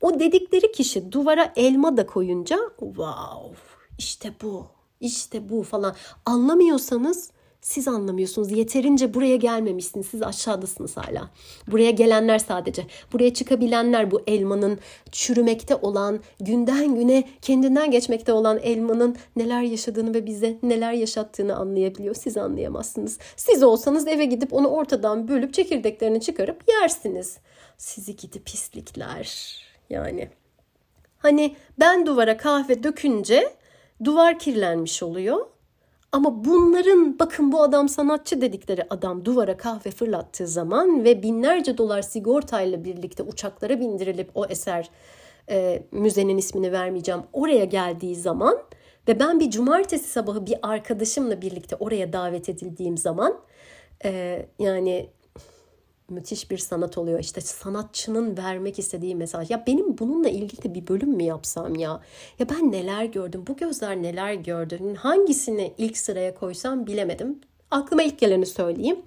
o 0.00 0.20
dedikleri 0.20 0.72
kişi 0.72 1.12
duvara 1.12 1.52
elma 1.56 1.96
da 1.96 2.06
koyunca 2.06 2.58
wow 2.78 3.78
işte 3.98 4.32
bu, 4.42 4.66
işte 5.00 5.48
bu 5.48 5.62
falan. 5.62 5.96
Anlamıyorsanız 6.26 7.30
siz 7.60 7.88
anlamıyorsunuz. 7.88 8.50
Yeterince 8.50 9.14
buraya 9.14 9.36
gelmemişsiniz. 9.36 10.06
Siz 10.06 10.22
aşağıdasınız 10.22 10.96
hala. 10.96 11.30
Buraya 11.70 11.90
gelenler 11.90 12.38
sadece. 12.38 12.86
Buraya 13.12 13.34
çıkabilenler 13.34 14.10
bu 14.10 14.22
elmanın 14.26 14.78
çürümekte 15.12 15.74
olan, 15.74 16.20
günden 16.40 16.94
güne 16.94 17.24
kendinden 17.42 17.90
geçmekte 17.90 18.32
olan 18.32 18.58
elmanın 18.62 19.16
neler 19.36 19.62
yaşadığını 19.62 20.14
ve 20.14 20.26
bize 20.26 20.58
neler 20.62 20.92
yaşattığını 20.92 21.56
anlayabiliyor. 21.56 22.14
Siz 22.14 22.36
anlayamazsınız. 22.36 23.18
Siz 23.36 23.62
olsanız 23.62 24.06
eve 24.06 24.24
gidip 24.24 24.52
onu 24.52 24.68
ortadan 24.68 25.28
bölüp 25.28 25.54
çekirdeklerini 25.54 26.20
çıkarıp 26.20 26.62
yersiniz. 26.68 27.38
Sizi 27.78 28.16
gidip 28.16 28.46
pislikler. 28.46 29.58
Yani 29.90 30.28
hani 31.18 31.56
ben 31.78 32.06
duvara 32.06 32.36
kahve 32.36 32.82
dökünce 32.82 33.52
duvar 34.04 34.38
kirlenmiş 34.38 35.02
oluyor 35.02 35.46
ama 36.12 36.44
bunların 36.44 37.18
bakın 37.18 37.52
bu 37.52 37.62
adam 37.62 37.88
sanatçı 37.88 38.40
dedikleri 38.40 38.86
adam 38.90 39.24
duvara 39.24 39.56
kahve 39.56 39.90
fırlattığı 39.90 40.46
zaman 40.46 41.04
ve 41.04 41.22
binlerce 41.22 41.78
dolar 41.78 42.02
sigortayla 42.02 42.84
birlikte 42.84 43.22
uçaklara 43.22 43.80
bindirilip 43.80 44.30
o 44.34 44.46
eser 44.46 44.90
e, 45.50 45.82
müzenin 45.92 46.38
ismini 46.38 46.72
vermeyeceğim 46.72 47.20
oraya 47.32 47.64
geldiği 47.64 48.16
zaman 48.16 48.58
ve 49.08 49.20
ben 49.20 49.40
bir 49.40 49.50
cumartesi 49.50 50.10
sabahı 50.10 50.46
bir 50.46 50.58
arkadaşımla 50.62 51.42
birlikte 51.42 51.76
oraya 51.76 52.12
davet 52.12 52.48
edildiğim 52.48 52.98
zaman 52.98 53.40
e, 54.04 54.46
yani 54.58 55.10
müthiş 56.10 56.50
bir 56.50 56.58
sanat 56.58 56.98
oluyor. 56.98 57.18
İşte 57.18 57.40
sanatçının 57.40 58.36
vermek 58.36 58.78
istediği 58.78 59.14
mesaj. 59.14 59.50
Ya 59.50 59.64
benim 59.66 59.98
bununla 59.98 60.28
ilgili 60.28 60.74
bir 60.74 60.86
bölüm 60.86 61.10
mü 61.10 61.22
yapsam 61.22 61.74
ya? 61.74 62.00
Ya 62.38 62.48
ben 62.48 62.72
neler 62.72 63.04
gördüm? 63.04 63.44
Bu 63.46 63.56
gözler 63.56 64.02
neler 64.02 64.34
gördü? 64.34 64.94
Hangisini 64.94 65.74
ilk 65.78 65.98
sıraya 65.98 66.34
koysam 66.34 66.86
bilemedim. 66.86 67.40
Aklıma 67.70 68.02
ilk 68.02 68.18
geleni 68.18 68.46
söyleyeyim. 68.46 68.98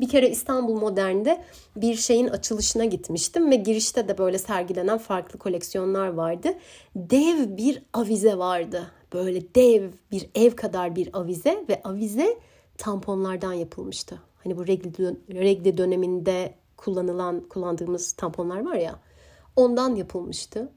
Bir 0.00 0.08
kere 0.08 0.30
İstanbul 0.30 0.80
Modern'de 0.80 1.44
bir 1.76 1.94
şeyin 1.94 2.28
açılışına 2.28 2.84
gitmiştim 2.84 3.50
ve 3.50 3.56
girişte 3.56 4.08
de 4.08 4.18
böyle 4.18 4.38
sergilenen 4.38 4.98
farklı 4.98 5.38
koleksiyonlar 5.38 6.08
vardı. 6.08 6.48
Dev 6.96 7.56
bir 7.56 7.82
avize 7.92 8.38
vardı. 8.38 8.90
Böyle 9.12 9.54
dev 9.54 9.90
bir 10.12 10.28
ev 10.34 10.50
kadar 10.50 10.96
bir 10.96 11.08
avize 11.12 11.64
ve 11.68 11.82
avize 11.84 12.38
tamponlardan 12.78 13.52
yapılmıştı. 13.52 14.20
Hani 14.44 14.56
bu 14.56 14.66
regli 14.66 15.78
döneminde 15.78 16.54
kullanılan 16.76 17.40
kullandığımız 17.40 18.12
tamponlar 18.12 18.64
var 18.64 18.74
ya 18.74 18.98
ondan 19.56 19.94
yapılmıştı. 19.94 20.72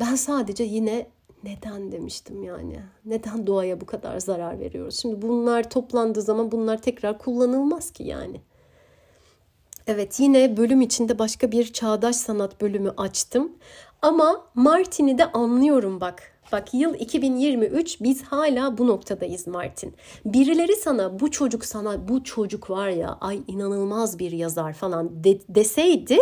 Ben 0.00 0.14
sadece 0.14 0.64
yine 0.64 1.06
neden 1.44 1.92
demiştim 1.92 2.42
yani. 2.42 2.80
Neden 3.04 3.46
doğaya 3.46 3.80
bu 3.80 3.86
kadar 3.86 4.20
zarar 4.20 4.60
veriyoruz? 4.60 4.98
Şimdi 4.98 5.22
bunlar 5.22 5.70
toplandığı 5.70 6.22
zaman 6.22 6.52
bunlar 6.52 6.82
tekrar 6.82 7.18
kullanılmaz 7.18 7.90
ki 7.90 8.04
yani. 8.04 8.40
Evet 9.86 10.20
yine 10.20 10.56
bölüm 10.56 10.80
içinde 10.80 11.18
başka 11.18 11.52
bir 11.52 11.72
çağdaş 11.72 12.16
sanat 12.16 12.60
bölümü 12.60 12.94
açtım. 12.96 13.52
Ama 14.02 14.46
Martin'i 14.54 15.18
de 15.18 15.32
anlıyorum 15.32 16.00
bak. 16.00 16.31
Bak 16.52 16.74
yıl 16.74 16.94
2023 16.94 18.00
biz 18.00 18.22
hala 18.22 18.78
bu 18.78 18.86
noktadayız 18.86 19.46
Martin. 19.46 19.94
Birileri 20.24 20.76
sana 20.76 21.20
bu 21.20 21.30
çocuk 21.30 21.64
sana 21.64 22.08
bu 22.08 22.24
çocuk 22.24 22.70
var 22.70 22.88
ya 22.88 23.18
ay 23.20 23.40
inanılmaz 23.48 24.18
bir 24.18 24.32
yazar 24.32 24.72
falan 24.72 25.24
de, 25.24 25.38
deseydi 25.48 26.18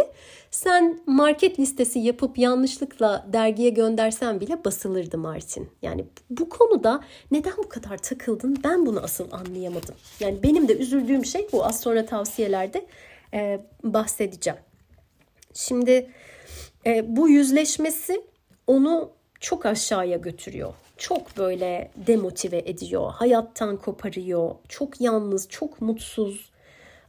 sen 0.51 1.01
market 1.07 1.59
listesi 1.59 1.99
yapıp 1.99 2.39
yanlışlıkla 2.39 3.27
dergiye 3.33 3.71
göndersen 3.71 4.41
bile 4.41 4.65
basılırdı 4.65 5.19
Martin. 5.19 5.69
Yani 5.83 6.05
bu 6.31 6.49
konuda 6.49 7.05
neden 7.31 7.57
bu 7.59 7.69
kadar 7.69 7.99
takıldın 7.99 8.59
ben 8.65 8.87
bunu 8.87 9.01
asıl 9.01 9.33
anlayamadım. 9.33 9.95
Yani 10.21 10.43
benim 10.43 10.69
de 10.69 10.77
üzüldüğüm 10.77 11.25
şey 11.25 11.49
bu 11.53 11.67
az 11.67 11.81
sonra 11.81 12.07
tavsiyelerde 12.07 12.87
e, 13.35 13.61
bahsedeceğim. 13.85 14.59
Şimdi 15.55 16.11
e, 16.87 17.17
bu 17.17 17.29
yüzleşmesi 17.29 18.23
onu 18.67 19.20
çok 19.41 19.67
aşağıya 19.67 20.17
götürüyor. 20.17 20.75
Çok 20.97 21.37
böyle 21.37 21.91
demotive 21.97 22.59
ediyor, 22.59 23.13
hayattan 23.13 23.77
koparıyor, 23.77 24.55
çok 24.69 25.01
yalnız, 25.01 25.49
çok 25.49 25.81
mutsuz. 25.81 26.51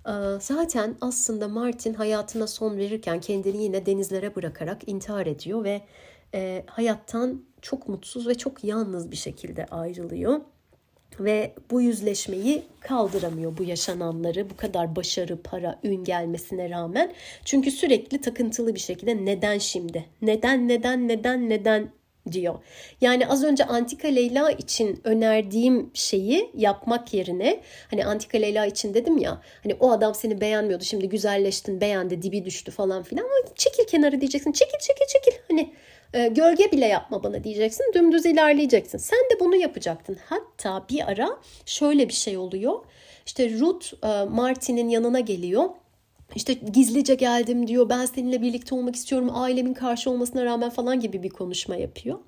Ee, 0.08 0.12
zaten 0.40 0.96
aslında 1.02 1.48
Martin 1.48 1.94
hayatına 1.94 2.48
son 2.48 2.78
verirken 2.78 3.22
kendini 3.22 3.64
yine 3.64 3.86
denizlere 3.86 4.36
bırakarak 4.36 4.88
intihar 4.88 5.26
ediyor 5.26 5.64
ve 5.64 5.82
e, 6.34 6.64
hayattan 6.68 7.44
çok 7.62 7.88
mutsuz 7.88 8.28
ve 8.28 8.36
çok 8.36 8.64
yalnız 8.64 9.12
bir 9.12 9.16
şekilde 9.16 9.66
ayrılıyor 9.66 10.42
ve 11.20 11.54
bu 11.72 11.82
yüzleşmeyi 11.82 12.64
kaldıramıyor 12.80 13.58
bu 13.58 13.64
yaşananları 13.64 14.50
bu 14.50 14.58
kadar 14.58 14.96
başarı, 14.96 15.42
para, 15.42 15.80
ün 15.84 16.04
gelmesine 16.04 16.70
rağmen. 16.70 17.14
Çünkü 17.46 17.72
sürekli 17.72 18.22
takıntılı 18.22 18.76
bir 18.76 18.80
şekilde 18.80 19.26
neden 19.26 19.58
şimdi? 19.58 20.06
Neden, 20.22 20.68
neden, 20.68 21.08
neden, 21.08 21.50
neden 21.50 21.92
diyor. 22.32 22.60
Yani 23.02 23.28
az 23.28 23.44
önce 23.44 23.66
Antika 23.66 24.08
Leyla 24.08 24.52
için 24.52 25.02
önerdiğim 25.04 25.92
şeyi 25.94 26.52
yapmak 26.58 27.14
yerine 27.14 27.62
hani 27.90 28.06
Antika 28.06 28.38
Leyla 28.38 28.66
için 28.66 28.94
dedim 28.94 29.18
ya 29.18 29.42
hani 29.64 29.76
o 29.80 29.92
adam 29.92 30.16
seni 30.16 30.42
beğenmiyordu 30.42 30.84
şimdi 30.84 31.10
güzelleştin 31.10 31.82
beğendi 31.82 32.22
dibi 32.22 32.46
düştü 32.46 32.72
falan 32.72 33.04
filan. 33.04 33.24
Ama 33.24 33.56
çekil 33.56 33.86
kenara 33.86 34.22
diyeceksin. 34.22 34.52
Çekil 34.52 34.80
çekil 34.80 35.06
çekil. 35.08 35.38
Hani 35.50 35.74
e, 36.14 36.28
gölge 36.28 36.72
bile 36.72 36.86
yapma 36.86 37.24
bana 37.24 37.44
diyeceksin. 37.44 37.86
Dümdüz 37.94 38.26
ilerleyeceksin. 38.26 38.98
Sen 38.98 39.20
de 39.20 39.40
bunu 39.40 39.56
yapacaktın. 39.56 40.18
Hatta 40.26 40.86
bir 40.90 41.12
ara 41.12 41.38
şöyle 41.66 42.08
bir 42.08 42.14
şey 42.14 42.38
oluyor. 42.38 42.80
İşte 43.26 43.60
Ruth 43.60 43.94
e, 44.04 44.26
Martin'in 44.26 44.90
yanına 44.90 45.20
geliyor 45.20 45.70
işte 46.36 46.54
gizlice 46.54 47.16
geldim 47.16 47.68
diyor 47.68 47.90
ben 47.90 48.06
seninle 48.06 48.42
birlikte 48.42 48.76
olmak 48.76 48.96
istiyorum 48.96 49.30
ailemin 49.34 49.74
karşı 49.74 50.10
olmasına 50.10 50.46
rağmen 50.46 50.70
falan 50.70 51.00
gibi 51.00 51.24
bir 51.24 51.30
konuşma 51.30 51.76
yapıyor. 51.76 52.20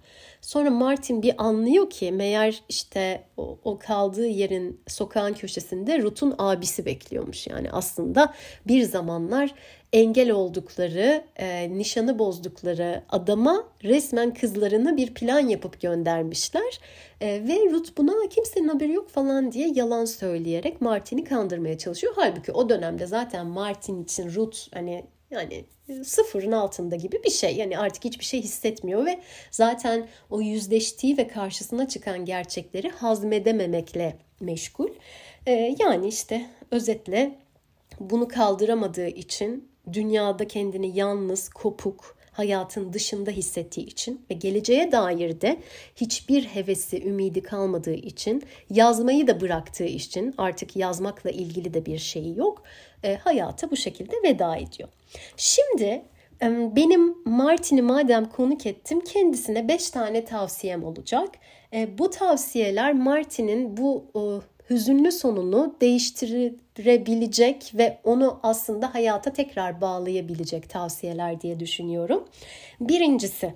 Sonra 0.42 0.70
Martin 0.70 1.22
bir 1.22 1.34
anlıyor 1.38 1.90
ki 1.90 2.12
meğer 2.12 2.64
işte 2.70 3.24
o, 3.38 3.60
o 3.64 3.80
kaldığı 3.80 4.28
yerin 4.28 4.82
sokağın 4.88 5.34
köşesinde 5.34 6.02
Ruth'un 6.02 6.36
abisi 6.38 6.86
bekliyormuş. 6.86 7.48
Yani 7.48 7.72
aslında 7.72 8.34
bir 8.68 8.84
zamanlar 8.84 9.54
engel 9.94 10.32
oldukları, 10.32 11.24
e, 11.36 11.78
nişanı 11.78 12.20
bozdukları 12.20 13.04
adama 13.10 13.68
resmen 13.84 14.34
kızlarını 14.34 14.98
bir 14.98 15.14
plan 15.14 15.40
yapıp 15.40 15.82
göndermişler. 15.82 16.80
E, 17.22 17.28
ve 17.28 17.72
Ruth 17.72 17.90
buna 17.98 18.30
kimsenin 18.30 18.68
haberi 18.68 18.94
yok 18.94 19.10
falan 19.10 19.52
diye 19.52 19.72
yalan 19.76 20.06
söyleyerek 20.06 20.82
Martin'i 20.82 21.24
kandırmaya 21.24 21.78
çalışıyor. 21.78 22.14
Halbuki 22.16 22.52
o 22.52 22.70
dönemde 22.70 23.06
zaten 23.06 23.48
Martin 23.48 24.04
için 24.04 24.36
Ruth 24.36 24.58
hani 24.74 25.06
yani 25.32 25.66
sıfırın 26.04 26.52
altında 26.52 26.96
gibi 26.96 27.24
bir 27.24 27.30
şey. 27.30 27.56
Yani 27.56 27.78
artık 27.78 28.06
hiçbir 28.06 28.26
şey 28.26 28.42
hissetmiyor 28.42 29.06
ve 29.06 29.20
zaten 29.52 30.08
o 30.30 30.42
yüzleştiği 30.42 31.18
ve 31.18 31.28
karşısına 31.28 31.88
çıkan 31.88 32.26
gerçekleri 32.26 32.90
hazmedememekle 32.90 34.18
meşgul. 34.40 34.90
Ee, 35.48 35.76
yani 35.80 36.08
işte 36.08 36.46
özetle 36.72 37.40
bunu 38.00 38.28
kaldıramadığı 38.28 39.08
için 39.08 39.73
dünyada 39.94 40.48
kendini 40.48 40.98
yalnız, 40.98 41.50
kopuk, 41.50 42.16
hayatın 42.32 42.94
dışında 42.94 43.32
hissettiği 43.32 43.86
için 43.86 44.26
ve 44.30 44.34
geleceğe 44.34 44.92
dair 44.92 45.42
de 45.42 45.58
hiçbir 45.96 46.44
hevesi, 46.44 47.04
ümidi 47.08 47.42
kalmadığı 47.44 47.94
için, 47.94 48.44
yazmayı 48.70 49.28
da 49.28 49.42
bıraktığı 49.42 49.86
için 49.86 50.34
artık 50.38 50.76
yazmakla 50.76 51.30
ilgili 51.30 51.74
de 51.74 51.86
bir 51.86 51.98
şeyi 51.98 52.38
yok. 52.38 52.64
E, 53.04 53.16
hayata 53.16 53.72
bu 53.72 53.76
şekilde 53.76 54.16
veda 54.24 54.56
ediyor. 54.56 54.90
Şimdi 55.38 56.06
benim 56.76 57.16
Martin'i 57.26 57.82
madem 57.82 58.30
konuk 58.30 58.66
ettim 58.66 59.02
kendisine 59.02 59.68
5 59.68 59.90
tane 59.90 60.26
tavsiyem 60.26 60.84
olacak. 60.84 61.30
E, 61.74 61.98
bu 61.98 62.10
tavsiyeler 62.10 62.94
Martin'in 62.94 63.78
bu 63.78 64.06
hüzünlü 64.70 65.12
sonunu 65.12 65.76
değiştirebilecek 65.82 67.72
ve 67.74 68.00
onu 68.04 68.40
aslında 68.44 68.94
hayata 68.94 69.34
tekrar 69.34 69.82
bağlayabilecek 69.82 70.70
tavsiyeler 70.70 71.42
diye 71.42 71.60
düşünüyorum. 71.60 72.28
Birincisi 72.80 73.54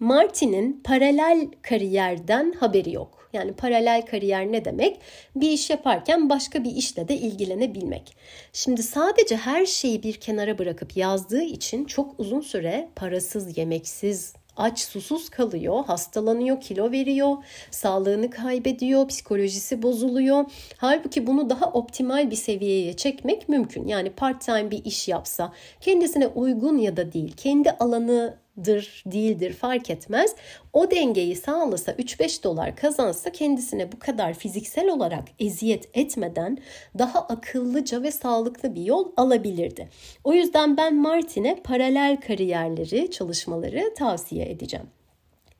Martin'in 0.00 0.80
paralel 0.84 1.48
kariyerden 1.62 2.52
haberi 2.52 2.92
yok. 2.92 3.18
Yani 3.32 3.52
paralel 3.52 4.06
kariyer 4.06 4.52
ne 4.52 4.64
demek? 4.64 5.00
Bir 5.36 5.50
iş 5.50 5.70
yaparken 5.70 6.30
başka 6.30 6.64
bir 6.64 6.70
işle 6.70 7.08
de 7.08 7.16
ilgilenebilmek. 7.16 8.16
Şimdi 8.52 8.82
sadece 8.82 9.36
her 9.36 9.66
şeyi 9.66 10.02
bir 10.02 10.14
kenara 10.14 10.58
bırakıp 10.58 10.96
yazdığı 10.96 11.42
için 11.42 11.84
çok 11.84 12.20
uzun 12.20 12.40
süre 12.40 12.88
parasız, 12.96 13.58
yemeksiz, 13.58 14.34
aç 14.58 14.80
susuz 14.80 15.28
kalıyor, 15.28 15.84
hastalanıyor, 15.84 16.60
kilo 16.60 16.90
veriyor, 16.90 17.36
sağlığını 17.70 18.30
kaybediyor, 18.30 19.08
psikolojisi 19.08 19.82
bozuluyor. 19.82 20.44
Halbuki 20.76 21.26
bunu 21.26 21.50
daha 21.50 21.66
optimal 21.66 22.30
bir 22.30 22.36
seviyeye 22.36 22.92
çekmek 22.92 23.48
mümkün. 23.48 23.86
Yani 23.86 24.10
part 24.10 24.40
time 24.40 24.70
bir 24.70 24.84
iş 24.84 25.08
yapsa, 25.08 25.52
kendisine 25.80 26.26
uygun 26.26 26.78
ya 26.78 26.96
da 26.96 27.12
değil, 27.12 27.32
kendi 27.36 27.70
alanı 27.70 28.38
dır 28.64 29.02
değildir 29.06 29.52
fark 29.52 29.90
etmez. 29.90 30.34
O 30.72 30.90
dengeyi 30.90 31.36
sağlasa 31.36 31.92
3-5 31.92 32.42
dolar 32.42 32.76
kazansa 32.76 33.32
kendisine 33.32 33.92
bu 33.92 33.98
kadar 33.98 34.34
fiziksel 34.34 34.88
olarak 34.88 35.24
eziyet 35.38 35.88
etmeden 35.94 36.58
daha 36.98 37.20
akıllıca 37.20 38.02
ve 38.02 38.10
sağlıklı 38.10 38.74
bir 38.74 38.82
yol 38.82 39.12
alabilirdi. 39.16 39.88
O 40.24 40.32
yüzden 40.32 40.76
ben 40.76 40.94
Martin'e 40.94 41.56
paralel 41.64 42.20
kariyerleri, 42.20 43.10
çalışmaları 43.10 43.94
tavsiye 43.94 44.50
edeceğim. 44.50 44.86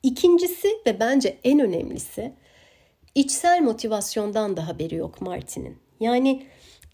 İkincisi 0.03 0.67
ve 0.85 0.99
bence 0.99 1.37
en 1.43 1.59
önemlisi 1.59 2.33
içsel 3.15 3.61
motivasyondan 3.61 4.57
da 4.57 4.67
haberi 4.67 4.95
yok 4.95 5.21
Martin'in. 5.21 5.77
Yani 5.99 6.43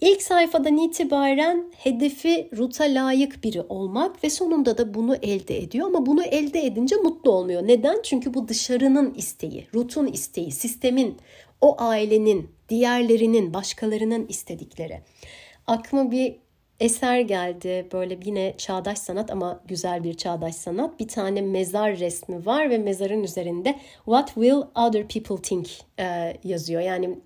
İlk 0.01 0.21
sayfadan 0.21 0.77
itibaren 0.77 1.71
hedefi 1.77 2.49
ruta 2.57 2.83
layık 2.83 3.43
biri 3.43 3.61
olmak 3.61 4.23
ve 4.23 4.29
sonunda 4.29 4.77
da 4.77 4.93
bunu 4.93 5.15
elde 5.15 5.57
ediyor 5.57 5.87
ama 5.87 6.05
bunu 6.05 6.23
elde 6.23 6.65
edince 6.65 6.95
mutlu 6.95 7.31
olmuyor. 7.31 7.67
Neden? 7.67 8.01
Çünkü 8.03 8.33
bu 8.33 8.47
dışarının 8.47 9.13
isteği, 9.13 9.67
rutun 9.73 10.07
isteği, 10.07 10.51
sistemin, 10.51 11.17
o 11.61 11.75
ailenin, 11.81 12.49
diğerlerinin, 12.69 13.53
başkalarının 13.53 14.25
istedikleri. 14.29 15.01
Aklıma 15.67 16.11
bir 16.11 16.35
eser 16.79 17.19
geldi. 17.19 17.87
Böyle 17.93 18.19
yine 18.25 18.53
çağdaş 18.57 18.97
sanat 18.97 19.31
ama 19.31 19.61
güzel 19.67 20.03
bir 20.03 20.13
çağdaş 20.13 20.55
sanat. 20.55 20.99
Bir 20.99 21.07
tane 21.07 21.41
mezar 21.41 21.99
resmi 21.99 22.45
var 22.45 22.69
ve 22.69 22.77
mezarın 22.77 23.23
üzerinde 23.23 23.75
What 24.05 24.27
will 24.27 24.61
other 24.75 25.07
people 25.07 25.41
think 25.41 25.67
e, 25.99 26.37
yazıyor. 26.43 26.81
Yani 26.81 27.19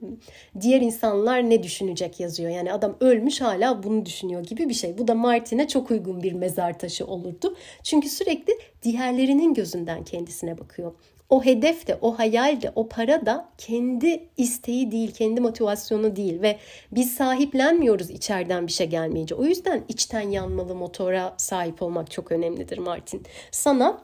diğer 0.61 0.81
insanlar 0.81 1.49
ne 1.49 1.63
düşünecek 1.63 2.19
yazıyor. 2.19 2.49
Yani 2.49 2.73
adam 2.73 2.95
ölmüş 2.99 3.41
hala 3.41 3.83
bunu 3.83 4.05
düşünüyor 4.05 4.43
gibi 4.43 4.69
bir 4.69 4.73
şey. 4.73 4.97
Bu 4.97 5.07
da 5.07 5.15
Martin'e 5.15 5.67
çok 5.67 5.91
uygun 5.91 6.23
bir 6.23 6.33
mezar 6.33 6.79
taşı 6.79 7.05
olurdu. 7.05 7.55
Çünkü 7.83 8.09
sürekli 8.09 8.53
diğerlerinin 8.83 9.53
gözünden 9.53 10.03
kendisine 10.03 10.57
bakıyor 10.57 10.93
o 11.29 11.45
hedef 11.45 11.87
de, 11.87 11.97
o 12.01 12.19
hayal 12.19 12.61
de, 12.61 12.71
o 12.75 12.89
para 12.89 13.25
da 13.25 13.49
kendi 13.57 14.29
isteği 14.37 14.91
değil, 14.91 15.11
kendi 15.11 15.41
motivasyonu 15.41 16.15
değil 16.15 16.41
ve 16.41 16.59
biz 16.91 17.13
sahiplenmiyoruz 17.13 18.09
içeriden 18.09 18.67
bir 18.67 18.71
şey 18.71 18.87
gelmeyince. 18.87 19.35
O 19.35 19.43
yüzden 19.43 19.83
içten 19.87 20.29
yanmalı 20.29 20.75
motora 20.75 21.33
sahip 21.37 21.81
olmak 21.81 22.11
çok 22.11 22.31
önemlidir 22.31 22.77
Martin. 22.77 23.23
Sana 23.51 24.01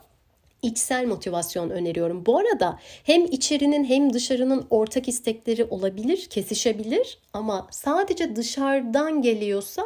içsel 0.61 1.05
motivasyon 1.05 1.69
öneriyorum. 1.69 2.26
Bu 2.26 2.38
arada 2.38 2.80
hem 3.03 3.26
içerinin 3.26 3.84
hem 3.84 4.13
dışarının 4.13 4.67
ortak 4.69 5.07
istekleri 5.07 5.63
olabilir, 5.63 6.28
kesişebilir 6.30 7.17
ama 7.34 7.67
sadece 7.71 8.36
dışarıdan 8.36 9.21
geliyorsa 9.21 9.84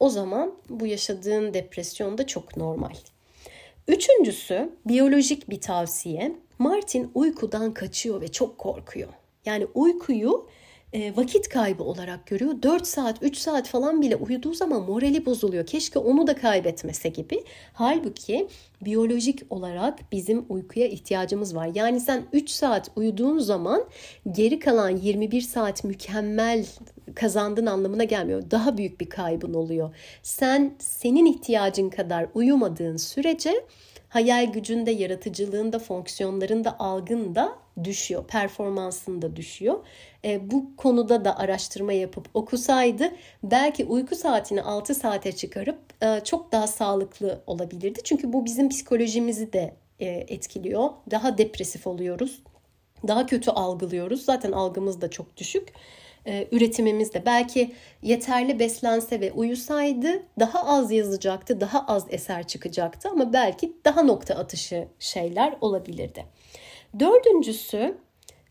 o 0.00 0.08
zaman 0.08 0.54
bu 0.68 0.86
yaşadığın 0.86 1.54
depresyon 1.54 2.18
da 2.18 2.26
çok 2.26 2.56
normal. 2.56 2.94
Üçüncüsü 3.88 4.70
biyolojik 4.86 5.50
bir 5.50 5.60
tavsiye. 5.60 6.43
Martin 6.58 7.10
uykudan 7.14 7.74
kaçıyor 7.74 8.20
ve 8.20 8.28
çok 8.28 8.58
korkuyor. 8.58 9.08
Yani 9.46 9.66
uykuyu 9.74 10.48
e, 10.94 11.16
vakit 11.16 11.48
kaybı 11.48 11.84
olarak 11.84 12.26
görüyor. 12.26 12.62
4 12.62 12.86
saat, 12.86 13.22
3 13.22 13.36
saat 13.36 13.68
falan 13.68 14.02
bile 14.02 14.16
uyuduğu 14.16 14.54
zaman 14.54 14.82
morali 14.82 15.26
bozuluyor. 15.26 15.66
Keşke 15.66 15.98
onu 15.98 16.26
da 16.26 16.36
kaybetmese 16.36 17.08
gibi. 17.08 17.44
Halbuki 17.72 18.48
biyolojik 18.80 19.42
olarak 19.50 20.12
bizim 20.12 20.44
uykuya 20.48 20.86
ihtiyacımız 20.86 21.56
var. 21.56 21.70
Yani 21.74 22.00
sen 22.00 22.22
3 22.32 22.50
saat 22.50 22.90
uyuduğun 22.96 23.38
zaman 23.38 23.84
geri 24.32 24.58
kalan 24.58 24.90
21 24.90 25.40
saat 25.40 25.84
mükemmel 25.84 26.66
kazandın 27.14 27.66
anlamına 27.66 28.04
gelmiyor. 28.04 28.50
Daha 28.50 28.78
büyük 28.78 29.00
bir 29.00 29.08
kaybın 29.08 29.54
oluyor. 29.54 29.94
Sen 30.22 30.74
senin 30.78 31.26
ihtiyacın 31.26 31.90
kadar 31.90 32.26
uyumadığın 32.34 32.96
sürece 32.96 33.64
hayal 34.14 34.52
gücünde, 34.52 34.90
yaratıcılığında, 34.90 35.78
fonksiyonlarında, 35.78 36.78
algında 36.78 37.58
düşüyor. 37.84 38.24
Performansında 38.26 39.36
düşüyor. 39.36 39.84
E, 40.24 40.50
bu 40.50 40.76
konuda 40.76 41.24
da 41.24 41.38
araştırma 41.38 41.92
yapıp 41.92 42.28
okusaydı 42.34 43.12
belki 43.42 43.84
uyku 43.84 44.16
saatini 44.16 44.62
6 44.62 44.94
saate 44.94 45.32
çıkarıp 45.32 45.78
e, 46.02 46.20
çok 46.24 46.52
daha 46.52 46.66
sağlıklı 46.66 47.42
olabilirdi. 47.46 48.00
Çünkü 48.04 48.32
bu 48.32 48.44
bizim 48.44 48.68
psikolojimizi 48.68 49.52
de 49.52 49.74
e, 50.00 50.06
etkiliyor. 50.06 50.90
Daha 51.10 51.38
depresif 51.38 51.86
oluyoruz. 51.86 52.42
Daha 53.08 53.26
kötü 53.26 53.50
algılıyoruz. 53.50 54.24
Zaten 54.24 54.52
algımız 54.52 55.00
da 55.00 55.10
çok 55.10 55.36
düşük 55.36 55.72
e, 56.26 56.48
üretimimiz 56.52 57.14
de 57.14 57.26
belki 57.26 57.72
yeterli 58.02 58.58
beslense 58.58 59.20
ve 59.20 59.32
uyusaydı 59.32 60.22
daha 60.40 60.66
az 60.66 60.92
yazacaktı, 60.92 61.60
daha 61.60 61.86
az 61.86 62.06
eser 62.08 62.46
çıkacaktı 62.46 63.08
ama 63.08 63.32
belki 63.32 63.72
daha 63.84 64.02
nokta 64.02 64.34
atışı 64.34 64.88
şeyler 64.98 65.56
olabilirdi. 65.60 66.24
Dördüncüsü 67.00 67.98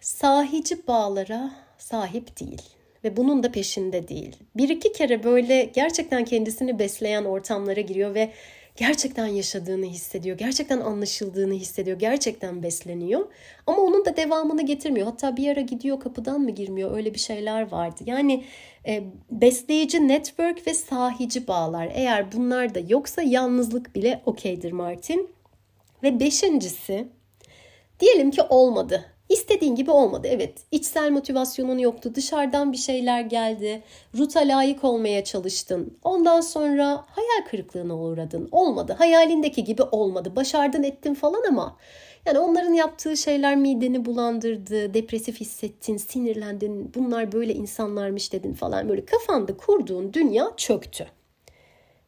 sahici 0.01 0.87
bağlara 0.87 1.51
sahip 1.77 2.39
değil 2.39 2.61
ve 3.03 3.17
bunun 3.17 3.43
da 3.43 3.51
peşinde 3.51 4.07
değil. 4.07 4.35
Bir 4.55 4.69
iki 4.69 4.91
kere 4.91 5.23
böyle 5.23 5.63
gerçekten 5.63 6.25
kendisini 6.25 6.79
besleyen 6.79 7.25
ortamlara 7.25 7.81
giriyor 7.81 8.15
ve 8.15 8.31
gerçekten 8.75 9.27
yaşadığını 9.27 9.85
hissediyor, 9.85 10.37
gerçekten 10.37 10.79
anlaşıldığını 10.79 11.53
hissediyor, 11.53 11.99
gerçekten 11.99 12.63
besleniyor. 12.63 13.25
Ama 13.67 13.77
onun 13.77 14.05
da 14.05 14.17
devamını 14.17 14.65
getirmiyor. 14.65 15.07
Hatta 15.07 15.37
bir 15.37 15.49
ara 15.49 15.61
gidiyor 15.61 15.99
kapıdan 15.99 16.41
mı 16.41 16.51
girmiyor 16.51 16.95
öyle 16.95 17.13
bir 17.13 17.19
şeyler 17.19 17.71
vardı. 17.71 18.03
Yani 18.05 18.45
e, 18.87 19.03
besleyici 19.31 20.07
network 20.07 20.67
ve 20.67 20.73
sahici 20.73 21.47
bağlar 21.47 21.91
eğer 21.93 22.31
bunlar 22.31 22.75
da 22.75 22.79
yoksa 22.79 23.21
yalnızlık 23.21 23.95
bile 23.95 24.21
okeydir 24.25 24.71
Martin. 24.71 25.29
Ve 26.03 26.19
beşincisi 26.19 27.07
diyelim 27.99 28.31
ki 28.31 28.41
olmadı 28.41 29.12
İstediğin 29.33 29.75
gibi 29.75 29.91
olmadı. 29.91 30.27
Evet 30.31 30.53
içsel 30.71 31.11
motivasyonun 31.11 31.77
yoktu. 31.77 32.15
Dışarıdan 32.15 32.71
bir 32.71 32.77
şeyler 32.77 33.21
geldi. 33.21 33.83
Ruta 34.17 34.39
layık 34.39 34.83
olmaya 34.83 35.23
çalıştın. 35.23 35.97
Ondan 36.03 36.41
sonra 36.41 37.05
hayal 37.07 37.45
kırıklığına 37.49 37.97
uğradın. 37.97 38.49
Olmadı. 38.51 38.95
Hayalindeki 38.97 39.63
gibi 39.63 39.81
olmadı. 39.81 40.35
Başardın 40.35 40.83
ettin 40.83 41.13
falan 41.13 41.43
ama 41.49 41.77
yani 42.25 42.39
onların 42.39 42.73
yaptığı 42.73 43.17
şeyler 43.17 43.55
mideni 43.55 44.05
bulandırdı, 44.05 44.93
depresif 44.93 45.41
hissettin, 45.41 45.97
sinirlendin, 45.97 46.91
bunlar 46.95 47.31
böyle 47.31 47.53
insanlarmış 47.53 48.33
dedin 48.33 48.53
falan 48.53 48.89
böyle 48.89 49.05
kafanda 49.05 49.57
kurduğun 49.57 50.13
dünya 50.13 50.51
çöktü. 50.57 51.07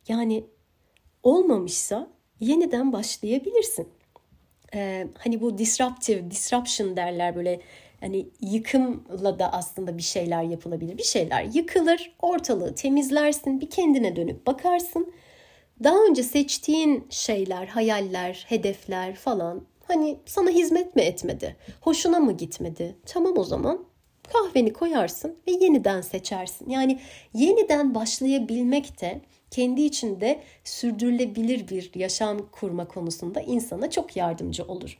Yani 0.07 0.45
olmamışsa 1.23 2.07
yeniden 2.39 2.93
başlayabilirsin 2.93 3.87
e, 4.73 5.07
hani 5.17 5.41
bu 5.41 5.57
disruptive, 5.57 6.31
disruption 6.31 6.95
derler 6.95 7.35
böyle 7.35 7.61
hani 7.99 8.27
yıkımla 8.41 9.39
da 9.39 9.53
aslında 9.53 9.97
bir 9.97 10.03
şeyler 10.03 10.43
yapılabilir. 10.43 10.97
Bir 10.97 11.03
şeyler 11.03 11.43
yıkılır, 11.43 12.15
ortalığı 12.21 12.75
temizlersin, 12.75 13.61
bir 13.61 13.69
kendine 13.69 14.15
dönüp 14.15 14.47
bakarsın. 14.47 15.13
Daha 15.83 16.05
önce 16.09 16.23
seçtiğin 16.23 17.07
şeyler, 17.09 17.67
hayaller, 17.67 18.45
hedefler 18.47 19.15
falan 19.15 19.65
hani 19.87 20.17
sana 20.25 20.49
hizmet 20.49 20.95
mi 20.95 21.01
etmedi? 21.01 21.55
Hoşuna 21.81 22.19
mı 22.19 22.31
gitmedi? 22.37 22.95
Tamam 23.05 23.37
o 23.37 23.43
zaman 23.43 23.85
kahveni 24.33 24.73
koyarsın 24.73 25.37
ve 25.47 25.51
yeniden 25.51 26.01
seçersin. 26.01 26.69
Yani 26.69 26.99
yeniden 27.33 27.95
başlayabilmek 27.95 29.01
de 29.01 29.21
kendi 29.51 29.81
içinde 29.81 30.39
sürdürülebilir 30.63 31.69
bir 31.69 31.91
yaşam 31.95 32.49
kurma 32.51 32.87
konusunda 32.87 33.41
insana 33.41 33.89
çok 33.89 34.15
yardımcı 34.15 34.63
olur. 34.63 34.97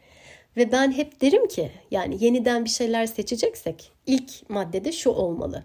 Ve 0.58 0.72
ben 0.72 0.92
hep 0.92 1.22
derim 1.22 1.48
ki 1.48 1.72
yani 1.92 2.24
yeniden 2.24 2.66
bir 2.66 2.70
şeyler 2.70 3.06
seçeceksek 3.06 3.92
ilk 4.06 4.50
maddede 4.50 4.92
şu 4.92 5.10
olmalı. 5.10 5.64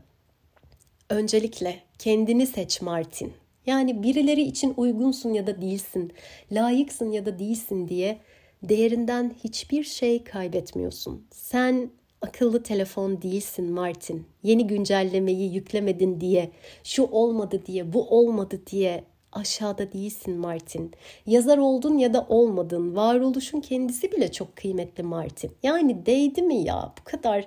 Öncelikle 1.08 1.78
kendini 1.98 2.46
seç 2.46 2.82
Martin. 2.82 3.32
Yani 3.66 4.02
birileri 4.02 4.42
için 4.42 4.74
uygunsun 4.76 5.32
ya 5.32 5.46
da 5.46 5.62
değilsin, 5.62 6.12
layıksın 6.52 7.12
ya 7.12 7.26
da 7.26 7.38
değilsin 7.38 7.88
diye 7.88 8.18
değerinden 8.62 9.34
hiçbir 9.44 9.84
şey 9.84 10.24
kaybetmiyorsun. 10.24 11.26
Sen 11.30 11.90
akıllı 12.22 12.62
telefon 12.62 13.22
değilsin 13.22 13.72
Martin. 13.72 14.26
Yeni 14.42 14.66
güncellemeyi 14.66 15.54
yüklemedin 15.54 16.20
diye, 16.20 16.50
şu 16.84 17.02
olmadı 17.02 17.62
diye, 17.66 17.92
bu 17.92 18.08
olmadı 18.18 18.60
diye 18.70 19.04
aşağıda 19.32 19.92
değilsin 19.92 20.34
Martin. 20.34 20.92
Yazar 21.26 21.58
oldun 21.58 21.98
ya 21.98 22.14
da 22.14 22.26
olmadın. 22.28 22.96
Varoluşun 22.96 23.60
kendisi 23.60 24.12
bile 24.12 24.32
çok 24.32 24.56
kıymetli 24.56 25.02
Martin. 25.02 25.52
Yani 25.62 26.06
değdi 26.06 26.42
mi 26.42 26.62
ya 26.62 26.92
bu 27.00 27.04
kadar 27.04 27.46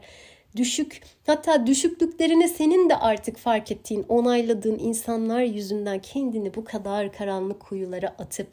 düşük 0.56 1.02
hatta 1.26 1.68
düşüklüklerini 1.68 2.48
senin 2.48 2.90
de 2.90 2.96
artık 2.96 3.38
fark 3.38 3.72
ettiğin, 3.72 4.06
onayladığın 4.10 4.80
insanlar 4.80 5.42
yüzünden 5.42 6.00
kendini 6.00 6.56
bu 6.56 6.64
kadar 6.64 7.14
karanlık 7.14 7.60
kuyulara 7.60 8.08
atıp 8.08 8.48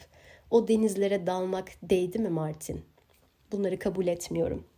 o 0.50 0.68
denizlere 0.68 1.26
dalmak 1.26 1.68
değdi 1.82 2.18
mi 2.18 2.28
Martin? 2.28 2.80
Bunları 3.52 3.78
kabul 3.78 4.06
etmiyorum. 4.06 4.69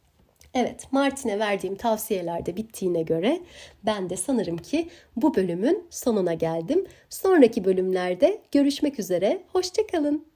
Evet, 0.55 0.93
Martin'e 0.93 1.39
verdiğim 1.39 1.77
tavsiyelerde 1.77 2.57
bittiğine 2.57 3.03
göre 3.03 3.41
ben 3.87 4.11
de 4.11 4.17
sanırım 4.17 4.57
ki 4.57 4.89
bu 5.17 5.35
bölümün 5.37 5.87
sonuna 5.91 6.35
geldim. 6.35 6.87
Sonraki 7.11 7.65
bölümlerde 7.65 8.43
görüşmek 8.53 8.99
üzere. 8.99 9.43
Hoşçakalın. 9.53 10.32